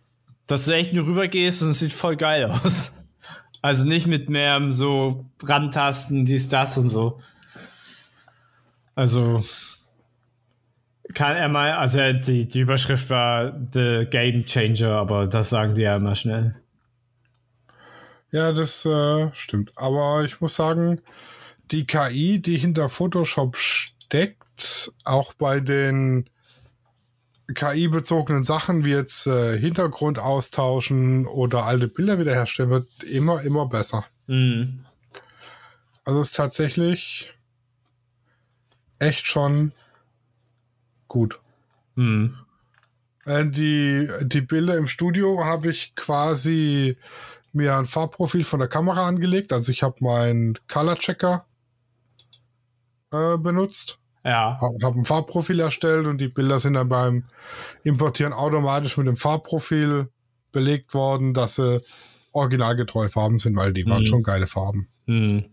dass 0.47 0.65
du 0.65 0.74
echt 0.74 0.93
nur 0.93 1.05
rübergehst 1.05 1.61
und 1.63 1.69
es 1.69 1.80
sieht 1.80 1.93
voll 1.93 2.15
geil 2.15 2.45
aus. 2.63 2.93
Also 3.61 3.86
nicht 3.86 4.07
mit 4.07 4.30
mehr 4.30 4.59
so 4.71 5.26
Randtasten, 5.41 6.26
dies, 6.26 6.49
das 6.49 6.78
und 6.78 6.89
so. 6.89 7.21
Also 8.95 9.45
kann 11.13 11.35
er 11.35 11.49
mal, 11.49 11.73
also 11.73 12.13
die, 12.13 12.47
die 12.47 12.61
Überschrift 12.61 13.09
war 13.09 13.53
The 13.73 14.07
Game 14.09 14.45
Changer, 14.45 14.91
aber 14.91 15.27
das 15.27 15.49
sagen 15.49 15.75
die 15.75 15.81
ja 15.81 15.97
immer 15.97 16.15
schnell. 16.15 16.55
Ja, 18.31 18.51
das 18.51 18.85
äh, 18.85 19.29
stimmt. 19.33 19.71
Aber 19.75 20.23
ich 20.23 20.41
muss 20.41 20.55
sagen, 20.55 21.01
die 21.71 21.85
KI, 21.85 22.39
die 22.41 22.57
hinter 22.57 22.89
Photoshop 22.89 23.57
steckt, 23.57 24.91
auch 25.03 25.33
bei 25.33 25.59
den 25.59 26.29
KI-bezogenen 27.53 28.43
Sachen 28.43 28.85
wie 28.85 28.91
jetzt 28.91 29.27
äh, 29.27 29.57
Hintergrund 29.57 30.17
austauschen 30.17 31.27
oder 31.27 31.65
alte 31.65 31.87
Bilder 31.87 32.17
wiederherstellen, 32.17 32.71
wird 32.71 32.87
immer, 33.03 33.43
immer 33.43 33.67
besser. 33.67 34.05
Mhm. 34.27 34.85
Also 36.05 36.21
ist 36.21 36.35
tatsächlich 36.35 37.33
echt 38.99 39.27
schon 39.27 39.73
gut. 41.14 41.39
Mhm. 41.95 42.36
Die, 43.26 44.09
die 44.24 44.41
Bilder 44.41 44.76
im 44.76 44.88
Studio 44.88 45.45
habe 45.45 45.70
ich 45.70 45.95
quasi 45.95 46.97
mir 47.53 47.78
ein 47.78 47.86
Farbprofil 47.86 48.43
von 48.43 48.59
der 48.59 48.68
Kamera 48.68 49.07
angelegt. 49.07 49.53
Also 49.53 49.72
ich 49.72 49.84
habe 49.84 49.95
meinen 49.99 50.57
Color 50.68 50.95
Checker 50.95 51.45
äh, 53.11 53.38
benutzt. 53.38 53.99
Ja. 54.26 54.57
Habe 54.59 54.78
hab 54.82 54.95
ein 54.95 55.05
Farbprofil 55.05 55.59
erstellt 55.59 56.07
und 56.07 56.18
die 56.18 56.30
Bilder 56.30 56.59
sind 56.59 56.74
dann 56.74 56.89
beim 56.89 57.26
Importieren 57.84 58.34
automatisch 58.34 58.97
mit 58.97 59.07
dem 59.07 59.16
Farbprofil 59.16 60.09
belegt 60.51 60.93
worden, 60.93 61.34
dass 61.34 61.55
sie 61.55 61.82
originalgetreu 62.34 63.07
Farben 63.07 63.38
sind, 63.38 63.55
weil 63.55 63.72
die 63.72 63.86
waren 63.86 64.01
Mhm. 64.01 64.07
schon 64.07 64.24
geile 64.24 64.47
Farben. 64.47 64.88
Hm. 65.05 65.45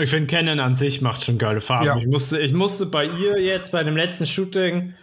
Ich 0.00 0.10
finde 0.10 0.26
Canon 0.26 0.60
an 0.60 0.76
sich 0.76 1.00
macht 1.00 1.24
schon 1.24 1.38
geile 1.38 1.60
Farben. 1.60 1.84
Ja. 1.84 1.96
Ich, 1.96 2.06
musste, 2.06 2.38
ich 2.38 2.52
musste 2.52 2.86
bei 2.86 3.06
ihr 3.06 3.40
jetzt 3.40 3.72
bei 3.72 3.84
dem 3.84 3.96
letzten 3.96 4.26
Shooting 4.26 4.94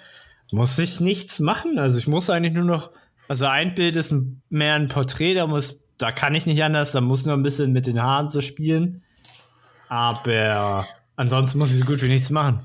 muss 0.52 0.78
ich 0.80 1.00
nichts 1.00 1.40
machen. 1.40 1.78
Also 1.78 1.98
ich 1.98 2.08
muss 2.08 2.30
eigentlich 2.30 2.54
nur 2.54 2.64
noch, 2.64 2.92
also 3.28 3.46
ein 3.46 3.76
Bild 3.76 3.96
ist 3.96 4.14
mehr 4.50 4.76
ein 4.76 4.88
Porträt, 4.88 5.36
da 5.36 5.48
muss, 5.48 5.84
da 5.98 6.12
kann 6.12 6.34
ich 6.34 6.46
nicht 6.46 6.64
anders, 6.64 6.94
da 6.94 7.02
muss 7.02 7.26
nur 7.26 7.36
ein 7.36 7.44
bisschen 7.44 7.74
mit 7.74 7.88
den 7.88 8.02
Haaren 8.02 8.30
so 8.30 8.42
spielen. 8.42 9.04
Aber 9.90 10.88
ansonsten 11.16 11.60
muss 11.60 11.72
ich 11.72 11.80
so 11.80 11.86
gut 11.86 12.02
wie 12.02 12.10
nichts 12.10 12.30
machen. 12.30 12.62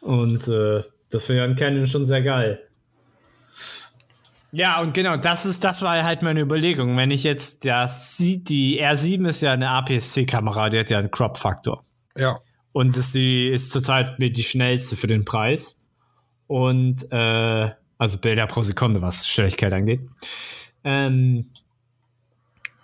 Und 0.00 0.46
äh, 0.48 0.82
das 1.10 1.24
finde 1.24 1.44
ich 1.44 1.50
an 1.50 1.56
Canon 1.56 1.86
schon 1.86 2.06
sehr 2.06 2.22
geil. 2.22 2.65
Ja, 4.52 4.80
und 4.80 4.94
genau, 4.94 5.16
das 5.16 5.44
ist, 5.44 5.64
das 5.64 5.82
war 5.82 6.02
halt 6.02 6.22
meine 6.22 6.40
Überlegung. 6.40 6.96
Wenn 6.96 7.10
ich 7.10 7.24
jetzt 7.24 7.64
das 7.64 8.16
die 8.16 8.82
R7 8.82 9.28
ist 9.28 9.42
ja 9.42 9.52
eine 9.52 9.70
APS-C-Kamera, 9.70 10.70
die 10.70 10.78
hat 10.78 10.90
ja 10.90 10.98
einen 10.98 11.10
Crop-Faktor. 11.10 11.84
Ja, 12.16 12.38
Und 12.72 12.96
ist 12.96 13.14
die 13.14 13.48
ist 13.48 13.70
zurzeit 13.70 14.18
mit 14.18 14.36
die 14.36 14.44
schnellste 14.44 14.96
für 14.96 15.06
den 15.06 15.24
Preis. 15.24 15.82
Und 16.46 17.10
äh, 17.10 17.70
also 17.98 18.18
Bilder 18.18 18.46
pro 18.46 18.62
Sekunde, 18.62 19.02
was 19.02 19.26
Schnelligkeit 19.26 19.72
angeht. 19.72 20.00
Ähm, 20.84 21.50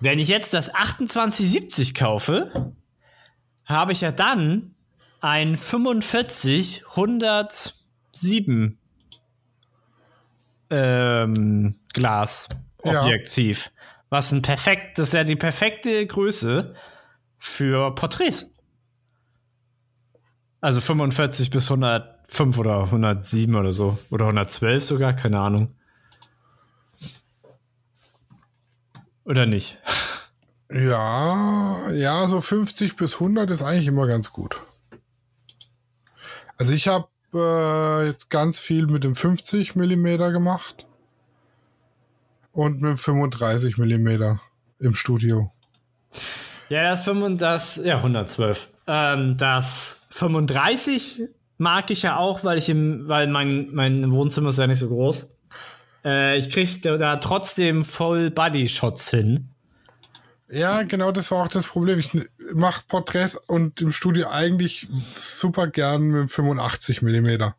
wenn 0.00 0.18
ich 0.18 0.28
jetzt 0.28 0.52
das 0.52 0.66
2870 0.66 1.94
kaufe, 1.94 2.72
habe 3.64 3.92
ich 3.92 4.00
ja 4.00 4.10
dann 4.10 4.74
ein 5.20 5.56
45 5.56 6.84
107 6.90 8.78
ähm, 10.72 11.78
Glas 11.92 12.48
Ja. 12.84 13.02
Objektiv. 13.02 13.70
Was 14.08 14.32
ein 14.32 14.42
perfekt, 14.42 14.98
das 14.98 15.08
ist 15.08 15.14
ja 15.14 15.24
die 15.24 15.36
perfekte 15.36 16.06
Größe 16.06 16.74
für 17.38 17.94
Porträts. 17.94 18.52
Also 20.60 20.80
45 20.80 21.50
bis 21.50 21.70
105 21.70 22.58
oder 22.58 22.84
107 22.84 23.54
oder 23.54 23.72
so. 23.72 23.98
Oder 24.10 24.26
112 24.26 24.84
sogar, 24.84 25.12
keine 25.12 25.40
Ahnung. 25.40 25.74
Oder 29.24 29.46
nicht? 29.46 29.78
ja, 30.70 31.90
ja, 31.92 32.26
so 32.26 32.40
50 32.40 32.96
bis 32.96 33.14
100 33.14 33.50
ist 33.50 33.62
eigentlich 33.62 33.86
immer 33.86 34.06
ganz 34.06 34.32
gut. 34.32 34.60
Also 36.56 36.72
ich 36.72 36.88
habe 36.88 37.08
äh, 37.34 38.06
jetzt 38.06 38.30
ganz 38.30 38.58
viel 38.58 38.86
mit 38.86 39.04
dem 39.04 39.14
50 39.14 39.76
Millimeter 39.76 40.32
gemacht 40.32 40.86
und 42.52 42.80
mit 42.80 42.90
dem 42.90 42.96
35 42.96 43.78
Millimeter 43.78 44.40
im 44.78 44.94
Studio. 44.94 45.52
Ja, 46.68 46.90
das 46.90 47.04
35, 47.04 47.38
das, 47.38 47.84
ja, 47.84 47.96
112. 47.96 48.72
Ähm, 48.86 49.36
das 49.36 50.02
35 50.10 51.22
mag 51.58 51.90
ich 51.90 52.02
ja 52.02 52.16
auch, 52.16 52.44
weil 52.44 52.58
ich 52.58 52.68
im, 52.68 53.08
weil 53.08 53.28
mein, 53.28 53.68
mein 53.72 54.10
Wohnzimmer 54.12 54.48
ist 54.48 54.58
ja 54.58 54.66
nicht 54.66 54.78
so 54.78 54.88
groß. 54.88 55.30
Äh, 56.04 56.38
ich 56.38 56.50
kriege 56.50 56.80
da, 56.80 56.96
da 56.96 57.16
trotzdem 57.16 57.84
Full-Body-Shots 57.84 59.10
hin. 59.10 59.51
Ja, 60.52 60.82
genau, 60.82 61.12
das 61.12 61.30
war 61.30 61.44
auch 61.44 61.48
das 61.48 61.66
Problem. 61.66 61.98
Ich 61.98 62.12
mache 62.54 62.82
Porträts 62.86 63.36
und 63.36 63.80
im 63.80 63.90
Studio 63.90 64.28
eigentlich 64.28 64.88
super 65.12 65.66
gern 65.66 66.08
mit 66.08 66.20
dem 66.20 66.28
85 66.28 67.00
Millimeter. 67.00 67.56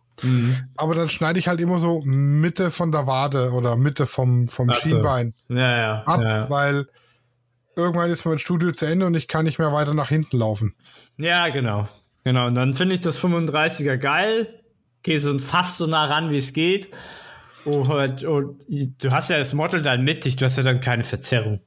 Aber 0.75 0.95
dann 0.95 1.09
schneide 1.09 1.39
ich 1.39 1.47
halt 1.47 1.59
immer 1.59 1.79
so 1.79 2.01
Mitte 2.05 2.71
von 2.71 2.91
der 2.91 3.07
Wade 3.07 3.51
oder 3.51 3.75
Mitte 3.75 4.05
vom, 4.05 4.47
vom 4.47 4.69
Ach 4.69 4.75
so. 4.75 4.89
Schienbein 4.89 5.33
Ja, 5.49 5.77
ja. 5.81 6.03
ab, 6.03 6.21
ja. 6.21 6.49
weil 6.49 6.87
irgendwann 7.75 8.11
ist 8.11 8.25
mein 8.25 8.37
Studio 8.37 8.71
zu 8.71 8.85
Ende 8.85 9.05
und 9.07 9.15
ich 9.15 9.27
kann 9.27 9.45
nicht 9.45 9.59
mehr 9.59 9.73
weiter 9.73 9.93
nach 9.93 10.09
hinten 10.09 10.37
laufen. 10.37 10.75
Ja, 11.17 11.49
genau. 11.49 11.89
Genau. 12.23 12.47
Und 12.47 12.55
dann 12.55 12.73
finde 12.73 12.95
ich 12.95 13.01
das 13.01 13.19
35er 13.19 13.97
geil. 13.97 14.61
Gehe 15.01 15.19
so 15.19 15.37
fast 15.39 15.77
so 15.77 15.87
nah 15.87 16.05
ran, 16.05 16.29
wie 16.29 16.37
es 16.37 16.53
geht. 16.53 16.89
Und, 17.65 18.23
und 18.23 18.65
du 18.69 19.11
hast 19.11 19.29
ja 19.29 19.39
das 19.39 19.53
Model 19.53 19.81
dann 19.81 20.03
mittig, 20.03 20.35
du 20.35 20.45
hast 20.45 20.57
ja 20.57 20.63
dann 20.63 20.79
keine 20.79 21.03
Verzerrung. 21.03 21.59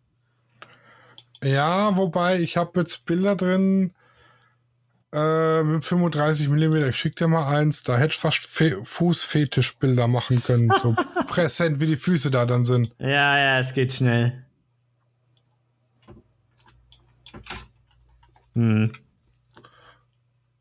Ja, 1.43 1.97
wobei 1.97 2.41
ich 2.41 2.57
habe 2.57 2.81
jetzt 2.81 3.07
Bilder 3.07 3.37
drin 3.37 3.93
äh, 5.13 5.63
mit 5.63 5.85
35 5.85 6.49
Millimeter. 6.49 6.89
Ich 6.89 6.97
schicke 6.97 7.17
dir 7.17 7.29
mal 7.29 7.47
eins. 7.47 7.83
Da 7.83 7.97
hätte 7.97 8.13
ich 8.13 8.19
fast 8.19 8.47
Fe 8.47 8.79
Fußfetischbilder 8.83 10.09
machen 10.09 10.43
können. 10.43 10.71
So 10.77 10.95
präsent, 11.27 11.81
wie 11.81 11.87
die 11.87 11.97
Füße 11.97 12.31
da 12.31 12.47
dann 12.47 12.65
sind. 12.65 12.95
Ja, 12.99 13.39
ja, 13.39 13.59
es 13.59 13.73
geht 13.73 13.93
schnell. 13.93 14.45
Hm. 18.55 18.93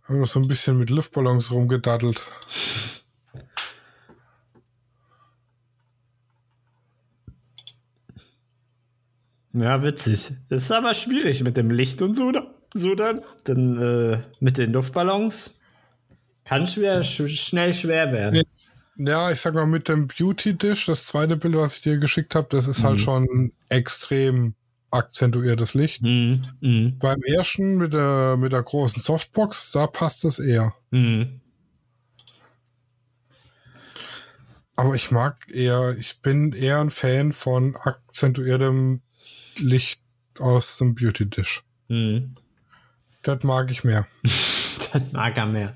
Haben 0.04 0.20
noch 0.20 0.28
so 0.28 0.40
ein 0.40 0.48
bisschen 0.48 0.78
mit 0.78 0.90
Luftballons 0.90 1.52
rumgedattelt. 1.52 2.24
Ja, 9.58 9.82
witzig. 9.84 10.32
Das 10.50 10.64
ist 10.64 10.72
aber 10.72 10.94
schwierig 10.94 11.42
mit 11.44 11.56
dem 11.56 11.72
Licht 11.72 12.02
und 12.02 12.16
so, 12.16 12.32
da- 12.32 12.54
so 12.74 12.94
dann. 12.94 13.22
Dann 13.46 13.78
äh, 13.82 14.22
mit 14.42 14.58
den 14.58 14.74
Luftballons 14.74 15.60
kann 16.44 16.68
schwer, 16.68 17.04
sch 17.04 17.28
schnell 17.30 17.74
schwer 17.74 18.12
werden. 18.12 18.44
Ja, 18.98 19.32
ich 19.32 19.40
sag 19.42 19.54
mal, 19.54 19.66
mit 19.66 19.88
dem 19.88 20.08
Beauty 20.08 20.58
Dish, 20.58 20.86
das 20.88 21.08
zweite 21.08 21.38
Bild, 21.38 21.56
was 21.56 21.76
ich 21.76 21.82
dir 21.82 21.98
geschickt 21.98 22.36
habe, 22.36 22.48
das 22.50 22.68
ist 22.68 22.84
halt 22.84 23.00
schon 23.00 23.52
extrem 23.70 24.56
akzentuiertes 24.92 25.74
Licht. 25.74 26.02
Mhm. 26.02 26.42
Mhm. 26.62 26.98
Beim 27.00 27.22
ersten 27.26 27.78
mit 27.78 27.94
der, 27.94 28.36
mit 28.38 28.52
der 28.52 28.64
großen 28.64 29.02
Softbox, 29.02 29.72
da 29.72 29.88
passt 29.88 30.24
es 30.26 30.40
eher. 30.40 30.74
Mhm. 30.92 31.42
Aber 34.78 34.96
ich 34.96 35.12
mag 35.12 35.38
eher, 35.50 35.96
ich 35.98 36.22
bin 36.22 36.52
eher 36.52 36.80
ein 36.80 36.92
Fan 36.92 37.32
von 37.32 37.76
akzentuiertem 37.78 39.02
Licht 39.58 40.02
aus 40.40 40.78
dem 40.78 40.96
Beauty 40.96 41.26
Dish. 41.30 41.64
Hm. 41.90 42.36
Das 43.24 43.44
mag 43.44 43.72
ich 43.72 43.84
mehr. 43.84 44.08
Das 44.94 45.12
mag 45.12 45.36
er 45.36 45.46
mehr. 45.46 45.76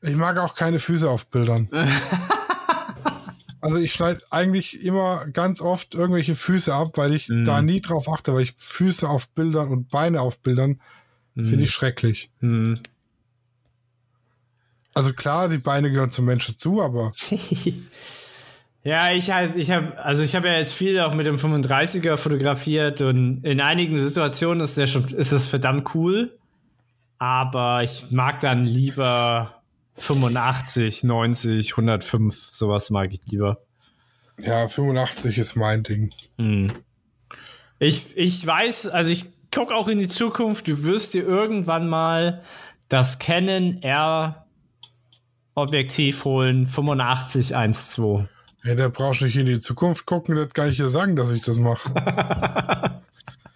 Ich 0.00 0.14
mag 0.16 0.38
auch 0.38 0.54
keine 0.54 0.78
Füße 0.78 1.10
auf 1.10 1.26
Bildern. 1.26 1.68
also 3.60 3.76
ich 3.78 3.92
schneide 3.92 4.22
eigentlich 4.30 4.82
immer 4.82 5.26
ganz 5.26 5.60
oft 5.60 5.94
irgendwelche 5.94 6.36
Füße 6.36 6.72
ab, 6.74 6.96
weil 6.96 7.12
ich 7.12 7.28
Mhm. 7.28 7.44
da 7.44 7.60
nie 7.60 7.80
drauf 7.82 8.08
achte, 8.08 8.32
weil 8.32 8.42
ich 8.44 8.54
Füße 8.56 9.06
auf 9.08 9.28
Bildern 9.30 9.68
und 9.68 9.88
Beine 9.90 10.20
auf 10.22 10.38
Bildern 10.38 10.80
finde 11.34 11.64
ich 11.64 11.70
schrecklich. 11.72 12.30
Hm. 12.40 12.78
Also 14.94 15.12
klar, 15.12 15.48
die 15.48 15.58
Beine 15.58 15.90
gehören 15.90 16.10
zum 16.12 16.24
Menschen 16.24 16.56
zu, 16.56 16.80
aber 16.80 17.12
Ja, 18.84 19.12
ich 19.12 19.30
halt, 19.30 19.56
ich 19.56 19.70
habe, 19.70 19.98
also 19.98 20.22
ich 20.22 20.36
habe 20.36 20.48
ja 20.48 20.58
jetzt 20.58 20.74
viel 20.74 21.00
auch 21.00 21.14
mit 21.14 21.26
dem 21.26 21.36
35er 21.36 22.18
fotografiert 22.18 23.00
und 23.00 23.42
in 23.42 23.62
einigen 23.62 23.98
Situationen 23.98 24.62
ist 24.62 24.76
der 24.76 24.86
schon, 24.86 25.04
ist 25.06 25.32
es 25.32 25.46
verdammt 25.46 25.94
cool, 25.94 26.38
aber 27.18 27.82
ich 27.82 28.10
mag 28.10 28.40
dann 28.40 28.66
lieber 28.66 29.62
85, 29.94 31.02
90, 31.02 31.72
105, 31.72 32.50
sowas 32.52 32.90
mag 32.90 33.14
ich 33.14 33.20
lieber. 33.24 33.58
ja, 34.38 34.68
85 34.68 35.38
ist 35.38 35.56
mein 35.56 35.82
Ding. 35.82 36.10
Hm. 36.36 36.72
Ich, 37.78 38.14
ich 38.16 38.46
weiß, 38.46 38.88
also 38.88 39.10
ich 39.10 39.24
gucke 39.50 39.74
auch 39.74 39.88
in 39.88 39.96
die 39.96 40.08
Zukunft, 40.08 40.68
du 40.68 40.82
wirst 40.84 41.14
dir 41.14 41.24
irgendwann 41.24 41.88
mal 41.88 42.42
das 42.90 43.18
Canon 43.18 43.82
R 43.82 44.44
Objektiv 45.56 46.24
holen, 46.24 46.66
85 46.66 47.56
1.2. 47.56 48.26
Ja, 48.64 48.74
da 48.74 48.88
brauchst 48.88 49.20
du 49.20 49.26
nicht 49.26 49.36
in 49.36 49.46
die 49.46 49.60
Zukunft 49.60 50.06
gucken, 50.06 50.36
das 50.36 50.54
kann 50.54 50.70
ich 50.70 50.76
dir 50.76 50.88
sagen, 50.88 51.16
dass 51.16 51.30
ich 51.32 51.42
das 51.42 51.58
mache. 51.58 51.90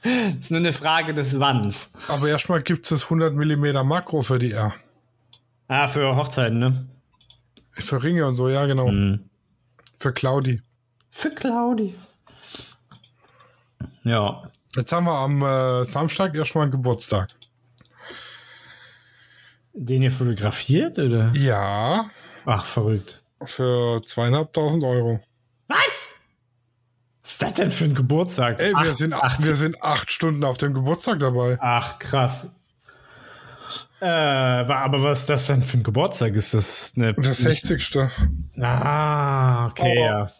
ist 0.38 0.50
nur 0.50 0.61
eine 0.61 0.72
Frage 0.72 1.14
des 1.14 1.40
Wanns. 1.40 1.90
aber 2.09 2.28
erstmal 2.28 2.62
gibt 2.62 2.84
es 2.84 2.90
das 2.90 3.04
100 3.04 3.34
mm 3.34 3.86
Makro 3.86 4.22
für 4.22 4.38
die 4.38 4.52
R. 4.52 4.74
Ah, 5.68 5.88
für 5.88 6.14
Hochzeiten, 6.14 6.59
ne? 6.59 6.86
Für 7.70 8.02
Ringe 8.02 8.26
und 8.26 8.34
so, 8.34 8.48
ja 8.48 8.66
genau. 8.66 8.88
Hm. 8.88 9.28
Für 9.96 10.12
Claudi. 10.12 10.61
Für 11.11 11.30
Claudi. 11.30 11.94
Ja. 14.04 14.42
Jetzt 14.76 14.92
haben 14.92 15.06
wir 15.06 15.14
am 15.14 15.42
äh, 15.42 15.84
Samstag 15.84 16.34
erstmal 16.34 16.64
einen 16.64 16.72
Geburtstag. 16.72 17.28
Den 19.72 20.02
ihr 20.02 20.12
fotografiert, 20.12 20.98
oder? 20.98 21.30
Ja, 21.34 22.11
Ach, 22.50 22.64
verrückt. 22.64 23.22
Für 23.43 24.01
zweieinhalbtausend 24.05 24.84
Euro. 24.84 25.20
Was? 25.68 25.78
Was 27.22 27.32
ist 27.32 27.43
das 27.43 27.53
denn 27.55 27.70
für 27.70 27.84
ein 27.84 27.95
Geburtstag? 27.95 28.59
Ey, 28.61 28.70
wir, 28.72 28.76
Ach, 28.78 28.84
sind, 28.86 29.12
80. 29.12 29.47
wir 29.47 29.57
sind 29.57 29.82
acht 29.82 30.11
Stunden 30.11 30.45
auf 30.45 30.57
dem 30.59 30.74
Geburtstag 30.74 31.18
dabei. 31.20 31.59
Ach, 31.61 31.99
krass. 31.99 32.53
Äh, 34.01 34.07
aber 34.07 35.03
was 35.03 35.20
ist 35.20 35.28
das 35.28 35.47
denn 35.49 35.62
für 35.62 35.76
ein 35.78 35.82
Geburtstag? 35.82 36.34
Ist 36.34 36.55
das 36.55 36.93
eine. 36.97 37.14
Das 37.14 37.39
60. 37.39 37.99
Ah, 38.61 39.66
okay, 39.66 39.91
Aber- 39.93 40.01
ja. 40.01 40.32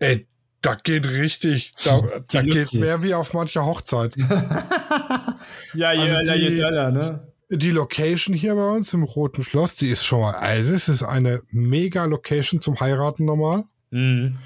Ey, 0.00 0.26
da 0.62 0.74
geht 0.74 1.06
richtig, 1.08 1.72
da, 1.84 2.00
da 2.32 2.42
geht 2.42 2.72
mehr 2.74 3.02
wie 3.02 3.14
auf 3.14 3.32
mancher 3.34 3.64
Hochzeit. 3.64 4.14
Ja, 5.74 5.92
je 5.92 6.00
Also 6.02 6.16
öller, 6.20 6.34
je 6.36 6.54
döller, 6.56 6.90
ne? 6.90 7.31
Die 7.54 7.70
Location 7.70 8.34
hier 8.34 8.54
bei 8.54 8.70
uns 8.70 8.94
im 8.94 9.02
Roten 9.02 9.44
Schloss, 9.44 9.76
die 9.76 9.88
ist 9.88 10.04
schon 10.04 10.20
mal, 10.22 10.34
also 10.34 10.72
das 10.72 10.88
ist 10.88 11.02
eine 11.02 11.42
mega 11.50 12.06
Location 12.06 12.60
zum 12.62 12.80
Heiraten 12.80 13.26
normal. 13.26 13.64
Mhm. 13.90 14.38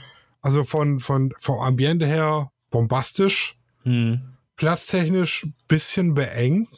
Also 0.43 0.65
von, 0.65 0.99
von, 0.99 1.33
vom 1.39 1.61
Ambiente 1.61 2.07
her 2.07 2.51
bombastisch, 2.71 3.57
Mhm. 3.85 4.21
platztechnisch 4.57 5.47
bisschen 5.69 6.15
beengt, 6.15 6.69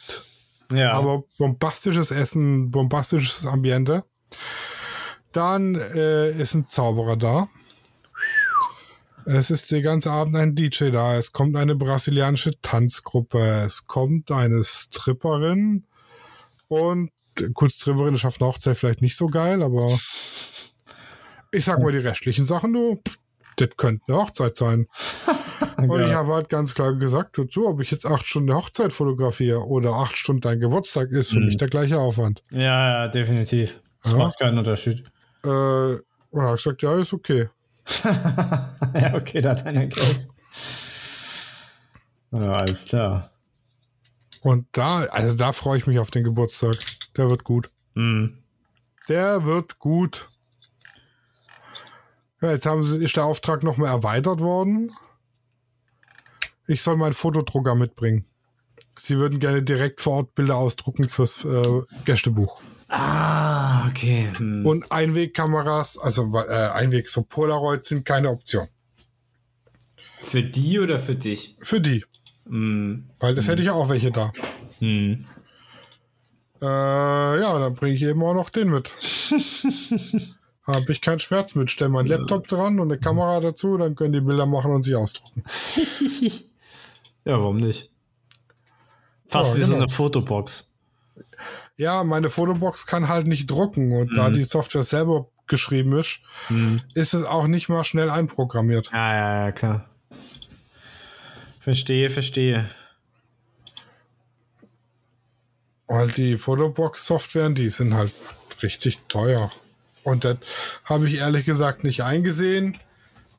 Ja. 0.71 0.93
aber 0.93 1.25
bombastisches 1.39 2.11
Essen, 2.11 2.71
bombastisches 2.71 3.47
Ambiente. 3.47 4.05
Dann 5.33 5.75
äh, 5.77 6.31
ist 6.33 6.55
ein 6.55 6.67
Zauberer 6.67 7.17
da. 7.17 7.49
Es 9.25 9.51
ist 9.51 9.71
den 9.71 9.83
ganzen 9.83 10.09
Abend 10.11 10.37
ein 10.37 10.55
DJ 10.55 10.91
da. 10.91 11.17
Es 11.17 11.33
kommt 11.33 11.57
eine 11.57 11.75
brasilianische 11.77 12.53
Tanzgruppe. 12.63 13.39
Es 13.65 13.87
kommt 13.87 14.31
eine 14.31 14.63
Stripperin. 14.65 15.85
Und 16.69 17.11
auf 18.25 18.41
einer 18.41 18.49
Hochzeit 18.49 18.77
vielleicht 18.77 19.01
nicht 19.03 19.17
so 19.17 19.27
geil, 19.27 19.63
aber 19.63 19.99
ich 21.53 21.65
sag 21.65 21.81
mal 21.81 21.93
die 21.93 21.99
restlichen 21.99 22.45
Sachen, 22.45 22.73
du, 22.73 22.97
pff, 22.97 23.19
das 23.57 23.69
könnte 23.77 24.03
eine 24.09 24.19
Hochzeit 24.19 24.57
sein. 24.57 24.87
Und 25.79 26.01
ich 26.01 26.09
Ja. 26.09 26.15
habe 26.17 26.35
halt 26.35 26.49
ganz 26.49 26.75
klar 26.75 26.93
gesagt, 26.95 27.39
dazu, 27.39 27.69
ob 27.69 27.81
ich 27.81 27.91
jetzt 27.93 28.05
acht 28.05 28.27
Stunden 28.27 28.53
Hochzeit 28.53 28.93
fotografiere 28.93 29.65
oder 29.67 29.93
acht 29.93 30.17
Stunden 30.17 30.41
dein 30.41 30.59
Geburtstag, 30.59 31.11
ist 31.11 31.31
für 31.31 31.39
Mhm. 31.39 31.47
mich 31.47 31.57
der 31.57 31.69
gleiche 31.69 31.99
Aufwand. 31.99 32.43
ja, 32.51 33.05
ja, 33.05 33.09
definitiv. 33.09 33.81
Das 34.03 34.13
Ja. 34.13 34.19
macht 34.19 34.39
keinen 34.41 34.59
Unterschied. 34.59 35.05
Äh, 35.45 35.49
und 35.49 36.03
er 36.33 36.49
hat 36.51 36.57
gesagt, 36.57 36.83
ja, 36.83 36.97
ist 36.99 37.13
okay. 37.13 37.49
ja, 38.05 39.15
okay, 39.15 39.41
da 39.41 39.51
hat 39.51 39.65
einer 39.67 39.87
Geld. 39.87 40.27
Ja, 42.31 42.53
alles 42.53 42.85
klar. 42.85 43.31
Und 44.43 44.67
da, 44.73 45.01
also 45.05 45.37
da 45.37 45.53
freue 45.53 45.79
ich 45.79 45.87
mich 45.87 45.99
auf 45.99 46.11
den 46.11 46.25
Geburtstag. 46.25 46.75
Der 47.17 47.29
wird 47.29 47.45
gut. 47.45 47.71
Mhm. 47.95 48.39
Der 49.09 49.45
wird 49.45 49.79
gut. 49.79 50.31
Ja, 52.41 52.53
jetzt 52.53 52.67
haben 52.67 52.83
sie, 52.83 53.03
ist 53.03 53.17
der 53.17 53.25
Auftrag 53.25 53.63
noch 53.63 53.77
mal 53.77 53.89
erweitert 53.89 54.41
worden. 54.41 54.93
Ich 56.67 56.83
soll 56.83 56.97
meinen 56.97 57.15
Fotodrucker 57.15 57.75
mitbringen. 57.75 58.27
Sie 58.99 59.17
würden 59.19 59.41
gerne 59.41 59.63
direkt 59.63 60.01
vor 60.01 60.15
Ort 60.19 60.35
Bilder 60.35 60.57
ausdrucken 60.57 61.09
fürs 61.09 61.45
äh, 61.45 61.83
Gästebuch. 62.05 62.61
Ah, 62.89 63.89
okay. 63.89 64.33
Hm. 64.37 64.65
Und 64.67 64.91
Einwegkameras, 64.91 65.99
also 65.99 66.33
äh, 66.37 66.69
Einweg, 66.69 67.09
so 67.09 67.23
Polaroid 67.23 67.85
sind 67.85 68.05
keine 68.05 68.31
Option. 68.31 68.69
für 70.21 70.43
die 70.43 70.79
oder 70.79 70.99
für 70.99 71.15
dich? 71.15 71.57
Für 71.61 71.81
die. 71.81 72.05
Hm. 72.49 73.09
Weil 73.21 73.35
das 73.35 73.49
hätte 73.49 73.63
ich 73.63 73.71
auch 73.71 73.89
welche 73.89 74.11
da. 74.11 74.33
Hm. 74.81 75.25
Äh, 76.61 76.65
ja, 77.41 77.59
dann 77.59 77.75
bringe 77.75 77.95
ich 77.95 78.03
eben 78.03 78.23
auch 78.23 78.35
noch 78.35 78.51
den 78.51 78.71
mit. 78.71 78.91
Habe 80.67 80.93
ich 80.93 81.01
keinen 81.01 81.21
Schmerz 81.21 81.55
mit. 81.55 81.71
Stell 81.71 81.89
meinen 81.89 82.07
Laptop 82.09 82.47
dran 82.49 82.79
und 82.81 82.91
eine 82.91 83.01
Kamera 83.01 83.41
dazu, 83.41 83.77
dann 83.79 83.95
können 83.95 84.13
die 84.13 84.21
Bilder 84.21 84.45
machen 84.47 84.73
und 84.73 84.83
sie 84.83 84.95
ausdrucken. 84.95 85.45
ja, 87.25 87.39
warum 87.39 87.59
nicht? 87.59 87.91
Fast 89.27 89.53
Ja, 89.53 89.59
wie 89.59 89.63
so 89.63 89.73
genau. 89.73 89.85
eine 89.85 89.93
Fotobox. 89.93 90.71
Ja, 91.77 92.03
meine 92.05 92.29
Fotobox 92.29 92.87
kann 92.87 93.09
halt 93.09 93.27
nicht 93.27 93.49
drucken 93.51 93.93
und 93.93 94.17
da 94.17 94.29
Mhm. 94.29 94.35
die 94.35 94.45
Software 94.45 94.83
selber 94.85 95.29
geschrieben 95.47 95.93
ist, 95.97 96.21
Hm. 96.49 96.79
ist 96.95 97.15
es 97.15 97.25
auch 97.25 97.47
nicht 97.47 97.69
mal 97.69 97.85
schnell 97.85 98.11
einprogrammiert. 98.11 98.91
Ja, 98.93 99.15
ja, 99.15 99.45
ja, 99.47 99.53
klar. 99.53 99.88
Verstehe, 101.69 102.09
verstehe. 102.09 102.71
Weil 105.87 106.09
die 106.09 106.39
Fotobox-Softwaren, 106.39 107.55
die 107.55 107.69
sind 107.69 107.93
halt 107.93 108.11
richtig 108.63 109.01
teuer. 109.09 109.51
Und 110.03 110.25
das 110.25 110.39
habe 110.85 111.07
ich 111.07 111.17
ehrlich 111.17 111.45
gesagt 111.45 111.85
nicht 111.85 112.03
eingesehen, 112.03 112.79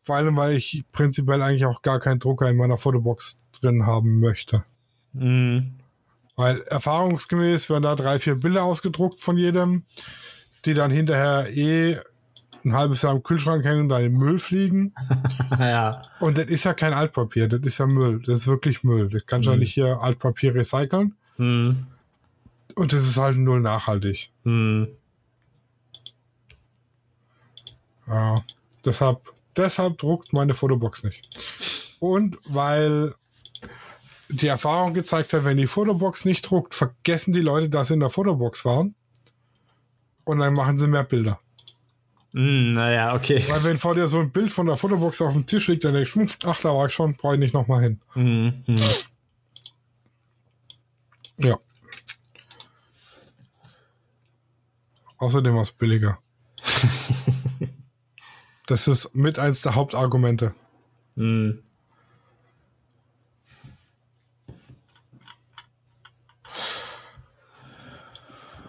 vor 0.03 0.17
allem 0.17 0.35
weil 0.37 0.55
ich 0.55 0.83
prinzipiell 0.91 1.41
eigentlich 1.41 1.65
auch 1.65 1.81
gar 1.81 1.99
keinen 1.99 2.19
Drucker 2.19 2.47
in 2.47 2.57
meiner 2.57 2.77
Fotobox 2.77 3.39
drin 3.59 3.87
haben 3.87 4.19
möchte. 4.19 4.63
Hm. 5.15 5.79
Weil 6.35 6.61
erfahrungsgemäß 6.67 7.67
werden 7.71 7.81
da 7.81 7.95
drei, 7.95 8.19
vier 8.19 8.35
Bilder 8.35 8.61
ausgedruckt 8.63 9.19
von 9.19 9.37
jedem, 9.37 9.85
die 10.65 10.75
dann 10.75 10.91
hinterher 10.91 11.47
eh 11.49 11.97
ein 12.65 12.73
halbes 12.73 13.01
Jahr 13.01 13.13
im 13.13 13.23
Kühlschrank 13.23 13.63
hängen 13.65 13.81
und 13.81 13.89
dann 13.89 14.03
im 14.03 14.13
Müll 14.13 14.39
fliegen. 14.39 14.93
ja. 15.59 16.01
Und 16.19 16.37
das 16.37 16.47
ist 16.47 16.63
ja 16.65 16.73
kein 16.73 16.93
Altpapier, 16.93 17.47
das 17.47 17.61
ist 17.61 17.77
ja 17.77 17.87
Müll. 17.87 18.21
Das 18.25 18.39
ist 18.39 18.47
wirklich 18.47 18.83
Müll. 18.83 19.09
Das 19.09 19.25
kannst 19.25 19.47
du 19.47 19.51
ja 19.51 19.55
Mhm. 19.55 19.61
nicht 19.61 19.73
hier 19.73 19.99
Altpapier 20.01 20.55
recyceln. 20.55 21.15
Hm. 21.37 21.85
Und 22.75 22.93
das 22.93 23.03
ist 23.03 23.17
halt 23.17 23.37
null 23.37 23.61
nachhaltig. 23.61 24.29
Hm. 24.43 24.87
Ja, 28.07 28.35
deshalb, 28.85 29.21
deshalb 29.55 29.97
druckt 29.97 30.33
meine 30.33 30.53
Fotobox 30.53 31.03
nicht. 31.03 31.27
Und 31.99 32.37
weil 32.45 33.13
die 34.29 34.47
Erfahrung 34.47 34.93
gezeigt 34.93 35.33
hat, 35.33 35.43
wenn 35.43 35.57
die 35.57 35.67
Fotobox 35.67 36.25
nicht 36.25 36.43
druckt, 36.49 36.73
vergessen 36.73 37.33
die 37.33 37.41
Leute, 37.41 37.69
dass 37.69 37.87
sie 37.87 37.95
in 37.95 37.99
der 37.99 38.09
Fotobox 38.09 38.63
waren. 38.65 38.95
Und 40.23 40.39
dann 40.39 40.53
machen 40.53 40.77
sie 40.77 40.87
mehr 40.87 41.03
Bilder. 41.03 41.39
Hm, 42.33 42.71
naja, 42.75 43.15
okay. 43.15 43.43
Weil 43.49 43.63
wenn 43.63 43.77
vor 43.77 43.95
dir 43.95 44.07
so 44.07 44.19
ein 44.19 44.31
Bild 44.31 44.51
von 44.51 44.67
der 44.67 44.77
Fotobox 44.77 45.21
auf 45.21 45.33
dem 45.33 45.45
Tisch 45.47 45.67
liegt, 45.67 45.83
dann 45.83 45.93
denkst 45.93 46.13
du, 46.13 46.19
"Hm, 46.21 46.27
ach, 46.45 46.61
da 46.61 46.69
war 46.69 46.87
ich 46.87 46.93
schon, 46.93 47.15
brauche 47.15 47.33
ich 47.35 47.39
nicht 47.39 47.53
nochmal 47.53 47.81
hin. 47.81 47.99
Hm. 48.13 48.63
Hm. 48.65 48.77
Ja. 51.37 51.57
Außerdem 55.17 55.55
was 55.55 55.71
billiger. 55.71 56.19
Das 58.67 58.87
ist 58.87 59.15
mit 59.15 59.39
eins 59.39 59.63
der 59.63 59.73
Hauptargumente. 59.73 60.53
Hm. 61.15 61.63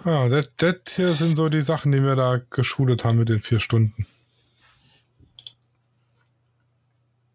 Ja, 0.05 0.29
das, 0.29 0.49
das 0.57 0.77
hier 0.95 1.15
sind 1.15 1.37
so 1.37 1.49
die 1.49 1.61
Sachen, 1.61 1.93
die 1.93 2.03
wir 2.03 2.17
da 2.17 2.41
geschult 2.51 3.05
haben 3.05 3.19
mit 3.19 3.29
den 3.29 3.41
vier 3.41 3.61
Stunden. 3.61 4.07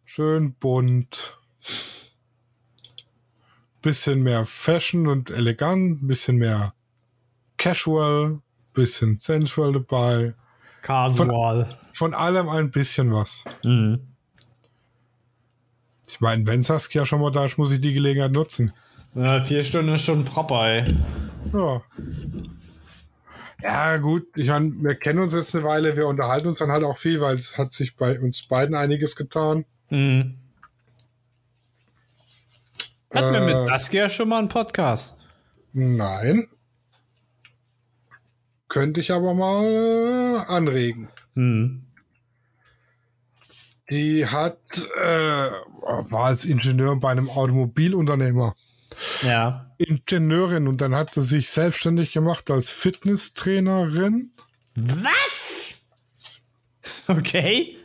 Schön 0.04 0.54
bunt. 0.54 1.38
Bisschen 3.82 4.24
mehr 4.24 4.46
Fashion 4.46 5.08
und 5.08 5.30
elegant, 5.30 6.08
bisschen 6.08 6.38
mehr 6.38 6.74
Casual, 7.58 8.40
bisschen 8.74 9.20
Sensual 9.20 9.74
dabei. 9.74 10.34
Casual. 10.82 11.70
Von 11.92 12.14
allem 12.14 12.50
ein 12.50 12.72
bisschen 12.72 13.12
was. 13.14 13.46
Mhm. 13.64 14.08
Ich 16.08 16.22
meine, 16.22 16.48
wenn 16.48 16.64
Saskia 16.64 17.06
schon 17.06 17.22
mal 17.22 17.32
da 17.32 17.46
ist, 17.46 17.58
muss 17.58 17.72
ich 17.72 17.82
die 17.82 17.94
Gelegenheit 17.94 18.32
nutzen. 18.32 18.74
Ja, 19.16 19.42
vier 19.42 19.64
Stunden 19.64 19.94
ist 19.94 20.06
schon 20.06 20.26
proper, 20.26 20.68
ey. 20.68 20.96
Ja. 21.54 21.82
Ja, 23.66 23.98
gut. 23.98 24.28
Ich 24.36 24.50
meine, 24.50 24.72
wir 24.84 24.94
kennen 24.94 25.18
uns 25.18 25.34
jetzt 25.34 25.56
eine 25.56 25.64
Weile, 25.64 25.98
wir 25.98 26.06
unterhalten 26.08 26.48
uns 26.48 26.60
dann 26.60 26.72
halt 26.72 26.84
auch 26.84 27.00
viel, 27.00 27.20
weil 27.20 27.40
es 27.40 27.58
hat 27.58 27.74
sich 27.74 27.96
bei 27.96 28.20
uns 28.20 28.48
beiden 28.48 28.76
einiges 28.76 29.16
getan. 29.16 29.66
Mhm. 29.90 30.36
Hatten 33.12 33.34
wir 33.34 33.42
mit 33.42 33.56
Äh. 33.56 33.64
Saskia 33.64 34.08
schon 34.10 34.30
mal 34.30 34.38
einen 34.38 34.50
Podcast? 34.50 35.18
Nein. 35.74 36.48
Könnte 38.68 39.00
ich 39.02 39.12
aber 39.12 39.34
mal 39.34 39.64
äh, 39.66 40.52
anregen. 40.52 41.10
Mhm. 41.34 41.88
Die 43.90 44.28
hat, 44.28 44.60
äh, 44.96 45.50
war 46.12 46.26
als 46.26 46.46
Ingenieur 46.46 46.96
bei 46.98 47.10
einem 47.12 47.32
Automobilunternehmer. 47.32 48.56
Ja. 49.24 49.72
Ingenieurin 49.78 50.68
und 50.68 50.82
dann 50.82 50.96
hat 50.96 51.14
sie 51.14 51.24
sich 51.24 51.50
selbstständig 51.50 52.14
gemacht 52.14 52.50
als 52.50 52.70
Fitnesstrainerin. 52.70 54.32
Was? 54.76 55.82
Okay. 57.08 57.78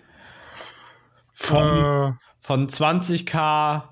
Von, 1.32 1.62
Äh, 1.62 2.12
von 2.40 2.68
20k, 2.68 3.82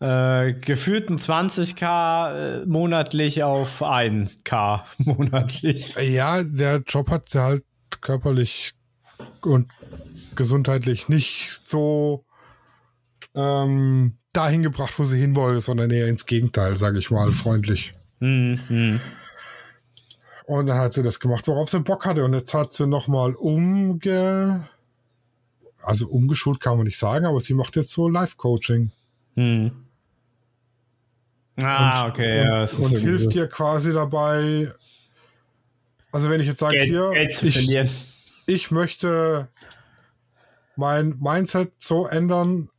äh, 0.00 0.52
geführten 0.54 1.16
20k 1.16 2.62
äh, 2.62 2.66
monatlich 2.66 3.42
auf 3.42 3.82
1k 3.82 4.82
monatlich. 4.98 5.94
ja, 5.96 6.42
der 6.42 6.82
Job 6.86 7.10
hat 7.10 7.28
sie 7.28 7.42
halt 7.42 7.64
körperlich 8.00 8.72
und 9.42 9.70
gesundheitlich 10.34 11.08
nicht 11.08 11.60
so 11.64 12.24
ähm, 13.34 14.18
dahin 14.32 14.62
gebracht, 14.62 14.98
wo 14.98 15.04
sie 15.04 15.18
hin 15.18 15.34
wollte, 15.36 15.60
sondern 15.60 15.90
eher 15.90 16.08
ins 16.08 16.26
Gegenteil, 16.26 16.76
sage 16.76 16.98
ich 16.98 17.10
mal, 17.10 17.30
freundlich. 17.32 17.94
Mhm. 18.20 18.60
Mhm. 18.68 19.00
Und 20.46 20.66
dann 20.66 20.78
hat 20.78 20.94
sie 20.94 21.02
das 21.02 21.20
gemacht, 21.20 21.46
worauf 21.48 21.70
sie 21.70 21.80
Bock 21.80 22.06
hatte. 22.06 22.24
Und 22.24 22.34
jetzt 22.34 22.54
hat 22.54 22.72
sie 22.72 22.86
nochmal 22.86 23.34
umge... 23.34 24.68
Also 25.82 26.08
umgeschult 26.08 26.60
kann 26.60 26.76
man 26.76 26.86
nicht 26.86 26.98
sagen, 26.98 27.24
aber 27.24 27.40
sie 27.40 27.54
macht 27.54 27.74
jetzt 27.76 27.92
so 27.92 28.08
Live-Coaching. 28.08 28.90
Mhm. 29.34 29.72
Ah, 31.62 32.08
okay. 32.08 32.40
und, 32.40 32.46
ja, 32.46 32.62
und 32.62 32.90
hilft 32.98 33.34
dir 33.34 33.46
quasi 33.46 33.92
dabei. 33.92 34.72
Also 36.12 36.28
wenn 36.28 36.40
ich 36.40 36.46
jetzt 36.46 36.58
sage, 36.58 36.76
Geld, 36.76 36.88
hier, 36.88 37.10
Geld 37.10 37.42
ich, 37.42 38.46
ich 38.46 38.70
möchte 38.70 39.48
mein 40.76 41.18
Mindset 41.20 41.72
so 41.78 42.06
ändern, 42.06 42.69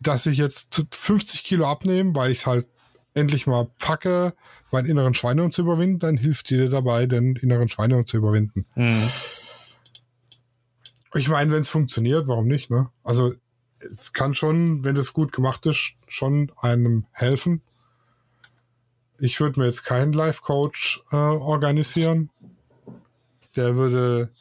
dass 0.00 0.26
ich 0.26 0.38
jetzt 0.38 0.86
50 0.90 1.44
Kilo 1.44 1.66
abnehme, 1.66 2.14
weil 2.14 2.30
ich 2.30 2.38
es 2.38 2.46
halt 2.46 2.68
endlich 3.14 3.46
mal 3.46 3.68
packe, 3.78 4.34
meinen 4.70 4.86
inneren 4.86 5.14
Schweinehund 5.14 5.52
zu 5.52 5.62
überwinden, 5.62 5.98
dann 5.98 6.16
hilft 6.16 6.50
dir 6.50 6.68
dabei, 6.68 7.06
den 7.06 7.36
inneren 7.36 7.68
Schweinehund 7.68 8.06
zu 8.06 8.18
überwinden. 8.18 8.66
Mhm. 8.74 9.08
Ich 11.14 11.28
meine, 11.28 11.50
wenn 11.50 11.60
es 11.60 11.68
funktioniert, 11.68 12.28
warum 12.28 12.46
nicht? 12.46 12.70
Ne? 12.70 12.90
Also 13.02 13.34
es 13.80 14.12
kann 14.12 14.34
schon, 14.34 14.84
wenn 14.84 14.96
es 14.96 15.12
gut 15.12 15.32
gemacht 15.32 15.64
ist, 15.66 15.94
schon 16.06 16.52
einem 16.56 17.06
helfen. 17.12 17.62
Ich 19.18 19.40
würde 19.40 19.58
mir 19.58 19.66
jetzt 19.66 19.84
keinen 19.84 20.12
Life-Coach 20.12 21.02
äh, 21.10 21.16
organisieren. 21.16 22.30
Der 23.56 23.76
würde 23.76 24.32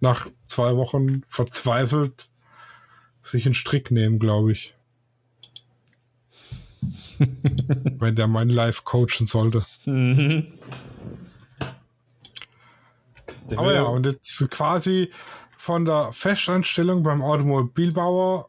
nach 0.00 0.28
zwei 0.46 0.76
Wochen 0.76 1.22
verzweifelt 1.26 2.29
sich 3.22 3.46
einen 3.46 3.54
Strick 3.54 3.90
nehmen, 3.90 4.18
glaube 4.18 4.52
ich. 4.52 4.74
wenn 7.98 8.16
der 8.16 8.26
meinen 8.26 8.50
Life 8.50 8.82
coachen 8.84 9.26
sollte. 9.26 9.64
Mhm. 9.84 10.46
Aber 13.56 13.74
ja, 13.74 13.82
und 13.82 14.06
jetzt 14.06 14.48
quasi 14.50 15.10
von 15.56 15.84
der 15.84 16.12
Festanstellung 16.12 17.02
beim 17.02 17.20
Automobilbauer 17.20 18.48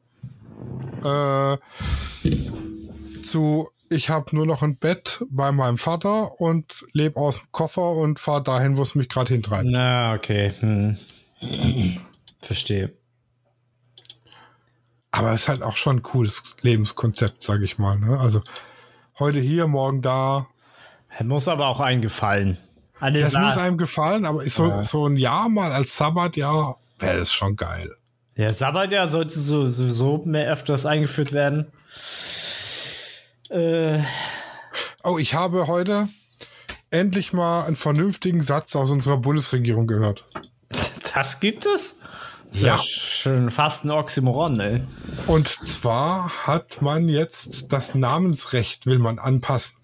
äh, 1.04 1.58
zu 3.24 3.70
ich 3.90 4.10
habe 4.10 4.34
nur 4.34 4.46
noch 4.46 4.64
ein 4.64 4.78
Bett 4.78 5.26
bei 5.30 5.52
meinem 5.52 5.78
Vater 5.78 6.40
und 6.40 6.86
lebe 6.94 7.20
aus 7.20 7.40
dem 7.40 7.52
Koffer 7.52 7.92
und 7.92 8.20
fahre 8.20 8.44
dahin, 8.44 8.78
wo 8.78 8.84
es 8.84 8.96
mich 8.96 9.10
gerade 9.10 9.34
hintreibt. 9.34 9.68
Na, 9.70 10.14
okay. 10.14 10.54
Hm. 10.62 10.98
Verstehe. 12.42 12.94
Aber 15.12 15.32
es 15.34 15.42
ist 15.44 15.48
halt 15.50 15.62
auch 15.62 15.76
schon 15.76 15.98
ein 15.98 16.04
cooles 16.04 16.56
Lebenskonzept, 16.62 17.42
sage 17.42 17.66
ich 17.66 17.78
mal. 17.78 17.98
Ne? 18.00 18.18
Also 18.20 18.42
heute 19.20 19.40
hier, 19.40 19.68
morgen 19.68 20.02
da. 20.02 20.48
Muss 21.22 21.48
aber 21.50 21.68
auch 21.68 21.80
eingefallen. 21.82 22.58
Alle 23.00 23.20
Das 23.20 23.32
sagen- 23.32 23.46
muss 23.46 23.58
einem 23.58 23.78
gefallen, 23.78 24.26
aber 24.26 24.46
so, 24.46 24.68
Ja. 24.68 24.84
so 24.84 25.08
ein 25.08 25.18
Jahr 25.18 25.50
mal 25.50 25.72
als 25.72 25.98
Sabbatjahr 25.98 26.78
wäre 27.00 27.18
das 27.20 27.32
schon 27.34 27.56
geil. 27.56 27.94
Der 28.38 28.54
Sabbatjahr 28.54 29.08
sollte 29.08 29.38
so, 29.38 29.68
sowieso 29.68 30.22
mehr 30.26 30.48
öfters 30.50 30.86
eingeführt 30.86 31.34
werden. 31.34 31.68
Äh, 33.50 34.00
Oh, 35.04 35.18
ich 35.18 35.34
habe 35.34 35.66
heute 35.68 36.08
endlich 36.92 37.34
mal 37.34 37.66
einen 37.66 37.76
vernünftigen 37.76 38.42
Satz 38.44 38.76
aus 38.76 38.92
unserer 38.92 39.18
Bundesregierung 39.18 39.88
gehört. 39.88 40.26
das 41.16 41.40
gibt 41.40 41.66
es? 41.66 41.98
Das 42.52 42.60
ist 42.60 42.64
ja. 42.64 42.76
Ja. 42.76 42.78
schon 42.78 43.50
fast 43.50 43.86
ein 43.86 43.92
Oxymoron, 43.92 44.60
ey. 44.60 44.84
Und 45.26 45.48
zwar 45.48 46.46
hat 46.46 46.82
man 46.82 47.10
jetzt 47.10 47.66
das 47.70 47.96
Namensrecht 47.96 48.86
will 48.86 49.00
man 49.00 49.20
anpassen, 49.20 49.82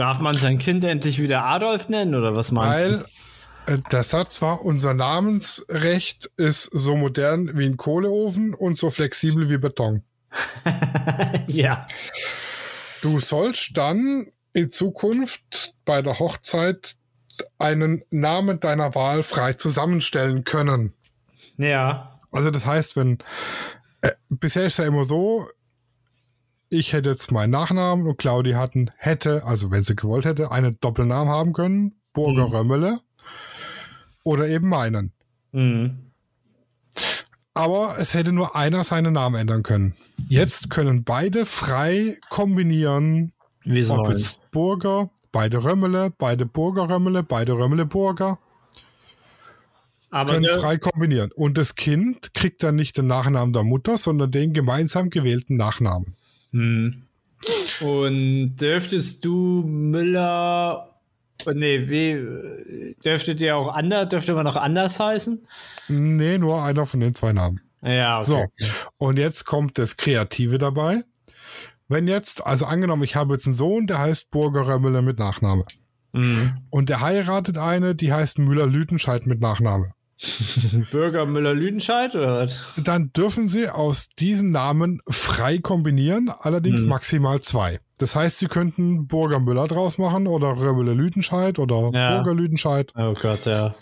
Darf 0.00 0.18
man 0.20 0.38
sein 0.38 0.56
Kind 0.56 0.82
endlich 0.84 1.20
wieder 1.20 1.44
Adolf 1.44 1.90
nennen 1.90 2.14
oder 2.14 2.34
was 2.34 2.52
meinst 2.52 2.82
weil 2.82 3.04
äh, 3.66 3.78
der 3.92 4.02
Satz 4.02 4.40
war, 4.40 4.64
unser 4.64 4.94
Namensrecht 4.94 6.30
ist 6.38 6.64
so 6.72 6.96
modern 6.96 7.58
wie 7.58 7.66
ein 7.66 7.76
Kohleofen 7.76 8.54
und 8.54 8.78
so 8.78 8.90
flexibel 8.90 9.50
wie 9.50 9.58
Beton. 9.58 10.02
du? 10.64 11.52
ja. 11.52 11.86
Du 13.02 13.20
sollst 13.20 13.76
dann 13.76 14.28
in 14.52 14.70
Zukunft 14.70 15.74
bei 15.84 16.00
der 16.00 16.18
Hochzeit 16.18 16.96
einen 17.58 18.02
Namen 18.10 18.58
deiner 18.58 18.94
Wahl 18.94 19.22
frei 19.22 19.52
zusammenstellen 19.52 20.44
können. 20.44 20.94
Ja. 21.60 22.20
Also 22.32 22.50
das 22.50 22.66
heißt, 22.66 22.96
wenn 22.96 23.18
äh, 24.02 24.10
bisher 24.28 24.64
ist 24.64 24.78
ja 24.78 24.86
immer 24.86 25.04
so, 25.04 25.46
ich 26.70 26.92
hätte 26.92 27.10
jetzt 27.10 27.32
meinen 27.32 27.50
Nachnamen 27.50 28.06
und 28.06 28.18
Claudi 28.18 28.52
hatten, 28.52 28.90
hätte, 28.96 29.44
also 29.44 29.70
wenn 29.70 29.82
sie 29.82 29.96
gewollt 29.96 30.24
hätte, 30.24 30.50
einen 30.50 30.78
Doppelnamen 30.80 31.32
haben 31.32 31.52
können, 31.52 32.00
Burger 32.12 32.48
Mhm. 32.48 32.54
Römmele 32.54 33.00
oder 34.24 34.48
eben 34.48 34.68
meinen. 34.68 35.12
Mhm. 35.52 36.12
Aber 37.52 37.96
es 37.98 38.14
hätte 38.14 38.32
nur 38.32 38.54
einer 38.56 38.84
seinen 38.84 39.12
Namen 39.12 39.34
ändern 39.34 39.62
können. 39.62 39.94
Jetzt 40.28 40.70
können 40.70 41.02
beide 41.04 41.44
frei 41.44 42.18
kombinieren, 42.30 43.32
Wie 43.64 43.84
ob 43.86 44.08
jetzt 44.08 44.50
Burger, 44.52 45.10
beide 45.32 45.64
Römmele, 45.64 46.12
beide 46.16 46.46
Burger 46.46 46.88
Römmele, 46.88 47.22
beide 47.24 47.54
Römmele 47.54 47.86
Burger, 47.86 48.38
Aber 50.10 50.32
können 50.32 50.46
frei 50.46 50.76
kombinieren. 50.76 51.30
Und 51.32 51.56
das 51.56 51.76
Kind 51.76 52.34
kriegt 52.34 52.62
dann 52.62 52.76
nicht 52.76 52.98
den 52.98 53.06
Nachnamen 53.06 53.52
der 53.52 53.64
Mutter, 53.64 53.96
sondern 53.96 54.30
den 54.30 54.52
gemeinsam 54.52 55.10
gewählten 55.10 55.56
Nachnamen. 55.56 56.16
Hm. 56.52 57.04
Und 57.80 58.56
dürftest 58.56 59.24
du 59.24 59.64
Müller. 59.66 60.90
Nee, 61.46 61.88
wie. 61.88 62.94
Dürftet 63.02 63.40
ihr 63.40 63.56
auch 63.56 63.68
anders? 63.68 64.08
Dürfte 64.08 64.34
man 64.34 64.44
noch 64.44 64.56
anders 64.56 65.00
heißen? 65.00 65.40
Nee, 65.88 66.38
nur 66.38 66.62
einer 66.62 66.86
von 66.86 67.00
den 67.00 67.14
zwei 67.14 67.32
Namen. 67.32 67.60
Ja, 67.82 68.18
okay. 68.18 68.26
So, 68.26 68.46
und 68.98 69.18
jetzt 69.18 69.46
kommt 69.46 69.78
das 69.78 69.96
Kreative 69.96 70.58
dabei. 70.58 71.02
Wenn 71.88 72.06
jetzt, 72.06 72.46
also 72.46 72.66
angenommen, 72.66 73.02
ich 73.04 73.16
habe 73.16 73.32
jetzt 73.32 73.46
einen 73.46 73.54
Sohn, 73.54 73.86
der 73.86 73.98
heißt 73.98 74.30
Burger 74.30 74.68
Römmele 74.68 75.02
mit 75.02 75.18
Nachname. 75.18 75.64
Mhm. 76.12 76.54
Und 76.68 76.88
der 76.88 77.00
heiratet 77.00 77.56
eine, 77.58 77.94
die 77.94 78.12
heißt 78.12 78.38
Müller-Lütenscheid 78.38 79.26
mit 79.26 79.40
Nachname. 79.40 79.92
Bürger 80.90 81.24
Müller-Lüdenscheid 81.26 82.14
oder 82.14 82.40
was? 82.42 82.58
Dann 82.76 83.12
dürfen 83.12 83.48
Sie 83.48 83.68
aus 83.68 84.10
diesen 84.10 84.50
Namen 84.50 85.00
frei 85.08 85.58
kombinieren, 85.58 86.30
allerdings 86.40 86.82
Hm. 86.82 86.88
maximal 86.88 87.40
zwei. 87.40 87.80
Das 87.98 88.14
heißt, 88.16 88.38
Sie 88.38 88.46
könnten 88.46 89.06
Burger 89.06 89.40
Müller 89.40 89.66
draus 89.66 89.98
machen 89.98 90.26
oder 90.26 90.54
Müller 90.74 90.94
Lüdenscheid 90.94 91.58
oder 91.58 91.90
Ja. 91.92 92.16
Burger 92.16 92.34
Lüdenscheid, 92.34 92.92
Oh 92.96 93.12
Gott, 93.14 93.46
ja. 93.46 93.74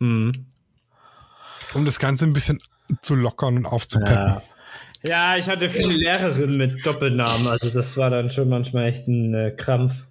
Hm. 0.00 0.32
um 1.74 1.84
das 1.84 1.98
Ganze 1.98 2.24
ein 2.26 2.32
bisschen 2.32 2.60
zu 3.02 3.14
lockern 3.14 3.56
und 3.56 3.66
aufzupeppen. 3.66 4.14
Ja. 4.14 4.42
ja, 5.04 5.36
ich 5.36 5.48
hatte 5.48 5.68
viele 5.68 5.94
Lehrerinnen 5.94 6.56
mit 6.56 6.86
Doppelnamen, 6.86 7.48
also 7.48 7.68
das 7.70 7.96
war 7.96 8.10
dann 8.10 8.30
schon 8.30 8.48
manchmal 8.48 8.86
echt 8.86 9.08
ein 9.08 9.34
äh, 9.34 9.50
Krampf. 9.50 10.04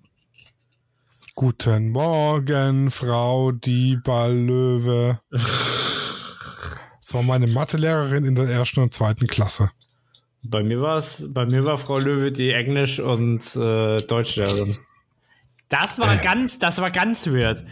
Guten 1.37 1.89
Morgen, 1.89 2.89
Frau 2.89 3.51
Diebal-Löwe. 3.51 5.19
Das 5.31 7.13
war 7.13 7.23
meine 7.23 7.47
Mathelehrerin 7.47 8.23
in 8.23 8.35
der 8.35 8.45
ersten 8.45 8.79
und 8.79 8.93
zweiten 8.93 9.27
Klasse. 9.27 9.69
Bei 10.43 10.63
mir 10.63 10.79
war 10.79 10.95
es, 10.95 11.25
bei 11.33 11.45
mir 11.45 11.65
war 11.65 11.77
Frau 11.77 11.99
Löwe 11.99 12.31
die 12.31 12.51
Englisch- 12.51 13.01
und 13.01 13.53
äh, 13.57 14.01
Deutschlehrerin. 14.03 14.77
Das 15.67 15.99
war 15.99 16.15
ganz, 16.15 16.57
das 16.57 16.79
war 16.79 16.89
ganz 16.89 17.27
weird. 17.27 17.65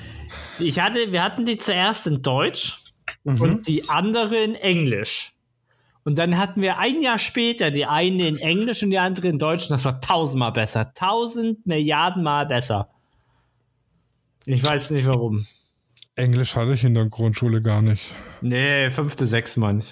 Ich 0.60 0.82
hatte, 0.82 1.14
wir 1.14 1.24
hatten 1.24 1.46
die 1.46 1.58
zuerst 1.58 2.06
in 2.06 2.22
Deutsch 2.22 2.80
und 3.24 3.66
die 3.66 3.88
andere 3.88 4.44
in 4.44 4.56
Englisch. 4.56 5.32
Und 6.04 6.18
dann 6.18 6.38
hatten 6.38 6.62
wir 6.62 6.80
ein 6.80 7.02
Jahr 7.02 7.18
später 7.18 7.72
die 7.72 7.86
eine 7.86 8.28
in 8.28 8.40
Englisch 8.40 8.84
und 8.84 8.90
die 8.90 9.00
andere 9.00 9.30
in 9.30 9.40
Deutsch 9.40 9.64
und 9.64 9.72
das 9.72 9.86
war 9.86 10.02
tausendmal 10.02 10.52
besser. 10.52 10.94
Tausend 10.94 11.66
Milliarden 11.66 12.24
Mal 12.24 12.46
besser. 12.46 12.90
Ich 14.46 14.64
weiß 14.64 14.92
nicht 14.92 15.06
warum. 15.08 15.46
Englisch 16.16 16.56
hatte 16.56 16.74
ich 16.74 16.84
in 16.84 16.94
der 16.94 17.06
Grundschule 17.06 17.62
gar 17.62 17.82
nicht. 17.82 18.16
Nee, 18.42 18.90
fünfte, 18.92 19.26
sechste 19.26 19.60
Mann. 19.60 19.84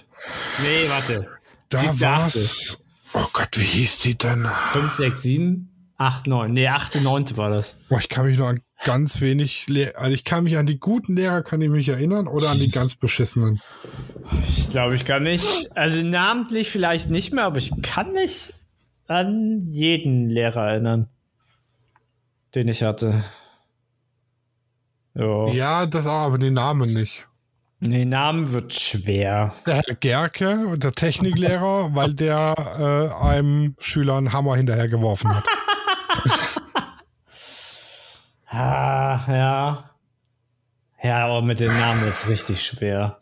Nee, 0.62 0.88
warte. 0.88 1.28
Da 1.70 1.80
Siebte, 1.80 2.02
war's. 2.02 2.84
Oh 3.14 3.26
Gott, 3.34 3.58
wie 3.58 3.64
hieß 3.64 4.00
die 4.00 4.18
denn? 4.18 4.48
Fünf, 4.72 4.94
sechs, 4.94 5.24
sieben, 5.24 5.94
acht, 5.98 6.28
neun. 6.28 6.54
Nee, 6.54 6.68
achte, 6.68 7.02
neunte 7.02 7.38
war 7.38 7.50
das. 7.50 7.80
Boah, 7.90 8.00
ich 8.00 8.10
kann 8.10 8.26
mich 8.26 8.38
nur 8.38 8.48
an 8.48 8.62
ganz 8.84 9.22
wenig, 9.22 9.68
Le 9.68 9.94
also 9.96 10.14
ich 10.14 10.24
kann 10.24 10.44
mich 10.44 10.58
an 10.58 10.66
die 10.66 10.80
guten 10.80 11.16
Lehrer, 11.16 11.44
kann 11.44 11.62
ich 11.62 11.70
mich 11.70 11.90
erinnern, 11.90 12.28
oder 12.28 12.50
an 12.50 12.60
die 12.60 12.72
ganz 12.72 12.96
beschissenen. 12.96 13.60
Ich 14.48 14.70
glaube, 14.70 14.96
ich 14.96 15.06
kann 15.06 15.24
nicht. 15.24 15.76
Also 15.76 16.06
namentlich 16.06 16.70
vielleicht 16.70 17.10
nicht 17.10 17.34
mehr, 17.34 17.46
aber 17.46 17.58
ich 17.58 17.72
kann 17.82 18.14
mich 18.14 18.54
an 19.08 19.62
jeden 19.66 20.30
Lehrer 20.30 20.72
erinnern, 20.72 21.10
den 22.56 22.68
ich 22.68 22.84
hatte. 22.84 23.24
Ja. 25.14 25.48
Ja, 25.50 25.86
das 25.86 26.06
auch, 26.06 26.22
aber 26.22 26.38
die 26.38 26.52
Namen 26.52 26.94
nicht. 26.94 27.28
Nee, 27.80 28.06
Namen 28.06 28.52
wird 28.52 28.74
schwer. 28.74 29.56
Der 29.66 29.76
Herr 29.78 29.96
Gerke, 29.96 30.78
der 30.78 30.92
Techniklehrer, 30.92 31.90
weil 31.96 32.14
der 32.14 32.54
äh, 32.80 33.24
einem 33.24 33.76
Schüler 33.80 34.18
einen 34.18 34.34
Hammer 34.34 34.56
hinterher 34.56 34.88
geworfen 34.88 35.34
hat. 35.36 35.46
Ah, 38.54 39.22
ja. 39.30 39.92
Ja, 41.02 41.26
aber 41.26 41.42
mit 41.42 41.62
den 41.62 41.72
Namen 41.72 42.02
wird 42.02 42.16
es 42.16 42.28
richtig 42.28 42.62
schwer. 42.62 43.22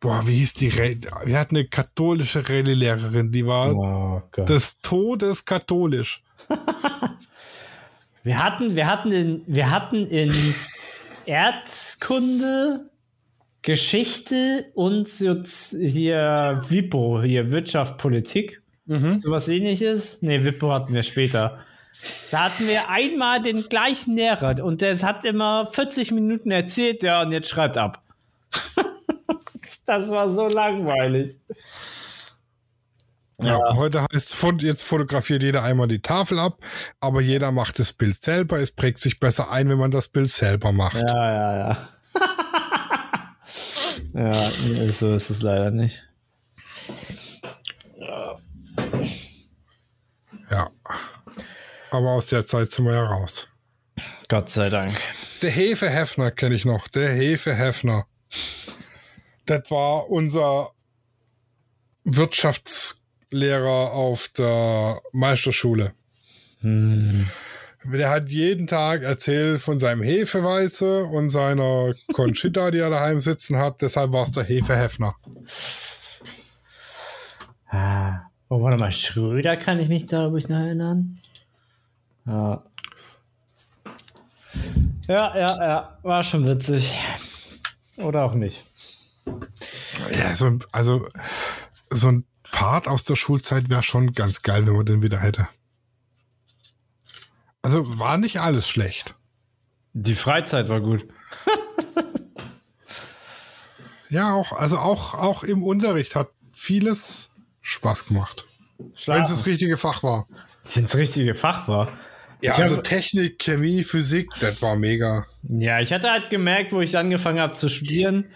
Boah, 0.00 0.26
wie 0.26 0.38
hieß 0.38 0.54
die? 0.54 0.70
Re 0.70 0.96
Wir 1.24 1.38
hatten 1.38 1.56
eine 1.56 1.66
katholische 1.66 2.48
Rallye-Lehrerin, 2.48 3.30
die 3.30 3.46
war 3.46 3.72
Oh 3.76 4.22
des 4.36 4.80
Todes 4.80 5.44
katholisch. 5.44 6.24
Wir 8.22 8.42
hatten, 8.42 8.76
wir 8.76 8.86
hatten 8.86 9.12
in, 9.12 9.42
wir 9.46 9.70
hatten 9.70 10.06
in 10.06 10.30
Erzkunde, 11.26 12.90
Geschichte 13.62 14.70
und 14.74 15.08
hier 15.08 16.62
WIPO, 16.68 17.22
hier 17.22 17.50
Wirtschaft, 17.50 17.98
Politik. 17.98 18.62
Sowas 19.18 19.48
ähnliches. 19.48 20.20
Nee, 20.20 20.44
WIPO 20.44 20.72
hatten 20.72 20.94
wir 20.94 21.02
später. 21.02 21.58
Da 22.30 22.44
hatten 22.44 22.66
wir 22.66 22.88
einmal 22.88 23.42
den 23.42 23.62
gleichen 23.68 24.16
Lehrer 24.16 24.64
und 24.64 24.80
der 24.80 25.00
hat 25.02 25.24
immer 25.24 25.66
40 25.66 26.12
Minuten 26.12 26.50
erzählt, 26.50 27.02
ja, 27.02 27.22
und 27.22 27.32
jetzt 27.32 27.48
schreibt 27.48 27.76
ab. 27.76 28.02
das 29.86 30.10
war 30.10 30.30
so 30.30 30.48
langweilig. 30.48 31.38
Ja. 33.42 33.74
Heute 33.74 34.02
heißt 34.02 34.14
es, 34.14 34.62
jetzt 34.62 34.82
fotografiert 34.82 35.42
jeder 35.42 35.62
einmal 35.62 35.88
die 35.88 36.02
Tafel 36.02 36.38
ab, 36.38 36.58
aber 37.00 37.20
jeder 37.20 37.52
macht 37.52 37.78
das 37.78 37.92
Bild 37.92 38.22
selber. 38.22 38.58
Es 38.58 38.70
prägt 38.70 38.98
sich 38.98 39.20
besser 39.20 39.50
ein, 39.50 39.68
wenn 39.68 39.78
man 39.78 39.90
das 39.90 40.08
Bild 40.08 40.30
selber 40.30 40.72
macht. 40.72 40.96
Ja, 40.96 41.32
ja, 41.32 41.58
ja. 41.58 41.88
ja, 44.52 44.88
so 44.88 45.14
ist 45.14 45.30
es 45.30 45.42
leider 45.42 45.70
nicht. 45.70 46.06
Ja. 50.50 50.70
Aber 51.90 52.10
aus 52.10 52.26
der 52.26 52.44
Zeit 52.44 52.70
sind 52.70 52.84
wir 52.86 52.94
ja 52.94 53.04
raus. 53.04 53.48
Gott 54.28 54.48
sei 54.48 54.68
Dank. 54.68 54.98
Der 55.42 55.50
Hefehefner 55.50 56.30
kenne 56.30 56.54
ich 56.54 56.64
noch. 56.64 56.88
Der 56.88 57.10
Hefehefner. 57.10 58.06
Das 59.46 59.70
war 59.70 60.08
unser 60.08 60.70
Wirtschaftslehrer 63.30 63.92
auf 63.92 64.28
der 64.28 65.00
Meisterschule. 65.12 65.92
Der 66.62 68.10
hat 68.10 68.28
jeden 68.28 68.66
Tag 68.66 69.02
erzählt 69.02 69.60
von 69.60 69.78
seinem 69.78 70.02
Hefeweize 70.02 71.04
und 71.04 71.30
seiner 71.30 71.94
Conchita, 72.12 72.70
die 72.70 72.78
er 72.78 72.90
daheim 72.90 73.20
sitzen 73.20 73.56
hat. 73.56 73.80
Deshalb 73.80 74.12
war 74.12 74.24
es 74.24 74.32
der 74.32 74.44
Hefehefner. 74.44 75.14
Ah. 77.68 78.20
Oh, 78.48 78.60
warte 78.60 78.78
mal, 78.78 78.90
Schröder 78.90 79.56
kann 79.56 79.78
ich 79.78 79.88
mich 79.88 80.06
da, 80.06 80.22
glaube 80.22 80.40
ich, 80.40 80.48
noch 80.48 80.58
erinnern. 80.58 81.14
Ja. 82.26 82.64
Ja, 85.06 85.36
ja, 85.36 85.56
ja, 85.56 85.98
war 86.02 86.22
schon 86.24 86.46
witzig. 86.46 86.96
Oder 87.96 88.24
auch 88.24 88.34
nicht. 88.34 88.64
Ja, 90.18 90.34
so, 90.34 90.58
also 90.72 91.06
so 91.90 92.08
ein 92.08 92.24
Part 92.52 92.88
aus 92.88 93.04
der 93.04 93.16
Schulzeit 93.16 93.68
wäre 93.70 93.82
schon 93.82 94.12
ganz 94.12 94.42
geil, 94.42 94.66
wenn 94.66 94.74
man 94.76 94.86
den 94.86 95.02
wieder 95.02 95.18
hätte. 95.20 95.48
Also 97.62 97.98
war 97.98 98.16
nicht 98.18 98.40
alles 98.40 98.68
schlecht. 98.68 99.14
Die 99.92 100.14
Freizeit 100.14 100.68
war 100.68 100.80
gut. 100.80 101.06
Ja, 104.08 104.34
auch, 104.34 104.50
also 104.52 104.76
auch, 104.78 105.14
auch 105.14 105.44
im 105.44 105.62
Unterricht 105.62 106.16
hat 106.16 106.30
vieles 106.52 107.30
Spaß 107.60 108.06
gemacht. 108.06 108.44
Wenn 109.06 109.22
es 109.22 109.28
das 109.28 109.46
richtige 109.46 109.76
Fach 109.76 110.02
war. 110.02 110.26
Wenn 110.74 110.84
es 110.86 110.96
richtige 110.96 111.36
Fach 111.36 111.68
war. 111.68 111.92
Ja, 112.42 112.52
Ich 112.54 112.58
also 112.58 112.76
habe- 112.78 112.82
Technik, 112.82 113.38
Chemie, 113.38 113.84
Physik, 113.84 114.28
das 114.40 114.60
war 114.62 114.74
mega. 114.74 115.26
Ja, 115.44 115.78
ich 115.80 115.92
hatte 115.92 116.10
halt 116.10 116.28
gemerkt, 116.30 116.72
wo 116.72 116.80
ich 116.80 116.98
angefangen 116.98 117.38
habe 117.38 117.52
zu 117.52 117.68
studieren, 117.68 118.26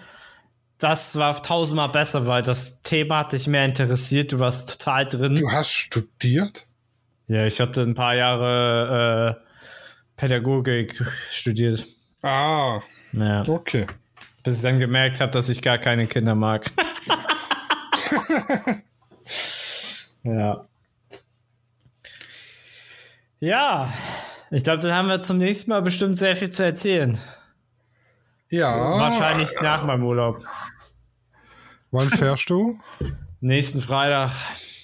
das 0.78 1.16
war 1.16 1.40
tausendmal 1.42 1.88
besser, 1.88 2.26
weil 2.26 2.42
das 2.42 2.82
Thema 2.82 3.20
hat 3.20 3.32
dich 3.32 3.46
mehr 3.46 3.64
interessiert, 3.64 4.32
du 4.32 4.40
warst 4.40 4.78
total 4.78 5.06
drin. 5.06 5.36
Du 5.36 5.50
hast 5.50 5.70
studiert? 5.70 6.66
Ja, 7.26 7.46
ich 7.46 7.60
hatte 7.60 7.82
ein 7.82 7.94
paar 7.94 8.14
Jahre 8.14 9.40
äh, 9.40 9.44
Pädagogik 10.16 11.02
studiert. 11.30 11.86
Ah, 12.22 12.80
Ja, 13.12 13.42
okay. 13.48 13.86
bis 14.42 14.56
ich 14.56 14.62
dann 14.62 14.78
gemerkt 14.78 15.20
habe, 15.20 15.32
dass 15.32 15.48
ich 15.48 15.62
gar 15.62 15.78
keine 15.78 16.06
Kinder 16.06 16.34
mag. 16.34 16.70
ja. 20.22 20.64
Ja, 23.40 23.92
ich 24.50 24.64
glaube, 24.64 24.82
dann 24.82 24.92
haben 24.92 25.08
wir 25.08 25.20
zum 25.20 25.38
nächsten 25.38 25.70
Mal 25.70 25.82
bestimmt 25.82 26.16
sehr 26.16 26.36
viel 26.36 26.50
zu 26.50 26.64
erzählen. 26.64 27.18
Ja. 28.58 28.98
Wahrscheinlich 28.98 29.48
nach 29.60 29.84
meinem 29.84 30.04
Urlaub. 30.04 30.40
Wann 31.90 32.08
fährst 32.10 32.48
du? 32.50 32.78
Nächsten 33.40 33.80
Freitag. 33.80 34.30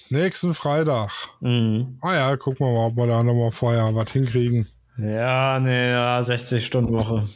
Nächsten 0.09 0.53
Freitag. 0.53 1.11
Mhm. 1.39 1.97
Ah 2.01 2.13
ja, 2.15 2.37
gucken 2.37 2.65
wir 2.67 2.73
mal, 2.73 2.87
ob 2.87 2.95
wir 2.97 3.07
da 3.07 3.23
nochmal 3.23 3.51
vorher 3.51 3.93
was 3.95 4.11
hinkriegen. 4.11 4.67
Ja, 4.97 5.59
nee, 5.59 5.89
ja, 5.91 6.21
60 6.21 6.65
Stunden 6.65 6.93
Woche 6.93 7.27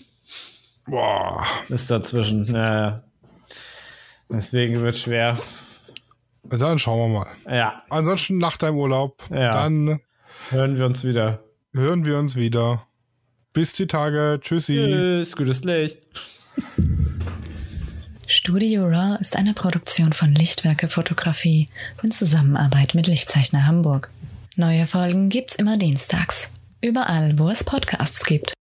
Boah. 0.85 1.43
ist 1.69 1.89
dazwischen. 1.89 2.43
Ja, 2.43 2.75
ja. 2.75 3.03
Deswegen 4.29 4.81
wird 4.81 4.97
schwer. 4.97 5.37
Dann 6.43 6.77
schauen 6.79 7.11
wir 7.13 7.19
mal. 7.19 7.55
Ja, 7.55 7.83
Ansonsten 7.89 8.37
nach 8.37 8.57
deinem 8.57 8.77
Urlaub, 8.77 9.23
Ja. 9.31 9.51
dann 9.51 9.99
hören 10.49 10.77
wir 10.77 10.85
uns 10.85 11.03
wieder. 11.03 11.39
hören 11.73 12.05
wir 12.05 12.19
uns 12.19 12.35
wieder. 12.35 12.85
Bis 13.55 13.71
die 13.71 13.87
Tage. 13.87 14.37
Tschüssi. 14.41 14.75
Tschüss, 14.75 15.33
gutes 15.33 15.63
Licht. 15.63 15.99
Studio 18.27 18.85
Raw 18.85 19.17
ist 19.21 19.37
eine 19.37 19.53
Produktion 19.53 20.11
von 20.11 20.35
Lichtwerke 20.35 20.89
Fotografie 20.89 21.69
in 22.03 22.11
Zusammenarbeit 22.11 22.95
mit 22.95 23.07
Lichtzeichner 23.07 23.65
Hamburg. 23.65 24.11
Neue 24.57 24.85
Folgen 24.87 25.29
gibt's 25.29 25.55
immer 25.55 25.77
dienstags. 25.77 26.51
Überall, 26.81 27.39
wo 27.39 27.49
es 27.49 27.63
Podcasts 27.63 28.25
gibt. 28.25 28.55